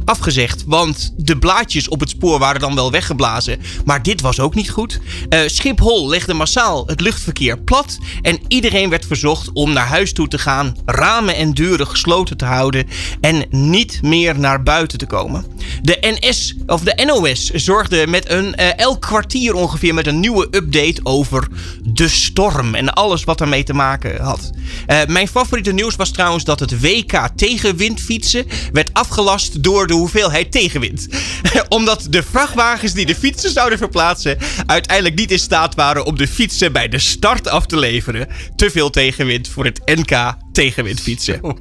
afgezegd. 0.05 0.63
Want 0.65 1.13
de 1.17 1.37
blaadjes 1.37 1.87
op 1.87 1.99
het 1.99 2.09
spoor 2.09 2.39
waren 2.39 2.61
dan 2.61 2.75
wel 2.75 2.91
weggeblazen. 2.91 3.59
Maar 3.85 4.03
dit 4.03 4.21
was 4.21 4.39
ook 4.39 4.55
niet 4.55 4.69
goed. 4.69 4.99
Uh, 5.29 5.39
Schiphol 5.45 6.09
legde 6.09 6.33
massaal 6.33 6.83
het 6.85 7.01
luchtverkeer 7.01 7.59
plat. 7.59 7.97
En 8.21 8.39
iedereen 8.47 8.89
werd 8.89 9.05
verzocht 9.05 9.49
om 9.53 9.73
naar 9.73 9.87
huis 9.87 10.13
toe 10.13 10.27
te 10.27 10.39
gaan. 10.39 10.75
Ramen 10.85 11.35
en 11.35 11.53
deuren 11.53 11.87
gesloten 11.87 12.37
te 12.37 12.45
houden. 12.45 12.87
En 13.21 13.45
niet 13.49 13.99
meer 14.01 14.39
naar 14.39 14.63
buiten 14.63 14.97
te 14.97 15.05
komen. 15.05 15.45
De 15.81 15.97
NS, 16.19 16.55
of 16.65 16.81
de 16.81 17.03
NOS, 17.05 17.45
zorgde 17.45 18.07
met 18.07 18.29
een 18.29 18.55
uh, 18.59 18.77
elk 18.77 19.01
kwartier 19.01 19.53
ongeveer 19.53 19.93
met 19.93 20.07
een 20.07 20.19
nieuwe 20.19 20.47
update 20.51 20.99
over 21.03 21.20
over 21.21 21.47
de 21.83 22.07
storm 22.07 22.75
en 22.75 22.93
alles 22.93 23.23
wat 23.23 23.41
ermee 23.41 23.63
te 23.63 23.73
maken 23.73 24.21
had. 24.21 24.51
Uh, 24.87 24.99
mijn 25.07 25.27
favoriete 25.27 25.71
nieuws 25.71 25.95
was 25.95 26.11
trouwens 26.11 26.43
dat 26.43 26.59
het 26.59 26.81
WK 26.81 27.29
tegenwindfietsen 27.35 28.45
werd 28.73 28.93
afgelast 28.93 29.63
door 29.63 29.87
de 29.87 29.93
hoeveelheid 29.93 30.51
tegenwind. 30.51 31.07
Omdat 31.69 32.07
de 32.09 32.23
vrachtwagens 32.23 32.93
die 32.93 33.05
de 33.05 33.15
fietsen 33.15 33.51
zouden 33.51 33.77
verplaatsen 33.77 34.37
uiteindelijk 34.65 35.15
niet 35.15 35.31
in 35.31 35.39
staat 35.39 35.75
waren 35.75 36.05
om 36.05 36.17
de 36.17 36.27
fietsen 36.27 36.71
bij 36.71 36.87
de 36.87 36.99
start 36.99 37.47
af 37.47 37.65
te 37.65 37.77
leveren. 37.77 38.27
Te 38.55 38.69
veel 38.69 38.89
tegenwind 38.89 39.47
voor 39.47 39.65
het 39.65 39.81
NK 39.85 40.35
tegenwindfietsen. 40.51 41.39
Oh, 41.51 41.57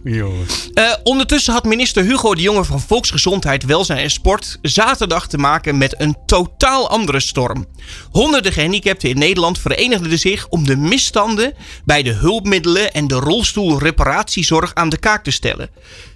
uh, 0.75 0.95
ondertussen 1.03 1.53
had 1.53 1.65
minister 1.65 2.05
Hugo 2.05 2.35
de 2.35 2.43
Jonge 2.43 2.65
van 2.65 2.81
Volksgezondheid, 2.81 3.65
Welzijn 3.65 3.99
en 3.99 4.11
Sport 4.11 4.59
zaterdag 4.63 5.29
te 5.29 5.39
maken 5.39 5.79
met 5.79 6.01
een 6.01 6.17
totaal 6.27 6.91
andere 6.91 7.21
storm. 7.21 7.67
Honderden 8.11 8.53
gehandicapten 8.53 9.09
in 9.09 9.19
Nederland 9.19 9.59
verenigden 9.59 10.19
zich 10.19 10.49
om 10.49 10.67
de 10.67 10.77
misstanden 10.77 11.55
bij 11.85 12.03
de 12.03 12.13
hulpmiddelen 12.13 12.93
en 12.93 13.09
de 13.09 13.15
rolstoelreparatiezorg 13.15 14.75
aan 14.75 14.89
de 14.89 14.99
kaak 14.99 15.25
te 15.25 15.31
stellen. 15.31 15.71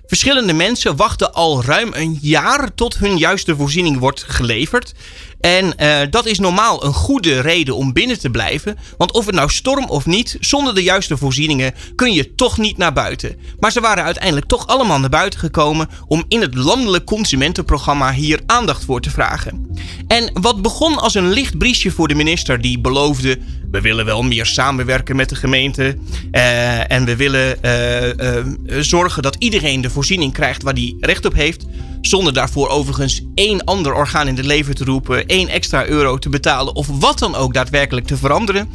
Verschillende 0.07 0.53
mensen 0.53 0.97
wachten 0.97 1.33
al 1.33 1.65
ruim 1.65 1.91
een 1.93 2.19
jaar 2.21 2.75
tot 2.75 2.99
hun 2.99 3.17
juiste 3.17 3.57
voorziening 3.57 3.99
wordt 3.99 4.25
geleverd. 4.29 4.95
En 5.41 5.75
uh, 5.81 5.99
dat 6.11 6.27
is 6.27 6.39
normaal 6.39 6.85
een 6.85 6.93
goede 6.93 7.41
reden 7.41 7.77
om 7.77 7.93
binnen 7.93 8.19
te 8.19 8.31
blijven. 8.31 8.79
Want 8.97 9.13
of 9.13 9.27
het 9.27 9.35
nou 9.35 9.51
storm 9.51 9.85
of 9.85 10.07
niet, 10.07 10.37
zonder 10.41 10.75
de 10.75 10.83
juiste 10.83 11.17
voorzieningen 11.17 11.75
kun 11.95 12.13
je 12.13 12.35
toch 12.35 12.59
niet 12.59 12.77
naar 12.77 12.93
buiten. 12.93 13.37
Maar 13.59 13.73
ze 13.73 13.81
waren 13.81 14.05
uiteindelijk 14.05 14.47
toch 14.47 14.67
allemaal 14.67 15.01
naar 15.01 15.11
buiten 15.11 15.41
gekomen 15.41 15.89
om 16.07 16.25
in 16.29 16.41
het 16.41 16.55
landelijk 16.55 17.05
consumentenprogramma 17.05 18.13
hier 18.13 18.41
aandacht 18.47 18.85
voor 18.85 19.01
te 19.01 19.11
vragen. 19.11 19.77
En 20.09 20.31
wat 20.41 20.63
begon 20.63 20.99
als 20.99 21.15
een 21.15 21.31
licht 21.31 21.59
briesje 21.59 21.91
voor 21.91 22.09
de 22.09 22.15
minister 22.15 22.61
die 22.61 22.81
beloofde 22.81 23.39
we 23.75 23.81
willen 23.81 24.05
wel 24.05 24.23
meer 24.23 24.47
samenwerken 24.47 25.17
met 25.17 25.29
de 25.29 25.35
gemeente. 25.35 25.97
Uh, 26.33 26.91
en 26.91 27.05
we 27.05 27.17
willen 27.17 27.59
uh, 27.63 28.81
zorgen 28.81 29.23
dat 29.23 29.37
iedereen 29.39 29.81
de 29.81 29.91
voorziening 29.95 30.33
krijgt 30.33 30.63
waar 30.63 30.75
die 30.75 30.97
recht 31.01 31.25
op 31.25 31.35
heeft. 31.35 31.67
Zonder 32.01 32.33
daarvoor 32.33 32.69
overigens 32.69 33.23
één 33.35 33.65
ander 33.65 33.95
orgaan 33.95 34.29
in 34.29 34.37
het 34.37 34.45
leven 34.45 34.75
te 34.75 34.85
roepen, 34.85 35.27
één 35.27 35.49
extra 35.49 35.87
euro 35.87 36.19
te 36.19 36.29
betalen 36.29 36.75
of 36.75 36.87
wat 37.01 37.19
dan 37.19 37.35
ook 37.35 37.55
daadwerkelijk 37.55 38.07
te 38.07 38.17
veranderen. 38.17 38.71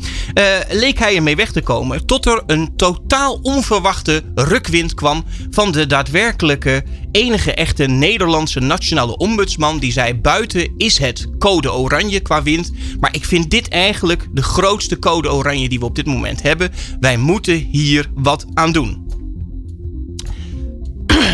leek 0.69 0.99
hij 0.99 1.15
ermee 1.15 1.35
weg 1.35 1.51
te 1.51 1.61
komen 1.61 2.05
tot 2.05 2.25
er 2.25 2.43
een 2.47 2.75
totaal 2.75 3.39
onverwachte 3.41 4.23
rukwind 4.35 4.93
kwam 4.93 5.23
van 5.49 5.71
de 5.71 5.87
daadwerkelijke 5.87 6.83
enige 7.11 7.53
echte 7.53 7.85
Nederlandse 7.85 8.59
nationale 8.59 9.17
ombudsman. 9.17 9.79
Die 9.79 9.91
zei: 9.91 10.13
Buiten 10.15 10.73
is 10.77 10.97
het 10.97 11.27
code 11.39 11.73
oranje 11.73 12.19
qua 12.19 12.43
wind. 12.43 12.71
Maar 12.99 13.15
ik 13.15 13.25
vind 13.25 13.49
dit 13.49 13.67
eigenlijk 13.67 14.27
de 14.31 14.43
grootste 14.43 14.89
de 14.89 14.99
code 14.99 15.31
oranje 15.31 15.69
die 15.69 15.79
we 15.79 15.85
op 15.85 15.95
dit 15.95 16.05
moment 16.05 16.41
hebben. 16.41 16.71
Wij 16.99 17.17
moeten 17.17 17.55
hier 17.55 18.11
wat 18.13 18.45
aan 18.53 18.71
doen. 18.71 19.08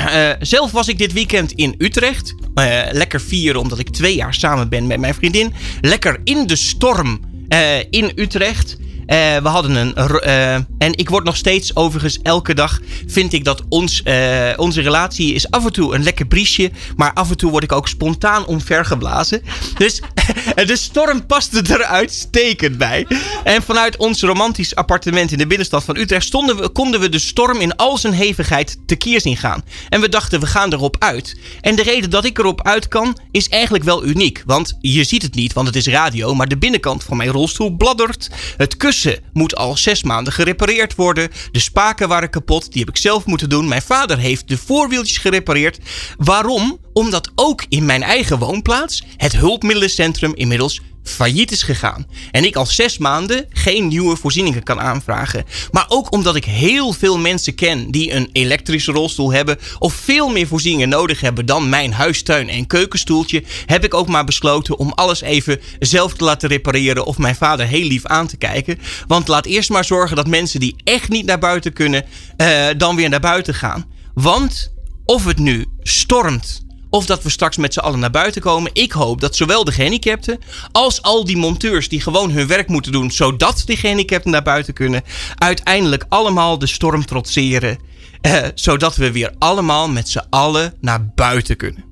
Uh, 0.05 0.29
zelf 0.39 0.71
was 0.71 0.87
ik 0.87 0.97
dit 0.97 1.13
weekend 1.13 1.51
in 1.51 1.75
Utrecht. 1.77 2.35
Uh, 2.55 2.81
lekker 2.91 3.21
vieren 3.21 3.61
omdat 3.61 3.79
ik 3.79 3.89
twee 3.89 4.15
jaar 4.15 4.33
samen 4.33 4.69
ben 4.69 4.87
met 4.87 4.99
mijn 4.99 5.13
vriendin. 5.13 5.53
Lekker 5.81 6.19
in 6.23 6.47
de 6.47 6.55
storm 6.55 7.19
uh, 7.49 7.77
in 7.89 8.11
Utrecht. 8.15 8.77
Uh, 9.07 9.37
we 9.37 9.47
hadden 9.47 9.75
een. 9.75 9.93
Uh, 9.97 10.53
en 10.53 10.65
ik 10.95 11.09
word 11.09 11.23
nog 11.23 11.35
steeds, 11.35 11.75
overigens, 11.75 12.19
elke 12.21 12.53
dag 12.53 12.79
vind 13.07 13.33
ik 13.33 13.43
dat 13.43 13.61
ons, 13.69 14.01
uh, 14.05 14.53
onze 14.55 14.81
relatie 14.81 15.33
is 15.33 15.51
af 15.51 15.65
en 15.65 15.73
toe 15.73 15.95
een 15.95 16.03
lekker 16.03 16.25
briesje. 16.25 16.71
Maar 16.95 17.13
af 17.13 17.29
en 17.29 17.37
toe 17.37 17.51
word 17.51 17.63
ik 17.63 17.71
ook 17.71 17.87
spontaan 17.87 18.45
omvergeblazen. 18.45 19.41
Dus 19.77 20.01
de 20.65 20.75
storm 20.75 21.25
paste 21.25 21.61
er 21.61 21.83
uitstekend 21.83 22.77
bij. 22.77 23.07
En 23.43 23.63
vanuit 23.63 23.97
ons 23.97 24.21
romantisch 24.21 24.75
appartement 24.75 25.31
in 25.31 25.37
de 25.37 25.47
binnenstad 25.47 25.83
van 25.83 25.97
Utrecht 25.97 26.25
stonden 26.25 26.57
we, 26.57 26.69
konden 26.69 26.99
we 26.99 27.09
de 27.09 27.19
storm 27.19 27.59
in 27.59 27.75
al 27.75 27.97
zijn 27.97 28.13
hevigheid 28.13 28.77
tekeer 28.85 29.21
zien 29.21 29.37
gaan. 29.37 29.63
En 29.89 30.01
we 30.01 30.09
dachten, 30.09 30.39
we 30.39 30.47
gaan 30.47 30.73
erop 30.73 30.95
uit. 30.99 31.37
En 31.61 31.75
de 31.75 31.83
reden 31.83 32.09
dat 32.09 32.25
ik 32.25 32.37
erop 32.37 32.63
uit 32.63 32.87
kan, 32.87 33.17
is 33.31 33.49
eigenlijk 33.49 33.83
wel 33.83 34.05
uniek. 34.05 34.43
Want 34.45 34.77
je 34.81 35.03
ziet 35.03 35.21
het 35.21 35.35
niet, 35.35 35.53
want 35.53 35.67
het 35.67 35.75
is 35.75 35.87
radio. 35.87 36.35
Maar 36.35 36.47
de 36.47 36.57
binnenkant 36.57 37.03
van 37.03 37.17
mijn 37.17 37.29
rolstoel 37.29 37.69
bladdert. 37.69 38.29
Het 38.57 38.77
kussen 38.77 38.93
moet 39.33 39.55
al 39.55 39.77
zes 39.77 40.03
maanden 40.03 40.33
gerepareerd 40.33 40.95
worden. 40.95 41.29
De 41.51 41.59
spaken 41.59 42.07
waren 42.07 42.29
kapot, 42.29 42.71
die 42.71 42.79
heb 42.79 42.89
ik 42.89 43.01
zelf 43.01 43.25
moeten 43.25 43.49
doen. 43.49 43.67
Mijn 43.67 43.81
vader 43.81 44.17
heeft 44.17 44.47
de 44.47 44.57
voorwieltjes 44.57 45.17
gerepareerd. 45.17 45.79
Waarom? 46.17 46.79
Omdat 46.93 47.31
ook 47.35 47.65
in 47.69 47.85
mijn 47.85 48.03
eigen 48.03 48.39
woonplaats 48.39 49.03
het 49.17 49.35
hulpmiddelencentrum 49.35 50.33
inmiddels 50.35 50.81
failliet 51.09 51.51
is 51.51 51.63
gegaan. 51.63 52.07
En 52.31 52.45
ik 52.45 52.55
al 52.55 52.65
zes 52.65 52.97
maanden 52.97 53.45
geen 53.49 53.87
nieuwe 53.87 54.15
voorzieningen 54.15 54.63
kan 54.63 54.79
aanvragen. 54.79 55.45
Maar 55.71 55.85
ook 55.87 56.11
omdat 56.11 56.35
ik 56.35 56.45
heel 56.45 56.93
veel 56.93 57.17
mensen 57.17 57.55
ken 57.55 57.91
die 57.91 58.11
een 58.11 58.29
elektrische 58.31 58.91
rolstoel 58.91 59.31
hebben. 59.31 59.57
of 59.79 59.93
veel 59.93 60.29
meer 60.29 60.47
voorzieningen 60.47 60.89
nodig 60.89 61.21
hebben 61.21 61.45
dan 61.45 61.69
mijn 61.69 61.93
huistuin- 61.93 62.49
en 62.49 62.67
keukenstoeltje. 62.67 63.43
heb 63.65 63.83
ik 63.83 63.93
ook 63.93 64.07
maar 64.07 64.23
besloten 64.23 64.77
om 64.77 64.91
alles 64.91 65.21
even 65.21 65.61
zelf 65.79 66.13
te 66.13 66.23
laten 66.23 66.49
repareren. 66.49 67.05
of 67.05 67.17
mijn 67.17 67.35
vader 67.35 67.67
heel 67.67 67.87
lief 67.87 68.05
aan 68.05 68.27
te 68.27 68.37
kijken. 68.37 68.79
Want 69.07 69.27
laat 69.27 69.45
eerst 69.45 69.69
maar 69.69 69.85
zorgen 69.85 70.15
dat 70.15 70.27
mensen 70.27 70.59
die 70.59 70.75
echt 70.83 71.09
niet 71.09 71.25
naar 71.25 71.39
buiten 71.39 71.73
kunnen. 71.73 72.05
Uh, 72.37 72.67
dan 72.77 72.95
weer 72.95 73.09
naar 73.09 73.19
buiten 73.19 73.53
gaan. 73.53 73.85
Want 74.13 74.73
of 75.05 75.25
het 75.25 75.37
nu 75.37 75.65
stormt 75.81 76.64
of 76.95 77.05
dat 77.05 77.23
we 77.23 77.29
straks 77.29 77.57
met 77.57 77.73
z'n 77.73 77.79
allen 77.79 77.99
naar 77.99 78.11
buiten 78.11 78.41
komen. 78.41 78.71
Ik 78.73 78.91
hoop 78.91 79.21
dat 79.21 79.35
zowel 79.35 79.63
de 79.63 79.71
gehandicapten 79.71 80.39
als 80.71 81.01
al 81.01 81.25
die 81.25 81.37
monteurs 81.37 81.89
die 81.89 82.01
gewoon 82.01 82.31
hun 82.31 82.47
werk 82.47 82.67
moeten 82.67 82.91
doen, 82.91 83.11
zodat 83.11 83.63
die 83.65 83.77
gehandicapten 83.77 84.31
naar 84.31 84.43
buiten 84.43 84.73
kunnen, 84.73 85.01
uiteindelijk 85.35 86.05
allemaal 86.09 86.57
de 86.59 86.67
storm 86.67 87.05
trotseren. 87.05 87.77
Eh, 88.21 88.43
zodat 88.55 88.95
we 88.95 89.11
weer 89.11 89.33
allemaal 89.39 89.89
met 89.89 90.09
z'n 90.09 90.23
allen 90.29 90.73
naar 90.81 91.11
buiten 91.15 91.57
kunnen. 91.57 91.83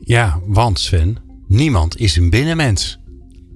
Ja, 0.00 0.40
want 0.46 0.80
Sven, 0.80 1.18
niemand 1.48 2.00
is 2.00 2.16
een 2.16 2.30
binnenmens. 2.30 2.98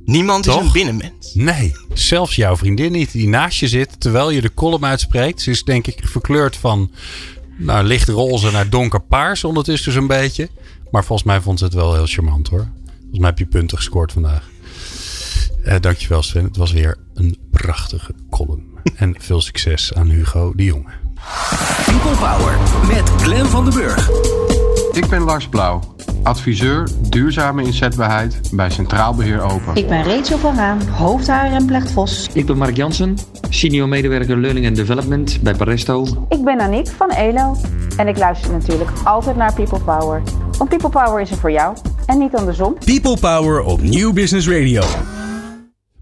Niemand 0.04 0.46
is 0.46 0.54
een 0.54 0.72
binnenmens. 0.72 1.34
Nee, 1.34 1.72
zelfs 1.94 2.36
jouw 2.36 2.56
vriendin 2.56 2.92
niet, 2.92 3.12
die 3.12 3.28
naast 3.28 3.58
je 3.58 3.68
zit 3.68 4.00
terwijl 4.00 4.30
je 4.30 4.40
de 4.40 4.54
column 4.54 4.84
uitspreekt. 4.84 5.40
Ze 5.42 5.50
is 5.50 5.62
denk 5.62 5.86
ik 5.86 6.00
verkleurd 6.04 6.56
van 6.56 6.90
nou, 7.56 7.84
licht 7.84 8.08
roze 8.08 8.50
naar 8.50 8.68
donker 8.68 9.00
paars 9.00 9.44
ondertussen 9.44 9.92
dus 9.92 10.00
een 10.00 10.06
beetje. 10.06 10.48
Maar 10.90 11.04
volgens 11.04 11.28
mij 11.28 11.40
vond 11.40 11.58
ze 11.58 11.64
het 11.64 11.74
wel 11.74 11.94
heel 11.94 12.06
charmant 12.06 12.48
hoor. 12.48 12.68
Volgens 12.98 13.18
mij 13.18 13.28
heb 13.28 13.38
je 13.38 13.46
punten 13.46 13.76
gescoord 13.76 14.12
vandaag. 14.12 14.48
Uh, 15.64 15.74
dankjewel 15.80 16.22
Sven. 16.22 16.44
Het 16.44 16.56
was 16.56 16.72
weer 16.72 16.98
een 17.14 17.38
prachtige 17.50 18.14
column. 18.30 18.66
en 18.96 19.14
veel 19.18 19.40
succes 19.40 19.94
aan 19.94 20.08
Hugo 20.08 20.52
de 20.56 20.64
Jonge. 20.64 20.92
People 21.84 22.16
Power 22.16 22.58
met 22.86 23.22
Glen 23.22 23.46
van 23.46 23.64
den 23.64 23.74
Burg. 23.74 24.10
Ik 24.92 25.06
ben 25.08 25.22
Lars 25.22 25.48
Blauw, 25.48 25.96
adviseur 26.24 26.88
duurzame 27.08 27.62
inzetbaarheid 27.62 28.40
bij 28.52 28.70
Centraal 28.70 29.14
Beheer 29.14 29.42
Open. 29.42 29.74
Ik 29.74 29.88
ben 29.88 30.04
Rachel 30.04 30.38
van 30.38 30.56
Raan, 30.56 30.88
hoofdhaar 30.88 31.52
en 31.52 31.66
Plechtvos. 31.66 32.28
Ik 32.32 32.46
ben 32.46 32.56
Mark 32.56 32.76
Jansen, 32.76 33.16
senior 33.48 33.88
medewerker 33.88 34.40
Learning 34.40 34.66
and 34.66 34.76
Development 34.76 35.38
bij 35.42 35.54
Paresto. 35.54 36.06
Ik 36.28 36.44
ben 36.44 36.60
Aniek 36.60 36.88
van 36.88 37.10
ELO 37.10 37.56
en 37.96 38.08
ik 38.08 38.18
luister 38.18 38.52
natuurlijk 38.52 38.90
altijd 39.04 39.36
naar 39.36 39.54
People 39.54 39.80
Power. 39.80 40.22
Want 40.58 40.70
People 40.70 40.88
Power 40.88 41.20
is 41.20 41.30
er 41.30 41.36
voor 41.36 41.50
jou 41.50 41.76
en 42.06 42.18
niet 42.18 42.34
andersom. 42.34 42.76
People 42.84 43.16
Power 43.20 43.62
op 43.62 43.80
Nieuw 43.80 44.12
Business 44.12 44.48
Radio. 44.48 44.82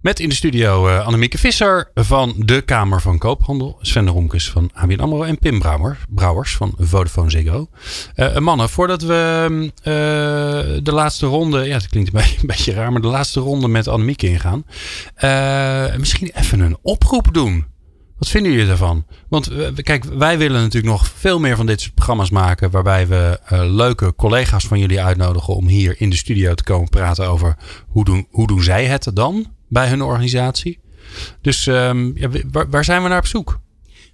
Met 0.02 0.20
in 0.20 0.28
de 0.28 0.34
studio 0.34 0.88
uh, 0.88 1.06
Annemieke 1.06 1.38
Visser 1.38 1.90
van 1.94 2.34
de 2.36 2.60
Kamer 2.60 3.00
van 3.00 3.18
Koophandel. 3.18 3.78
Sven 3.80 4.08
Romkes 4.08 4.50
van 4.50 4.70
ABN 4.74 5.00
AMRO. 5.00 5.22
En 5.22 5.38
Pim 5.38 5.58
Brouwer, 5.58 5.98
Brouwers 6.08 6.56
van 6.56 6.74
Vodafone 6.78 7.30
Ziggo. 7.30 7.68
Uh, 8.16 8.38
mannen, 8.38 8.68
voordat 8.68 9.02
we 9.02 9.48
uh, 9.50 9.84
de 10.82 10.92
laatste 10.92 11.26
ronde... 11.26 11.66
Ja, 11.66 11.74
het 11.74 11.88
klinkt 11.88 12.14
een 12.14 12.20
beetje, 12.20 12.38
een 12.40 12.46
beetje, 12.46 12.72
raar, 12.72 12.92
maar 12.92 13.00
de 13.00 13.06
laatste 13.06 13.40
ronde 13.40 13.68
met 13.68 13.88
Annemieke 13.88 14.28
ingaan. 14.28 14.64
misschien 15.98 16.30
even 16.34 16.60
een 16.60 16.76
oproep 16.82 17.34
doen. 17.34 17.66
Wat 18.18 18.28
vinden 18.28 18.52
jullie 18.52 18.66
daarvan? 18.66 19.06
Want 19.28 19.50
kijk, 19.82 20.04
wij 20.04 20.38
willen 20.38 20.60
natuurlijk 20.60 20.92
nog 20.92 21.08
veel 21.16 21.38
meer 21.38 21.56
van 21.56 21.66
dit 21.66 21.80
soort 21.80 21.94
programma's 21.94 22.30
maken. 22.30 22.70
Waarbij 22.70 23.06
we 23.06 23.40
leuke 23.48 24.14
collega's 24.14 24.66
van 24.66 24.78
jullie 24.78 25.02
uitnodigen 25.02 25.54
om 25.54 25.66
hier 25.66 25.94
in 25.98 26.10
de 26.10 26.16
studio 26.16 26.54
te 26.54 26.62
komen 26.64 26.88
praten 26.88 27.28
over 27.28 27.56
hoe 27.88 28.04
doen, 28.04 28.26
hoe 28.30 28.46
doen 28.46 28.62
zij 28.62 28.84
het 28.84 29.10
dan? 29.14 29.46
Bij 29.72 29.88
hun 29.88 30.02
organisatie. 30.02 30.80
Dus 31.40 31.66
um, 31.66 32.12
ja, 32.14 32.28
waar, 32.70 32.84
zijn 32.84 33.02
we 33.02 33.08
naar 33.08 33.18
op 33.18 33.26
zoek? 33.26 33.60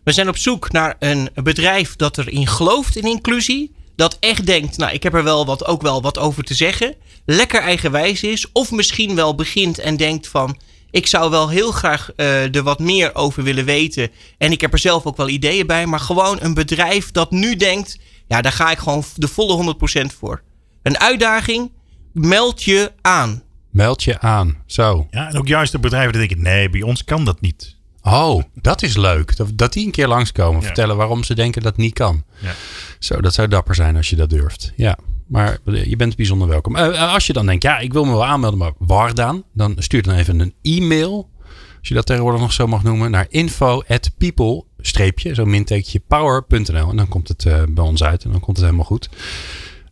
We 0.04 0.12
zijn 0.12 0.28
op 0.28 0.36
zoek 0.36 0.72
naar 0.72 0.96
een 0.98 1.30
bedrijf 1.34 1.96
dat 1.96 2.18
erin 2.18 2.46
gelooft 2.46 2.96
in 2.96 3.02
inclusie. 3.02 3.74
Dat 3.96 4.16
echt 4.20 4.46
denkt, 4.46 4.76
nou 4.76 4.92
ik 4.92 5.02
heb 5.02 5.14
er 5.14 5.24
wel 5.24 5.46
wat, 5.46 5.66
ook 5.66 5.82
wel 5.82 6.02
wat 6.02 6.18
over 6.18 6.44
te 6.44 6.54
zeggen. 6.54 6.94
Lekker 7.24 7.60
eigenwijs 7.60 8.22
is. 8.22 8.52
Of 8.52 8.70
misschien 8.70 9.14
wel 9.14 9.34
begint 9.34 9.78
en 9.78 9.96
denkt 9.96 10.28
van... 10.28 10.58
Ik 10.90 11.06
zou 11.06 11.30
wel 11.30 11.48
heel 11.48 11.72
graag 11.72 12.10
uh, 12.16 12.54
er 12.54 12.62
wat 12.62 12.78
meer 12.78 13.14
over 13.14 13.42
willen 13.42 13.64
weten. 13.64 14.10
En 14.38 14.52
ik 14.52 14.60
heb 14.60 14.72
er 14.72 14.78
zelf 14.78 15.06
ook 15.06 15.16
wel 15.16 15.28
ideeën 15.28 15.66
bij. 15.66 15.86
Maar 15.86 16.00
gewoon 16.00 16.38
een 16.40 16.54
bedrijf 16.54 17.10
dat 17.10 17.30
nu 17.30 17.56
denkt... 17.56 17.98
Ja, 18.28 18.40
daar 18.40 18.52
ga 18.52 18.70
ik 18.70 18.78
gewoon 18.78 19.04
de 19.14 19.28
volle 19.28 19.76
100% 20.02 20.16
voor. 20.18 20.42
Een 20.82 20.98
uitdaging, 20.98 21.72
meld 22.12 22.62
je 22.62 22.92
aan. 23.00 23.42
Meld 23.70 24.02
je 24.02 24.20
aan. 24.20 24.56
Zo. 24.66 25.06
Ja, 25.10 25.28
en 25.28 25.38
ook 25.38 25.46
juist 25.46 25.72
de 25.72 25.78
bedrijven 25.78 26.12
die 26.12 26.28
denken: 26.28 26.42
nee, 26.42 26.70
bij 26.70 26.82
ons 26.82 27.04
kan 27.04 27.24
dat 27.24 27.40
niet. 27.40 27.76
Oh, 28.02 28.42
dat 28.54 28.82
is 28.82 28.96
leuk. 28.96 29.36
Dat, 29.36 29.50
dat 29.54 29.72
die 29.72 29.86
een 29.86 29.92
keer 29.92 30.08
langskomen. 30.08 30.62
Vertellen 30.62 30.96
waarom 30.96 31.24
ze 31.24 31.34
denken 31.34 31.62
dat 31.62 31.72
het 31.72 31.80
niet 31.80 31.94
kan. 31.94 32.24
Ja. 32.38 32.52
Zo, 32.98 33.20
dat 33.20 33.34
zou 33.34 33.48
dapper 33.48 33.74
zijn 33.74 33.96
als 33.96 34.10
je 34.10 34.16
dat 34.16 34.30
durft. 34.30 34.72
Ja. 34.76 34.98
Maar 35.26 35.58
je 35.64 35.96
bent 35.96 36.16
bijzonder 36.16 36.48
welkom. 36.48 36.76
Uh, 36.76 37.12
als 37.12 37.26
je 37.26 37.32
dan 37.32 37.46
denkt, 37.46 37.62
ja, 37.62 37.78
ik 37.78 37.92
wil 37.92 38.04
me 38.04 38.10
wel 38.10 38.24
aanmelden, 38.24 38.58
maar 38.58 38.72
waar 38.78 39.14
dan? 39.14 39.44
Dan 39.52 39.74
stuur 39.78 40.02
dan 40.02 40.14
even 40.14 40.40
een 40.40 40.54
e-mail. 40.62 41.30
Als 41.78 41.88
je 41.88 41.94
dat 41.94 42.06
tegenwoordig 42.06 42.40
nog 42.40 42.52
zo 42.52 42.66
mag 42.66 42.82
noemen. 42.82 43.10
Naar 43.10 43.26
info 43.28 43.82
at 43.88 44.10
people, 44.18 44.64
streepje, 44.80 45.34
zo 45.34 45.44
mintekentje, 45.44 46.00
power.nl. 46.06 46.90
En 46.90 46.96
dan 46.96 47.08
komt 47.08 47.28
het 47.28 47.44
uh, 47.44 47.62
bij 47.68 47.84
ons 47.84 48.02
uit 48.02 48.24
en 48.24 48.30
dan 48.30 48.40
komt 48.40 48.56
het 48.56 48.66
helemaal 48.66 48.86
goed. 48.86 49.08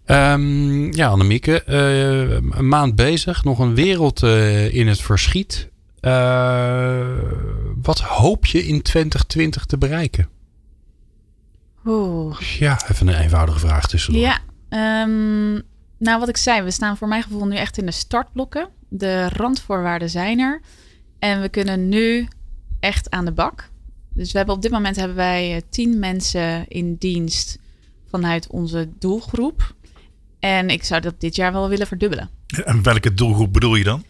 Um, 0.07 0.93
ja, 0.93 1.09
Annemieke, 1.09 1.63
uh, 1.69 2.59
een 2.59 2.69
maand 2.69 2.95
bezig, 2.95 3.45
nog 3.45 3.59
een 3.59 3.75
wereld 3.75 4.23
uh, 4.23 4.75
in 4.75 4.89
het 4.89 5.01
verschiet. 5.01 5.71
Uh, 6.01 7.07
wat 7.83 8.01
hoop 8.01 8.47
je 8.47 8.67
in 8.67 8.83
2020 8.83 9.65
te 9.65 9.79
bereiken? 9.79 10.29
Oeh. 11.85 12.41
Ja, 12.41 12.79
even 12.91 13.09
een 13.09 13.21
eenvoudige 13.21 13.59
vraag 13.59 13.89
tussendoor. 13.89 14.23
Ja, 14.23 14.39
um, 15.03 15.63
nou 15.99 16.19
wat 16.19 16.29
ik 16.29 16.37
zei, 16.37 16.63
we 16.63 16.71
staan 16.71 16.97
voor 16.97 17.09
mijn 17.09 17.23
gevoel 17.23 17.47
nu 17.47 17.57
echt 17.57 17.79
in 17.79 17.87
de 17.87 17.93
startblokken. 17.93 18.69
De 18.89 19.29
randvoorwaarden 19.29 20.11
zijn 20.11 20.39
er. 20.39 20.61
En 21.19 21.41
we 21.41 21.49
kunnen 21.49 21.89
nu 21.89 22.29
echt 22.81 23.11
aan 23.11 23.25
de 23.25 23.33
bak. 23.33 23.71
Dus 24.15 24.33
we 24.33 24.39
hebben 24.39 24.57
op 24.57 24.63
dit 24.63 24.71
moment 24.71 24.97
hebben 24.97 25.17
wij 25.17 25.63
tien 25.71 25.99
mensen 25.99 26.69
in 26.69 26.95
dienst 26.95 27.59
vanuit 28.11 28.47
onze 28.47 28.89
doelgroep. 28.99 29.75
En 30.47 30.71
ik 30.71 30.85
zou 30.85 31.01
dat 31.01 31.21
dit 31.21 31.37
jaar 31.37 31.53
wel 31.53 31.69
willen 31.69 31.87
verdubbelen. 31.87 32.31
En 32.65 32.83
welke 32.83 33.15
doelgroep 33.15 33.53
bedoel 33.53 33.75
je 33.75 33.85
dan? 33.85 34.05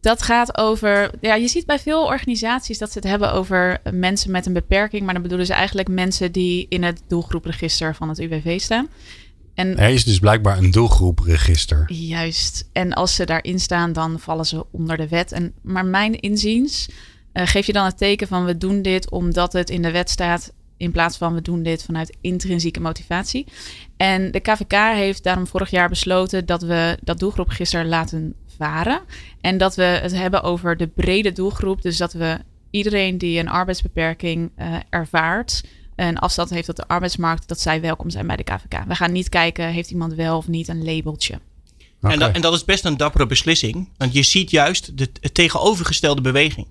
Dat 0.00 0.22
gaat 0.22 0.58
over. 0.58 1.10
Ja, 1.20 1.34
je 1.34 1.48
ziet 1.48 1.66
bij 1.66 1.78
veel 1.78 2.04
organisaties 2.04 2.78
dat 2.78 2.92
ze 2.92 2.98
het 2.98 3.08
hebben 3.08 3.32
over 3.32 3.80
mensen 3.92 4.30
met 4.30 4.46
een 4.46 4.52
beperking. 4.52 5.04
Maar 5.04 5.12
dan 5.12 5.22
bedoelen 5.22 5.46
ze 5.46 5.52
eigenlijk 5.52 5.88
mensen 5.88 6.32
die 6.32 6.66
in 6.68 6.82
het 6.82 7.02
doelgroepregister 7.08 7.94
van 7.94 8.08
het 8.08 8.18
UWV 8.18 8.60
staan. 8.60 8.88
En, 9.54 9.78
er 9.78 9.88
is 9.88 10.04
dus 10.04 10.18
blijkbaar 10.18 10.58
een 10.58 10.70
doelgroepregister. 10.70 11.92
Juist. 11.92 12.68
En 12.72 12.92
als 12.92 13.14
ze 13.14 13.24
daarin 13.24 13.60
staan, 13.60 13.92
dan 13.92 14.20
vallen 14.20 14.46
ze 14.46 14.66
onder 14.70 14.96
de 14.96 15.08
wet. 15.08 15.32
En, 15.32 15.52
maar 15.62 15.84
mijn 15.84 16.20
inziens 16.20 16.88
uh, 17.32 17.46
geef 17.46 17.66
je 17.66 17.72
dan 17.72 17.84
het 17.84 17.98
teken 17.98 18.28
van 18.28 18.44
we 18.44 18.58
doen 18.58 18.82
dit 18.82 19.10
omdat 19.10 19.52
het 19.52 19.70
in 19.70 19.82
de 19.82 19.90
wet 19.90 20.10
staat. 20.10 20.52
In 20.76 20.90
plaats 20.90 21.16
van 21.16 21.34
we 21.34 21.42
doen 21.42 21.62
dit 21.62 21.82
vanuit 21.82 22.16
intrinsieke 22.20 22.80
motivatie. 22.80 23.46
En 23.96 24.30
de 24.30 24.40
KVK 24.40 24.72
heeft 24.72 25.22
daarom 25.22 25.46
vorig 25.46 25.70
jaar 25.70 25.88
besloten 25.88 26.46
dat 26.46 26.62
we 26.62 26.98
dat 27.02 27.18
doelgroepregister 27.18 27.84
laten 27.84 28.34
varen. 28.56 29.00
En 29.40 29.58
dat 29.58 29.74
we 29.74 29.82
het 29.82 30.12
hebben 30.12 30.42
over 30.42 30.76
de 30.76 30.86
brede 30.86 31.32
doelgroep. 31.32 31.82
Dus 31.82 31.96
dat 31.96 32.12
we 32.12 32.38
iedereen 32.70 33.18
die 33.18 33.38
een 33.38 33.48
arbeidsbeperking 33.48 34.50
uh, 34.58 34.76
ervaart, 34.90 35.64
een 35.96 36.18
afstand 36.18 36.50
heeft 36.50 36.66
tot 36.66 36.76
de 36.76 36.88
arbeidsmarkt, 36.88 37.48
dat 37.48 37.60
zij 37.60 37.80
welkom 37.80 38.10
zijn 38.10 38.26
bij 38.26 38.36
de 38.36 38.44
KVK. 38.44 38.84
We 38.86 38.94
gaan 38.94 39.12
niet 39.12 39.28
kijken, 39.28 39.68
heeft 39.68 39.90
iemand 39.90 40.14
wel 40.14 40.36
of 40.36 40.48
niet 40.48 40.68
een 40.68 40.84
labeltje. 40.84 41.40
Okay. 42.00 42.12
En, 42.12 42.18
dat, 42.18 42.34
en, 42.34 42.40
dat, 42.40 42.54
is 42.54 42.64
best 42.64 42.84
een 42.84 42.96
dappere 42.96 43.26
beslissing. 43.26 43.88
Want 43.96 44.12
je 44.12 44.22
ziet 44.22 44.50
juist 44.50 44.98
de, 44.98 45.08
de 45.20 45.32
tegenovergestelde 45.32 46.20
beweging. 46.20 46.66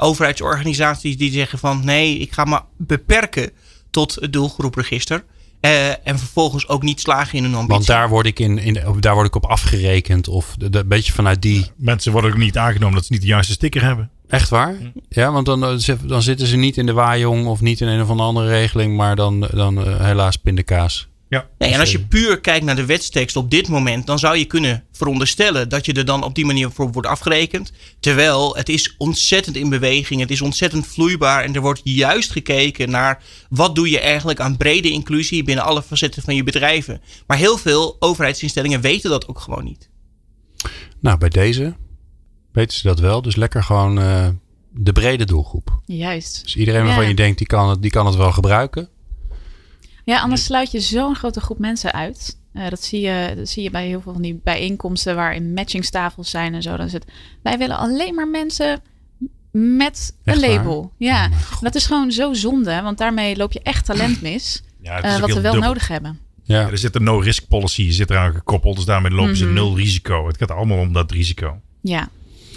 Overheidsorganisaties 0.00 1.16
die 1.16 1.32
zeggen 1.32 1.58
van 1.58 1.84
nee, 1.84 2.18
ik 2.18 2.32
ga 2.32 2.44
me 2.44 2.60
beperken 2.76 3.50
tot 3.90 4.14
het 4.20 4.32
doelgroepregister. 4.32 5.24
Uh, 5.60 5.88
en 5.88 6.18
vervolgens 6.18 6.68
ook 6.68 6.82
niet 6.82 7.00
slagen 7.00 7.38
in 7.38 7.44
hun 7.44 7.54
ambitie. 7.54 7.74
Want 7.74 7.86
daar 7.86 8.08
word 8.08 8.26
ik, 8.26 8.38
in, 8.38 8.58
in, 8.58 8.78
daar 9.00 9.14
word 9.14 9.26
ik 9.26 9.34
op 9.34 9.46
afgerekend. 9.46 10.28
Of 10.28 10.54
een 10.58 10.88
beetje 10.88 11.12
vanuit 11.12 11.42
die. 11.42 11.70
Mensen 11.76 12.12
worden 12.12 12.30
ook 12.30 12.36
niet 12.36 12.58
aangenomen 12.58 12.94
dat 12.94 13.04
ze 13.06 13.12
niet 13.12 13.20
de 13.20 13.26
juiste 13.26 13.52
sticker 13.52 13.82
hebben. 13.82 14.10
Echt 14.28 14.48
waar? 14.48 14.74
Ja, 15.08 15.32
want 15.32 15.46
dan, 15.46 15.64
eh, 15.64 15.94
dan 16.02 16.22
zitten 16.22 16.46
ze 16.46 16.56
niet 16.56 16.76
in 16.76 16.86
de 16.86 16.92
waaijong 16.92 17.46
of 17.46 17.60
niet 17.60 17.80
in 17.80 17.88
een 17.88 18.02
of 18.02 18.08
andere 18.08 18.48
regeling, 18.48 18.96
maar 18.96 19.16
dan, 19.16 19.48
dan 19.52 19.78
uh, 19.78 20.00
helaas 20.00 20.36
pindakaas. 20.36 21.08
Ja. 21.30 21.48
Nee, 21.58 21.70
en 21.72 21.80
als 21.80 21.90
je 21.92 22.06
puur 22.06 22.40
kijkt 22.40 22.64
naar 22.64 22.76
de 22.76 22.84
wetstekst 22.84 23.36
op 23.36 23.50
dit 23.50 23.68
moment, 23.68 24.06
dan 24.06 24.18
zou 24.18 24.36
je 24.36 24.44
kunnen 24.44 24.84
veronderstellen 24.92 25.68
dat 25.68 25.86
je 25.86 25.92
er 25.92 26.04
dan 26.04 26.22
op 26.24 26.34
die 26.34 26.44
manier 26.44 26.70
voor 26.70 26.92
wordt 26.92 27.08
afgerekend. 27.08 27.72
Terwijl 28.00 28.56
het 28.56 28.68
is 28.68 28.94
ontzettend 28.98 29.56
in 29.56 29.68
beweging, 29.68 30.20
het 30.20 30.30
is 30.30 30.40
ontzettend 30.40 30.86
vloeibaar 30.86 31.44
en 31.44 31.54
er 31.54 31.60
wordt 31.60 31.80
juist 31.84 32.30
gekeken 32.30 32.90
naar 32.90 33.22
wat 33.48 33.74
doe 33.74 33.90
je 33.90 34.00
eigenlijk 34.00 34.40
aan 34.40 34.56
brede 34.56 34.90
inclusie 34.90 35.42
binnen 35.44 35.64
alle 35.64 35.82
facetten 35.82 36.22
van 36.22 36.34
je 36.34 36.42
bedrijven. 36.44 37.00
Maar 37.26 37.36
heel 37.36 37.58
veel 37.58 37.96
overheidsinstellingen 37.98 38.80
weten 38.80 39.10
dat 39.10 39.28
ook 39.28 39.40
gewoon 39.40 39.64
niet. 39.64 39.88
Nou, 41.00 41.18
bij 41.18 41.28
deze 41.28 41.76
weten 42.52 42.76
ze 42.78 42.86
dat 42.86 42.98
wel. 43.00 43.22
Dus 43.22 43.36
lekker 43.36 43.62
gewoon 43.64 44.00
eh, 44.00 44.28
de 44.72 44.92
brede 44.92 45.24
doelgroep. 45.24 45.80
Juist. 45.86 46.42
Dus 46.42 46.56
iedereen 46.56 46.84
waarvan 46.84 47.02
Ja. 47.02 47.08
je 47.08 47.14
denkt, 47.14 47.38
die 47.38 47.46
kan, 47.46 47.68
het, 47.68 47.82
die 47.82 47.90
kan 47.90 48.06
het 48.06 48.14
wel 48.14 48.32
gebruiken. 48.32 48.88
Ja, 50.10 50.20
anders 50.20 50.44
sluit 50.44 50.70
je 50.70 50.80
zo'n 50.80 51.14
grote 51.16 51.40
groep 51.40 51.58
mensen 51.58 51.92
uit. 51.92 52.38
Eh, 52.52 52.68
dat, 52.68 52.82
zie 52.84 53.00
je, 53.00 53.32
dat 53.36 53.48
zie 53.48 53.62
je 53.62 53.70
bij 53.70 53.86
heel 53.86 54.00
veel 54.00 54.12
van 54.12 54.22
die 54.22 54.40
bijeenkomsten 54.44 55.14
waarin 55.16 55.52
matchingstafels 55.52 56.30
zijn 56.30 56.54
en 56.54 56.62
zo. 56.62 56.76
Dan 56.76 56.86
is 56.86 56.92
het, 56.92 57.04
wij 57.42 57.58
willen 57.58 57.76
alleen 57.78 58.14
maar 58.14 58.28
mensen 58.28 58.80
met 59.52 60.14
een 60.24 60.40
waar? 60.40 60.48
label. 60.50 60.92
Ja, 60.96 61.28
dat 61.60 61.74
is 61.74 61.86
gewoon 61.86 62.12
zo 62.12 62.32
zonde, 62.32 62.80
want 62.82 62.98
daarmee 62.98 63.36
loop 63.36 63.52
je 63.52 63.60
echt 63.62 63.84
talent 63.84 64.22
mis. 64.22 64.62
Ja, 64.82 64.94
het 64.94 65.04
eh, 65.04 65.18
wat 65.18 65.28
we 65.32 65.40
wel 65.40 65.52
dubbel. 65.52 65.68
nodig 65.68 65.88
hebben. 65.88 66.18
Ja. 66.42 66.68
Er 66.70 66.78
zit 66.78 66.94
een 66.94 67.02
no-risk 67.02 67.46
policy 67.48 67.90
zit 67.90 68.10
eraan 68.10 68.32
gekoppeld. 68.34 68.76
Dus 68.76 68.84
daarmee 68.84 69.10
lopen 69.12 69.36
ze 69.36 69.44
Mhm. 69.44 69.54
nul 69.54 69.76
risico. 69.76 70.26
Het 70.26 70.36
gaat 70.36 70.50
allemaal 70.50 70.78
om 70.78 70.92
dat 70.92 71.10
risico. 71.10 71.60
Ja, 71.80 72.08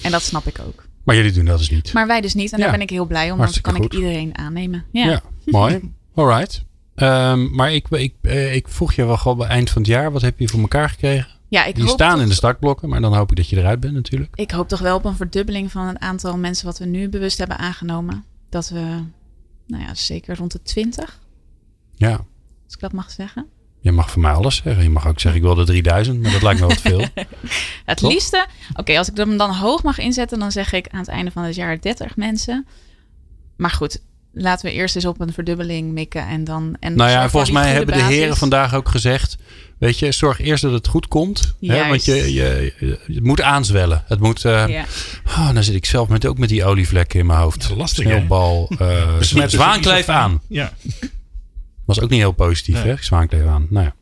en 0.01 0.11
dat 0.11 0.21
snap 0.21 0.45
ik 0.47 0.59
ook. 0.67 0.85
Maar 1.03 1.15
jullie 1.15 1.31
doen 1.31 1.45
dat 1.45 1.57
dus 1.57 1.69
niet. 1.69 1.93
Maar 1.93 2.07
wij 2.07 2.21
dus 2.21 2.33
niet. 2.33 2.51
En 2.51 2.57
Ja. 2.57 2.63
daar 2.63 2.73
ben 2.73 2.81
ik 2.81 2.89
heel 2.89 3.05
blij 3.05 3.23
om, 3.23 3.37
want 3.37 3.39
Hartstikke 3.39 3.71
kan 3.71 3.83
ik 3.83 3.93
iedereen 3.93 4.37
aannemen. 4.37 4.85
Ja. 4.91 5.05
Ja, 5.09 5.21
mooi. 5.45 5.79
Alright. 6.15 6.63
Ehm, 6.95 7.55
maar 7.55 7.73
ik, 7.73 7.87
ik, 7.89 8.13
eh, 8.21 8.55
ik 8.55 8.67
vroeg 8.67 8.93
je 8.93 9.05
wel 9.05 9.17
gewoon 9.17 9.37
bij 9.37 9.47
eind 9.47 9.69
van 9.69 9.81
het 9.81 9.91
jaar. 9.91 10.11
Wat 10.11 10.21
heb 10.21 10.39
je 10.39 10.47
voor 10.47 10.59
elkaar 10.59 10.89
gekregen? 10.89 11.27
Ja, 11.47 11.65
ik 11.65 11.75
Die 11.75 11.83
hoop 11.83 11.93
staan 11.93 12.21
in 12.21 12.27
de 12.27 12.33
startblokken. 12.33 12.89
Maar 12.89 13.01
dan 13.01 13.15
hoop 13.15 13.29
ik 13.29 13.37
dat 13.37 13.49
je 13.49 13.57
eruit 13.57 13.79
bent 13.79 13.93
natuurlijk. 13.93 14.31
Ik 14.35 14.51
hoop 14.51 14.67
toch 14.67 14.79
wel 14.79 14.95
op 14.95 15.05
een 15.05 15.15
verdubbeling 15.15 15.71
van 15.71 15.87
het 15.87 15.99
aantal 15.99 16.37
mensen 16.37 16.65
wat 16.65 16.77
we 16.79 16.85
nu 16.85 17.09
bewust 17.09 17.37
hebben 17.37 17.57
aangenomen. 17.57 18.23
Dat 18.49 18.69
we, 18.69 18.79
nou 19.67 19.83
ja, 19.83 19.93
zeker 19.95 20.35
rond 20.37 20.51
de 20.51 20.61
20, 20.61 21.19
Ja. 21.95 22.11
als 22.65 22.73
ik 22.73 22.79
dat 22.79 22.91
mag 22.93 23.11
zeggen. 23.11 23.45
Je 23.79 23.91
mag 23.91 24.11
voor 24.11 24.21
mij 24.21 24.31
alles 24.31 24.55
zeggen. 24.55 24.83
Je 24.83 24.89
mag 24.89 25.07
ook 25.07 25.19
zeggen 25.19 25.41
ik 25.41 25.45
wil 25.47 25.55
de 25.55 25.63
3000. 25.65 26.21
Maar 26.21 26.31
dat 26.31 26.41
lijkt 26.41 26.59
me 26.59 26.67
wat 26.67 26.81
veel. 26.81 27.05
Het 27.85 28.01
liefste, 28.01 28.47
oké, 28.75 28.97
als 28.97 29.09
ik 29.09 29.17
hem 29.17 29.37
dan 29.37 29.51
hoog 29.55 29.83
mag 29.83 29.97
inzetten, 29.97 30.39
dan 30.39 30.51
zeg 30.51 30.73
ik 30.73 30.87
aan 30.89 30.99
het 30.99 31.07
einde 31.07 31.31
van 31.31 31.43
het 31.43 31.55
jaar 31.55 31.81
30 31.81 32.15
mensen. 32.15 32.67
Maar 33.55 33.69
goed, 33.69 34.01
laten 34.33 34.65
we 34.65 34.71
eerst 34.71 34.95
eens 34.95 35.05
op 35.05 35.19
een 35.21 35.33
verdubbeling 35.33 35.91
mikken 35.91 36.27
en 36.27 36.43
dan. 36.43 36.75
En 36.79 36.95
nou 36.95 37.09
ja, 37.09 37.29
volgens 37.29 37.51
mij 37.51 37.71
hebben 37.73 37.95
de 37.95 38.03
heren 38.03 38.37
vandaag 38.37 38.75
ook 38.75 38.89
gezegd. 38.89 39.37
Weet 39.79 39.99
je, 39.99 40.11
zorg 40.11 40.39
eerst 40.39 40.63
dat 40.63 40.71
het 40.71 40.87
goed 40.87 41.07
komt. 41.07 41.55
Hè, 41.61 41.87
want 41.87 42.05
je, 42.05 42.13
je, 42.33 42.73
je- 42.79 42.99
het 43.13 43.23
moet 43.23 43.41
aanzwellen. 43.41 44.03
Het 44.07 44.19
moet. 44.19 44.45
eh 44.45 44.67
Ja. 44.67 44.85
oh, 45.27 45.53
dan 45.53 45.63
zit 45.63 45.75
ik 45.75 45.85
zelf 45.85 46.07
met, 46.07 46.25
ook 46.25 46.37
met 46.37 46.49
die 46.49 46.65
olievlekken 46.65 47.19
in 47.19 47.25
mijn 47.25 47.39
hoofd. 47.39 47.65
Ja, 47.69 47.75
lastig? 47.75 48.03
Sneeuwbal. 48.05 48.67
eh 48.79 49.17
Besmet 49.17 49.47
is 49.47 49.53
ook 49.53 49.61
zwaankleef 49.61 50.09
aan. 50.09 50.41
Ja. 50.49 50.73
Was 51.85 51.99
ook 52.01 52.09
niet 52.09 52.19
heel 52.19 52.31
positief, 52.31 52.75
Nee. 52.83 52.93
hè? 52.93 52.95
Zwaankleef 52.99 53.45
aan. 53.47 53.67
Nou 53.69 53.85
ja, 53.85 53.93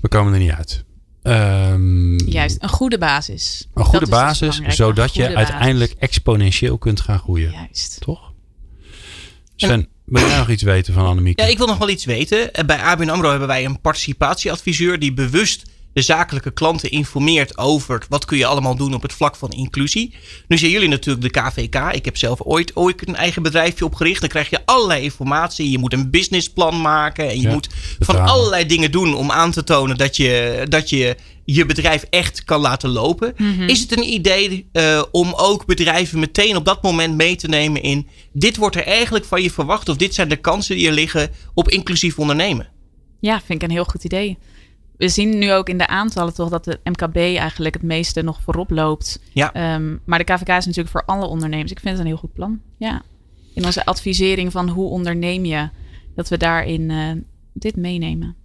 we 0.00 0.08
komen 0.08 0.32
er 0.32 0.38
niet 0.38 0.50
uit. 0.52 0.84
Ehm, 1.22 2.16
Juist, 2.30 2.56
een 2.62 2.68
goede 2.68 2.98
basis. 2.98 3.68
Een 3.74 3.84
goede 3.84 3.98
Dat 4.06 4.08
dus 4.08 4.18
basis, 4.48 4.76
zodat 4.76 5.16
een 5.16 5.22
je 5.22 5.32
basis. 5.32 5.36
uiteindelijk 5.36 5.94
exponentieel 5.98 6.78
kunt 6.78 7.00
gaan 7.00 7.18
groeien. 7.18 7.50
Juist. 7.50 7.96
Toch? 8.00 8.32
Sven, 9.56 9.88
wil 10.04 10.26
jij 10.26 10.38
nog 10.38 10.48
iets 10.50 10.62
weten 10.62 10.94
van 10.94 11.06
Annemieke? 11.06 11.42
Ja, 11.42 11.48
ik 11.48 11.58
wil 11.58 11.66
nog 11.66 11.78
wel 11.78 11.88
iets 11.88 12.04
weten. 12.04 12.52
Eh, 12.54 12.64
Bij 12.64 12.78
ABN 12.78 13.08
AMRO 13.08 13.30
hebben 13.30 13.48
wij 13.48 13.64
een 13.64 13.80
participatieadviseur 13.80 14.98
die 14.98 15.12
bewust 15.12 15.62
de 15.92 16.02
zakelijke 16.02 16.50
klanten 16.50 16.90
informeert 16.90 17.58
over 17.58 18.04
wat 18.08 18.24
kun 18.24 18.38
je 18.38 18.46
allemaal 18.46 18.76
doen 18.76 18.94
op 18.94 19.02
het 19.02 19.12
vlak 19.12 19.36
van 19.36 19.50
inclusie. 19.50 20.14
Nu 20.48 20.58
zijn 20.58 20.70
jullie 20.70 20.88
natuurlijk 20.88 21.34
de 21.34 21.40
KVK. 21.40 21.92
Ik 21.92 22.04
heb 22.04 22.16
zelf 22.16 22.40
ooit, 22.42 22.76
ooit 22.76 23.08
een 23.08 23.16
eigen 23.16 23.42
bedrijfje 23.42 23.84
opgericht. 23.84 24.20
Dan 24.20 24.28
krijg 24.28 24.50
je 24.50 24.60
allerlei 24.64 25.02
informatie. 25.02 25.70
Je 25.70 25.78
moet 25.78 25.92
een 25.92 26.10
businessplan 26.10 26.80
maken 26.80 27.28
en 27.28 27.36
je 27.40 27.46
Ja, 27.46 27.52
moet 27.52 27.68
van 27.98 28.20
allerlei 28.20 28.66
dingen 28.66 28.90
doen 28.90 29.14
om 29.14 29.30
aan 29.30 29.50
te 29.50 29.64
tonen 29.64 29.96
dat 29.96 30.16
je 30.16 30.62
dat 30.68 30.90
je, 30.90 31.16
je 31.46 31.66
bedrijf 31.66 32.02
echt 32.02 32.44
kan 32.44 32.60
laten 32.60 32.90
lopen. 32.90 33.34
Mhm. 33.36 33.62
Is 33.62 33.80
het 33.80 33.96
een 33.96 34.12
idee 34.12 34.68
eh, 34.72 35.02
om 35.10 35.32
ook 35.36 35.66
bedrijven 35.66 36.18
meteen 36.18 36.56
op 36.56 36.64
dat 36.64 36.82
moment 36.82 37.16
mee 37.16 37.36
te 37.36 37.48
nemen 37.48 37.82
in 37.82 38.06
dit 38.32 38.56
wordt 38.56 38.76
er 38.76 38.86
eigenlijk 38.86 39.24
van 39.24 39.42
je 39.42 39.50
verwacht 39.50 39.88
of 39.88 39.96
dit 39.96 40.14
zijn 40.14 40.28
de 40.28 40.36
kansen 40.36 40.76
die 40.76 40.86
er 40.86 40.92
liggen 40.92 41.30
op 41.54 41.68
inclusief 41.68 42.18
ondernemen? 42.18 42.68
Ja, 43.20 43.40
vind 43.40 43.62
ik 43.62 43.68
een 43.68 43.74
heel 43.74 43.84
goed 43.84 44.04
idee. 44.04 44.38
We 44.96 45.08
zien 45.08 45.38
nu 45.38 45.52
ook 45.52 45.68
in 45.68 45.78
de 45.78 45.86
aantallen 45.86 46.34
toch 46.34 46.48
dat 46.48 46.64
de 46.64 46.80
MKB 46.84 47.16
eigenlijk 47.16 47.74
het 47.74 47.82
meeste 47.82 48.22
nog 48.22 48.40
voorop 48.42 48.70
loopt. 48.70 49.20
Ja. 49.32 49.52
Ehm, 49.52 49.96
maar 50.04 50.18
de 50.18 50.24
KVK 50.24 50.48
is 50.48 50.66
natuurlijk 50.66 50.88
voor 50.88 51.04
alle 51.04 51.26
ondernemers. 51.26 51.70
Ik 51.70 51.80
vind 51.80 51.90
het 51.90 52.00
een 52.00 52.10
heel 52.10 52.20
goed 52.20 52.32
plan. 52.32 52.60
Ja. 52.78 53.02
In 53.54 53.64
onze 53.64 53.84
advisering 53.84 54.52
van 54.52 54.68
hoe 54.68 54.88
onderneem 54.88 55.44
je, 55.44 55.68
dat 56.14 56.28
we 56.28 56.36
daarin 56.36 56.90
eh, 56.90 57.10
dit 57.52 57.76
meenemen. 57.76 58.36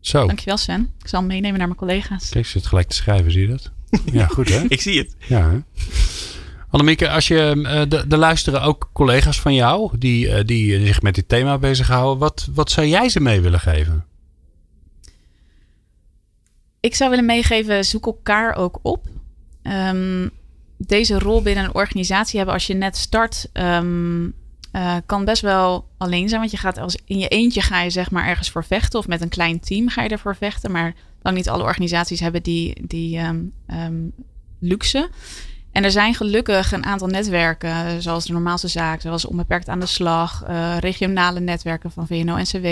Zo, 0.00 0.26
Dankjewel 0.26 0.56
Sven. 0.56 0.92
Ik 0.98 1.08
zal 1.08 1.18
hem 1.18 1.28
meenemen 1.28 1.58
naar 1.58 1.66
mijn 1.66 1.78
collega's. 1.78 2.28
kijk, 2.28 2.46
ze 2.46 2.50
zit 2.50 2.66
gelijk 2.66 2.88
te 2.88 2.94
schrijven, 2.94 3.32
zie 3.32 3.40
je 3.40 3.48
dat? 3.48 3.70
Ja, 4.12 4.26
goed 4.26 4.48
hè? 4.48 4.60
Ik 4.68 4.80
zie 4.80 4.98
het. 4.98 5.16
Ja, 5.18 5.50
hè? 5.50 5.58
Annemieke, 6.70 7.10
als 7.10 7.28
je, 7.28 7.62
eh, 7.64 7.82
de, 7.88 8.04
er 8.08 8.18
luisteren 8.18 8.62
ook 8.62 8.90
collega's 8.92 9.40
van 9.40 9.54
jou 9.54 9.98
die, 9.98 10.30
eh, 10.30 10.44
die 10.44 10.86
zich 10.86 11.02
met 11.02 11.14
dit 11.14 11.28
thema 11.28 11.58
bezighouden. 11.58 12.18
Wat, 12.18 12.48
wat 12.54 12.70
zou 12.70 12.86
jij 12.86 13.08
ze 13.08 13.20
mee 13.20 13.40
willen 13.40 13.60
geven? 13.60 14.04
Ik 16.80 16.94
zou 16.94 17.10
willen 17.10 17.24
meegeven, 17.24 17.84
zoek 17.84 18.06
elkaar 18.06 18.54
ook 18.54 18.78
op. 18.82 19.06
Ehm, 19.62 20.28
deze 20.76 21.18
rol 21.18 21.42
binnen 21.42 21.64
een 21.64 21.74
organisatie 21.74 22.36
hebben 22.36 22.54
als 22.54 22.66
je 22.66 22.74
net 22.74 22.96
start, 22.96 23.48
ehm, 23.52 24.28
eh, 24.72 24.96
kan 25.06 25.24
best 25.24 25.42
wel 25.42 25.88
alleen 25.98 26.28
zijn. 26.28 26.40
Want 26.40 26.52
je 26.52 26.58
gaat 26.58 26.78
als 26.78 26.98
in 27.04 27.18
je 27.18 27.28
eentje 27.28 27.60
ga 27.60 27.82
je 27.82 27.90
zeg 27.90 28.10
maar 28.10 28.26
ergens 28.26 28.50
voor 28.50 28.64
vechten. 28.64 28.98
Of 28.98 29.08
met 29.08 29.20
een 29.20 29.28
klein 29.28 29.60
team 29.60 29.88
ga 29.88 30.02
je 30.02 30.08
ervoor 30.08 30.36
vechten. 30.36 30.70
Maar 30.70 30.94
lang 31.22 31.36
niet 31.36 31.48
alle 31.48 31.62
organisaties 31.62 32.20
hebben 32.20 32.42
die, 32.42 32.86
die 32.86 33.18
ehm, 33.18 33.40
ehm, 33.66 34.08
luxe. 34.58 35.10
En 35.72 35.84
er 35.84 35.90
zijn 35.90 36.14
gelukkig 36.14 36.72
een 36.72 36.84
aantal 36.84 37.08
netwerken, 37.08 38.02
zoals 38.02 38.26
de 38.26 38.32
Normaalste 38.32 38.68
Zaak, 38.68 39.00
zoals 39.00 39.26
Onbeperkt 39.26 39.68
aan 39.68 39.80
de 39.80 39.86
Slag, 39.86 40.42
eh, 40.46 40.76
regionale 40.78 41.40
netwerken 41.40 41.90
van 41.90 42.06
VNO-NCW, 42.06 42.66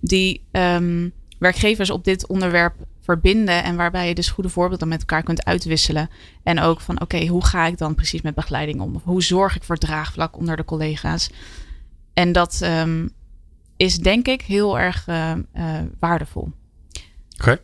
die 0.00 0.42
ehm, 0.50 1.08
werkgevers 1.38 1.90
op 1.90 2.04
dit 2.04 2.26
onderwerp 2.26 2.74
verbinden 3.00 3.64
en 3.64 3.76
waarbij 3.76 4.08
je 4.08 4.14
dus 4.14 4.28
goede 4.28 4.48
voorbeelden 4.48 4.88
met 4.88 5.00
elkaar 5.00 5.22
kunt 5.22 5.44
uitwisselen. 5.44 6.10
En 6.42 6.60
ook 6.60 6.80
van, 6.80 7.00
oké, 7.00 7.26
hoe 7.26 7.44
ga 7.44 7.66
ik 7.66 7.78
dan 7.78 7.94
precies 7.94 8.22
met 8.22 8.34
begeleiding 8.34 8.80
om? 8.80 8.94
Of 8.94 9.02
hoe 9.04 9.22
zorg 9.22 9.56
ik 9.56 9.64
voor 9.64 9.76
draagvlak 9.76 10.36
onder 10.36 10.56
de 10.56 10.64
collega's? 10.64 11.30
En 12.14 12.32
dat 12.32 12.58
ehm, 12.62 13.08
is 13.76 13.98
denk 13.98 14.28
ik 14.28 14.42
heel 14.42 14.78
erg 14.78 15.06
eh, 15.06 15.30
eh, 15.30 15.38
waardevol. 15.98 16.52
Oké, 17.38 17.58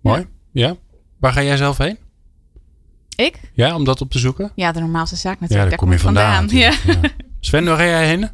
mooi. 0.00 0.26
Ja. 0.52 0.76
Waar 1.18 1.32
ga 1.32 1.42
jij 1.42 1.56
zelf 1.56 1.78
heen? 1.78 1.98
Ik? 3.16 3.40
Ja, 3.52 3.74
om 3.74 3.84
dat 3.84 4.00
op 4.00 4.10
te 4.10 4.18
zoeken? 4.18 4.52
Ja, 4.54 4.72
de 4.72 4.80
normaalste 4.80 5.16
zaak 5.16 5.34
Ja, 5.34 5.40
natuurlijk. 5.40 5.68
daar 5.70 5.78
kom 5.78 5.92
je 5.92 5.98
vandaan. 5.98 6.48
Ja. 6.48 6.72
Sven, 7.40 7.64
waar 7.64 7.76
ga 7.76 7.84
jij 7.84 8.06
heen? 8.06 8.28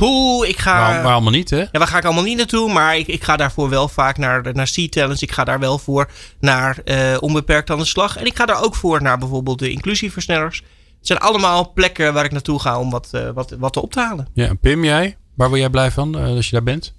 Poeh, 0.00 0.48
ik 0.48 0.58
ga. 0.58 0.78
Waar, 0.78 1.02
waar 1.02 1.12
allemaal 1.12 1.32
niet, 1.32 1.50
hè? 1.50 1.58
Ja, 1.58 1.68
waar 1.72 1.86
ga 1.86 1.98
ik 1.98 2.04
allemaal 2.04 2.22
niet 2.22 2.36
naartoe? 2.36 2.72
Maar 2.72 2.96
ik, 2.96 3.06
ik 3.06 3.24
ga 3.24 3.36
daarvoor 3.36 3.68
wel 3.68 3.88
vaak 3.88 4.18
naar, 4.18 4.42
de- 4.42 4.52
naar 4.52 4.70
C-Talents. 4.74 5.22
Ik 5.22 5.32
ga 5.32 5.44
daar 5.44 5.58
wel 5.58 5.78
voor 5.78 6.10
naar 6.40 6.78
eh, 6.84 7.16
Onbeperkt 7.20 7.70
aan 7.70 7.78
de 7.78 7.84
Slag. 7.84 8.16
En 8.16 8.26
ik 8.26 8.36
ga 8.36 8.46
daar 8.46 8.62
ook 8.62 8.74
voor 8.74 9.02
naar 9.02 9.18
bijvoorbeeld 9.18 9.58
de 9.58 9.70
inclusieversnellers. 9.70 10.56
Het 10.98 11.06
zijn 11.06 11.18
allemaal 11.18 11.72
plekken 11.72 12.14
waar 12.14 12.24
ik 12.24 12.32
naartoe 12.32 12.60
ga 12.60 12.78
om 12.78 12.90
wat, 12.90 13.08
eh, 13.12 13.30
wat, 13.30 13.56
wat 13.58 13.76
op 13.76 13.92
te 13.92 14.00
halen. 14.00 14.28
Ja, 14.34 14.46
en 14.48 14.58
Pim, 14.58 14.84
jij? 14.84 15.16
Waar 15.36 15.48
word 15.48 15.60
jij 15.60 15.70
blij 15.70 15.90
van 15.90 16.18
eh, 16.18 16.24
als 16.24 16.46
je 16.46 16.52
daar 16.52 16.62
bent? 16.62 16.94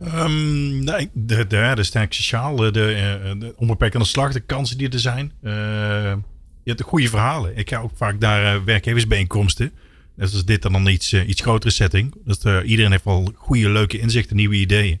Ehm, 0.00 0.84
nee, 0.84 1.10
de, 1.12 1.46
de, 1.46 1.72
de 1.74 1.82
sterk 1.82 2.12
sociaal, 2.12 2.56
de, 2.56 2.70
de, 2.70 3.34
de 3.38 3.54
onbeperkt 3.56 3.94
aan 3.94 4.00
de 4.00 4.06
slag, 4.06 4.32
de 4.32 4.40
kansen 4.40 4.78
die 4.78 4.88
er 4.90 4.98
zijn. 4.98 5.32
Eh, 5.42 5.52
je 6.62 6.70
hebt 6.70 6.78
de 6.78 6.84
goede 6.84 7.08
verhalen. 7.08 7.56
Ik 7.56 7.68
ga 7.70 7.78
ook 7.78 7.92
vaak 7.96 8.18
naar 8.18 8.54
eh, 8.54 8.60
werkgeversbijeenkomsten. 8.64 9.72
Net 10.16 10.32
als 10.32 10.44
dit 10.44 10.62
dan 10.62 10.74
een 10.74 10.86
iets, 10.92 11.12
eh, 11.12 11.28
iets 11.28 11.40
grotere 11.40 11.72
setting. 11.72 12.14
Dat, 12.24 12.44
eh, 12.44 12.58
iedereen 12.64 12.90
heeft 12.90 13.04
wel 13.04 13.32
goede, 13.36 13.68
leuke 13.70 13.98
inzichten, 13.98 14.36
nieuwe 14.36 14.54
ideeën. 14.54 15.00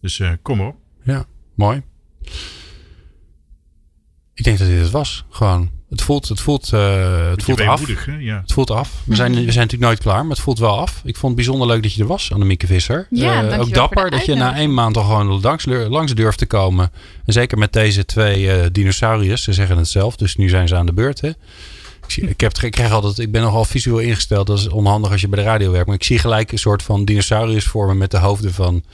Dus 0.00 0.20
eh, 0.20 0.30
kom 0.42 0.58
maar 0.58 0.66
op. 0.66 0.76
Ja, 1.04 1.24
mooi. 1.54 1.82
Ik 4.34 4.44
denk 4.44 4.58
dat 4.58 4.68
dit 4.68 4.80
het 4.80 4.90
was. 4.90 5.24
Gewoon. 5.30 5.70
Het 5.88 6.02
voelt, 6.02 6.28
het 6.28 6.40
voelt, 6.40 6.72
eh, 6.72 7.30
het 7.30 7.42
voelt 7.42 7.60
af. 7.60 7.86
hè? 7.86 8.16
Ja. 8.16 8.40
Het 8.40 8.52
voelt 8.52 8.70
af. 8.70 9.02
We 9.04 9.14
zijn, 9.14 9.32
we 9.32 9.38
zijn 9.38 9.46
natuurlijk 9.46 9.82
nooit 9.82 9.98
klaar, 9.98 10.20
maar 10.22 10.30
het 10.36 10.40
voelt 10.44 10.58
wel 10.58 10.78
af. 10.78 11.00
Ik 11.04 11.16
vond 11.16 11.26
het 11.26 11.34
bijzonder 11.34 11.66
leuk 11.66 11.82
dat 11.82 11.94
je 11.94 12.02
er 12.02 12.08
was, 12.08 12.32
Annemieke 12.32 12.66
Visser. 12.66 13.06
Ja, 13.10 13.26
Eh, 13.26 13.34
dankjewel 13.34 13.60
ook 13.66 13.74
dapper 13.74 14.10
dat 14.10 14.24
je 14.24 14.34
na 14.34 14.56
één 14.56 14.74
maand 14.74 14.96
al 14.96 15.02
gewoon 15.02 15.40
langs, 15.40 15.64
langs 15.66 16.14
durft 16.14 16.38
te 16.38 16.46
komen. 16.46 16.90
En 17.24 17.32
zeker 17.32 17.58
met 17.58 17.72
deze 17.72 18.04
twee 18.04 18.50
eh, 18.52 18.66
dinosauriërs. 18.72 19.42
Ze 19.42 19.52
zeggen 19.52 19.76
het 19.76 19.88
zelf, 19.88 20.16
dus 20.16 20.36
nu 20.36 20.48
zijn 20.48 20.68
ze 20.68 20.76
aan 20.76 20.86
de 20.86 20.92
beurt. 20.92 21.20
Hè? 21.20 21.30
Ik, 22.10 22.16
zie, 22.16 22.28
ik, 22.28 22.40
heb, 22.40 22.58
ik 22.58 22.70
krijg 22.70 22.92
altijd, 22.92 23.18
ik 23.18 23.32
ben 23.32 23.42
nogal 23.42 23.64
visueel 23.64 23.98
ingesteld. 23.98 24.46
Dat 24.46 24.58
is 24.58 24.68
onhandig 24.68 25.10
als 25.10 25.20
je 25.20 25.28
bij 25.28 25.38
de 25.38 25.44
radio 25.48 25.70
werkt. 25.70 25.86
Maar 25.86 25.96
ik 25.96 26.04
zie 26.04 26.18
gelijk 26.18 26.52
een 26.52 26.58
soort 26.58 26.82
van 26.82 27.04
dinosauriërs 27.04 27.64
vormen 27.64 27.98
met 27.98 28.10
de 28.10 28.18
hoofden 28.18 28.52
van 28.54 28.84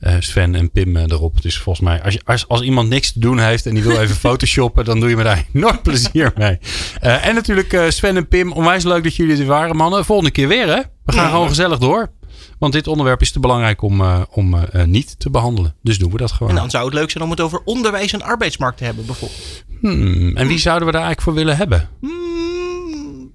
eh, 0.00 0.14
Sven 0.18 0.54
en 0.54 0.70
Pim 0.70 0.96
eh, 0.96 1.02
erop. 1.02 1.42
Dus 1.42 1.58
volgens 1.58 1.88
mij, 1.88 2.02
als, 2.02 2.14
je, 2.14 2.20
als, 2.24 2.48
als 2.48 2.60
iemand 2.60 2.88
niks 2.88 3.12
te 3.12 3.18
doen 3.20 3.38
heeft 3.38 3.66
en 3.66 3.74
die 3.74 3.82
wil 3.82 4.00
even 4.00 4.16
photoshoppen, 4.26 4.84
dan 4.84 5.00
doe 5.00 5.08
je 5.08 5.16
me 5.16 5.22
daar 5.22 5.44
enorm 5.54 5.82
plezier 5.82 6.32
mee. 6.36 6.58
Eh, 7.00 7.26
en 7.26 7.34
natuurlijk 7.34 7.84
Sven 7.88 8.16
en 8.16 8.28
Pim, 8.28 8.52
onwijs 8.52 8.84
leuk 8.84 9.02
dat 9.02 9.16
jullie 9.16 9.36
er 9.38 9.46
waren, 9.46 9.76
mannen. 9.76 10.04
Volgende 10.04 10.30
keer 10.30 10.48
weer, 10.48 10.66
hè? 10.66 10.80
We 11.04 11.12
gaan 11.12 11.24
Ja. 11.24 11.30
gewoon 11.30 11.48
gezellig 11.48 11.78
door. 11.78 12.10
Want 12.58 12.72
dit 12.72 12.86
onderwerp 12.86 13.20
is 13.20 13.32
te 13.32 13.40
belangrijk 13.40 13.82
om, 13.82 14.02
om 14.30 14.56
niet 14.84 15.14
te 15.18 15.30
behandelen. 15.30 15.74
Dus 15.82 15.98
doen 15.98 16.10
we 16.10 16.16
dat 16.16 16.32
gewoon. 16.32 16.52
En 16.52 16.58
dan 16.58 16.70
zou 16.70 16.84
het 16.84 16.94
leuk 16.94 17.10
zijn 17.10 17.24
om 17.24 17.30
het 17.30 17.40
over 17.40 17.60
onderwijs 17.64 18.12
en 18.12 18.22
arbeidsmarkt 18.22 18.78
te 18.78 18.84
hebben 18.84 19.06
bijvoorbeeld. 19.06 19.64
Hmm, 19.80 20.36
en 20.36 20.46
wie 20.46 20.58
zouden 20.58 20.86
we 20.86 20.92
daar 20.92 21.02
eigenlijk 21.02 21.20
voor 21.20 21.34
willen 21.34 21.56
hebben? 21.56 21.88
Hmm, 22.00 22.47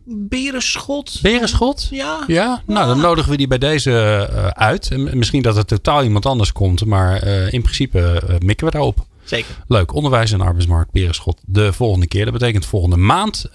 Berenschot. 0.06 1.20
Berenschot? 1.22 1.88
Ja. 1.91 2.24
Ja? 2.28 2.62
Nou, 2.66 2.88
dan 2.88 2.99
nodigen 2.99 3.32
we 3.32 3.38
die 3.38 3.47
bij 3.47 3.58
deze 3.58 3.91
uh, 4.32 4.47
uit. 4.47 4.91
En 4.91 5.18
misschien 5.18 5.41
dat 5.41 5.56
het 5.56 5.68
totaal 5.68 6.04
iemand 6.04 6.26
anders 6.26 6.51
komt. 6.51 6.86
Maar 6.86 7.28
uh, 7.28 7.54
in 7.54 7.62
principe 7.62 8.24
uh, 8.30 8.36
mikken 8.39 8.66
we 8.66 8.72
daarop. 8.72 9.06
Zeker. 9.24 9.56
Leuk. 9.68 9.94
Onderwijs 9.94 10.32
en 10.32 10.42
arbeidsmarkt 10.42 10.92
Berenschot 10.92 11.42
de 11.46 11.74
volgende 11.74 12.08
keer. 12.08 12.24
Dat 12.24 12.34
betekent 12.34 12.66
volgende 12.66 12.98
maand 12.98 13.46
uh, 13.50 13.54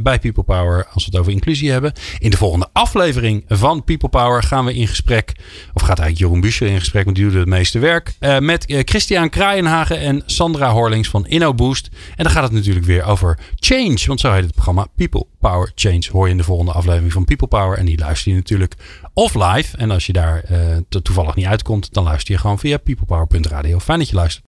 bij 0.00 0.18
People 0.18 0.42
Power. 0.42 0.86
Als 0.92 1.04
we 1.04 1.10
het 1.10 1.20
over 1.20 1.32
inclusie 1.32 1.70
hebben. 1.70 1.92
In 2.18 2.30
de 2.30 2.36
volgende 2.36 2.68
aflevering 2.72 3.44
van 3.48 3.84
People 3.84 4.08
Power 4.08 4.42
gaan 4.42 4.64
we 4.64 4.74
in 4.74 4.88
gesprek. 4.88 5.32
Of 5.74 5.82
gaat 5.82 5.98
eigenlijk 5.98 6.18
Jeroen 6.18 6.40
Buescher 6.40 6.66
in 6.66 6.78
gesprek. 6.78 7.04
Want 7.04 7.16
die 7.16 7.24
doet 7.24 7.34
het 7.34 7.48
meeste 7.48 7.78
werk. 7.78 8.14
Uh, 8.20 8.38
met 8.38 8.70
uh, 8.70 8.80
Christian 8.84 9.28
Kraaienhagen 9.28 9.98
en 9.98 10.22
Sandra 10.26 10.70
Horlings 10.70 11.08
van 11.08 11.26
InnoBoost. 11.26 11.88
En 12.16 12.24
dan 12.24 12.32
gaat 12.32 12.42
het 12.42 12.52
natuurlijk 12.52 12.86
weer 12.86 13.04
over 13.04 13.38
change. 13.54 14.02
Want 14.06 14.20
zo 14.20 14.32
heet 14.32 14.44
het 14.44 14.54
programma 14.54 14.86
People 14.96 15.26
Power 15.40 15.72
Change. 15.74 16.04
Hoor 16.12 16.24
je 16.24 16.30
in 16.30 16.36
de 16.36 16.44
volgende 16.44 16.72
aflevering 16.72 17.12
van 17.12 17.24
People 17.24 17.46
Power. 17.48 17.78
En 17.78 17.86
die 17.86 17.98
luister 17.98 18.30
je 18.30 18.36
natuurlijk 18.36 18.74
of 19.12 19.34
live. 19.34 19.76
En 19.76 19.90
als 19.90 20.06
je 20.06 20.12
daar 20.12 20.44
toevallig 20.88 21.34
niet 21.34 21.46
uitkomt. 21.46 21.92
Dan 21.92 22.04
luister 22.04 22.34
je 22.34 22.40
gewoon 22.40 22.58
via 22.58 22.76
peoplepower.radio. 22.76 23.78
Fijn 23.78 23.98
dat 23.98 24.08
je 24.08 24.14
luistert. 24.14 24.42